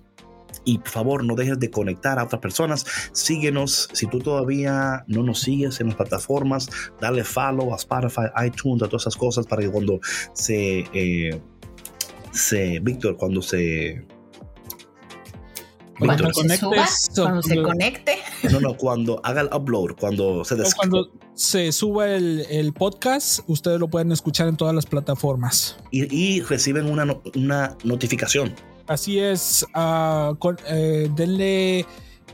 Y 0.67 0.79
por 0.79 0.89
favor, 0.89 1.25
no 1.25 1.37
dejes 1.37 1.59
de 1.61 1.71
conectar 1.71 2.19
a 2.19 2.25
otras 2.25 2.43
personas. 2.43 2.85
Síguenos. 3.13 3.89
Si 3.93 4.09
tú 4.09 4.19
todavía 4.19 5.05
no 5.07 5.23
nos 5.23 5.41
sigues 5.41 5.81
en 5.81 5.87
las 5.87 5.97
plataformas, 5.97 6.69
dale 7.01 7.23
follow 7.23 7.73
a 7.73 7.77
Spotify, 7.77 8.27
iTunes, 8.45 8.83
a 8.83 8.87
todas 8.89 9.05
esas 9.05 9.17
cosas 9.17 9.47
para 9.47 9.63
que 9.63 9.71
cuando 9.71 10.01
se. 10.35 10.81
Eh, 10.93 11.41
se 12.33 12.81
Víctor, 12.81 13.17
cuando 13.17 13.41
se. 13.41 14.05
cuando 15.99 16.33
se 16.33 16.57
suba, 16.59 16.87
cuando 17.15 17.43
se 17.43 17.63
conecte. 17.63 18.19
No, 18.51 18.61
no, 18.61 18.77
cuando 18.77 19.21
haga 19.25 19.43
el 19.43 19.49
upload, 19.55 19.97
cuando 20.01 20.45
se 20.45 20.57
Cuando 20.75 21.13
se 21.35 21.71
suba 21.71 22.09
el, 22.09 22.73
podcast, 22.75 23.41
ustedes 23.47 23.79
lo 23.79 23.89
pueden 23.89 24.11
escuchar 24.11 24.49
en 24.49 24.57
todas 24.57 24.75
las 24.75 24.85
plataformas. 24.87 25.77
Y, 25.93 26.41
reciben 26.41 26.87
una, 26.87 27.07
una 27.37 27.79
notificación. 27.85 28.53
Así 28.87 29.19
es, 29.19 29.67
uh, 29.75 30.37
denle 31.15 31.85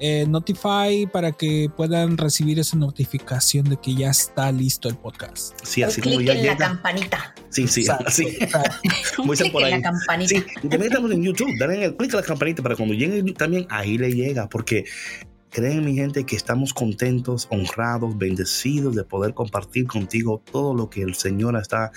eh, 0.01 0.27
Notify 0.29 1.07
para 1.11 1.33
que 1.33 1.71
puedan 1.77 2.19
recibir 2.19 2.59
esa 2.59 2.77
notificación 2.77 3.65
de 3.65 3.77
que 3.77 3.95
ya 3.95 4.11
está 4.11 4.51
listo 4.53 4.89
el 4.89 4.97
podcast. 4.97 5.59
Sí, 5.63 5.83
así 5.83 6.01
como 6.01 6.21
ya 6.21 6.35
en 6.35 6.47
la 6.47 6.57
campanita. 6.57 7.35
Sí, 7.51 7.69
sí, 7.69 7.87
así. 8.05 8.37
Muy 9.25 9.37
clic 9.37 9.55
en 9.55 9.71
la 9.71 9.83
campanita. 9.83 10.29
Sí, 10.29 10.45
también 10.63 10.85
estamos 10.85 11.11
en 11.13 11.23
YouTube, 11.23 11.57
denle 11.59 11.85
el 11.85 11.97
clic 11.97 12.13
a 12.15 12.17
la 12.17 12.23
campanita 12.23 12.63
para 12.63 12.77
cuando 12.77 12.95
llegue 12.95 13.33
también 13.33 13.67
ahí 13.71 13.97
le 13.97 14.13
llega, 14.13 14.49
porque 14.49 14.85
Creen, 15.53 15.85
mi 15.85 15.95
gente, 15.95 16.25
que 16.25 16.35
estamos 16.35 16.73
contentos, 16.73 17.47
honrados, 17.51 18.17
bendecidos 18.17 18.95
de 18.95 19.05
poder 19.05 19.35
compartir 19.35 19.87
contigo 19.87 20.43
todo 20.51 20.73
lo 20.73 20.89
que 20.89 21.03
el 21.03 21.15
Señor 21.15 21.57
está 21.59 21.93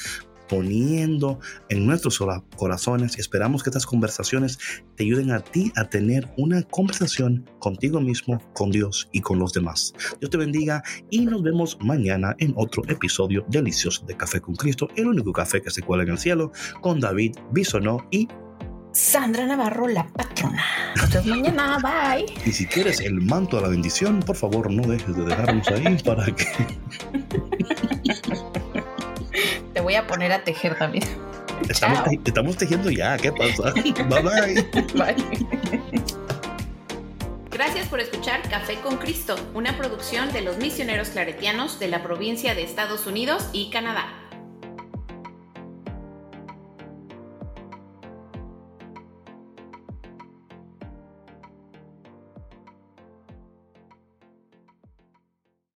poniendo 0.48 1.40
en 1.70 1.86
nuestros 1.86 2.20
corazones. 2.56 3.18
Esperamos 3.18 3.64
que 3.64 3.70
estas 3.70 3.86
conversaciones 3.86 4.60
te 4.96 5.04
ayuden 5.04 5.32
a 5.32 5.40
ti 5.40 5.72
a 5.76 5.90
tener 5.90 6.30
una 6.38 6.64
conversación 6.64 7.50
contigo 7.60 8.02
mismo, 8.02 8.42
con 8.54 8.72
Dios 8.72 9.10
y 9.12 9.22
con 9.22 9.40
los 9.40 9.54
demás. 9.54 9.94
Dios 10.20 10.30
te 10.30 10.38
bendiga 10.38 10.84
y 11.10 11.26
nos 11.26 11.42
vemos 11.44 11.78
mañana 11.82 12.36
en 12.40 12.54
otro 12.56 12.84
episodio 12.88 13.46
delicioso 13.48 14.06
de 14.06 14.18
Café 14.18 14.42
con 14.42 14.56
Cristo, 14.56 14.90
el 14.96 15.08
único 15.08 15.32
café 15.32 15.62
que 15.62 15.72
se 15.72 15.82
cuela 15.82 16.04
en 16.04 16.10
el 16.10 16.18
cielo, 16.18 16.52
con 16.82 17.00
David 17.00 17.36
Bisonó 17.52 18.08
y 18.12 18.28
Sandra 18.96 19.46
Navarro, 19.46 19.90
la 19.90 20.08
patrona. 20.08 20.64
Hasta 21.02 21.22
mañana, 21.24 21.78
bye. 21.84 22.26
Y 22.46 22.54
si 22.54 22.66
quieres 22.66 23.02
el 23.02 23.20
manto 23.20 23.58
a 23.58 23.62
la 23.62 23.68
bendición, 23.68 24.22
por 24.22 24.38
favor 24.38 24.72
no 24.72 24.88
dejes 24.88 25.14
de 25.18 25.26
dejarnos 25.26 25.68
ahí 25.68 25.98
para 26.02 26.26
que... 26.28 26.46
Te 29.76 29.82
voy 29.82 29.96
a 29.96 30.08
poner 30.08 30.32
a 30.32 30.42
tejer 30.42 30.78
también. 30.78 31.04
Estamos, 32.26 32.56
tejiendo 32.56 32.90
ya, 32.90 33.18
¿qué 33.18 33.30
pasa? 33.34 33.74
bye 34.10 34.22
bye. 34.22 34.64
Bye. 34.94 35.16
Gracias 37.52 37.86
por 37.88 38.00
escuchar 38.00 38.42
Café 38.50 38.76
con 38.76 38.96
Cristo, 38.96 39.36
una 39.54 39.78
producción 39.78 40.32
de 40.32 40.42
los 40.42 40.58
misioneros 40.58 41.10
claretianos 41.10 41.78
de 41.78 41.90
la 41.90 42.04
provincia 42.04 42.56
de 42.56 42.64
Estados 42.64 43.06
Unidos 43.06 43.50
y 43.52 43.70
Canadá. 43.70 44.25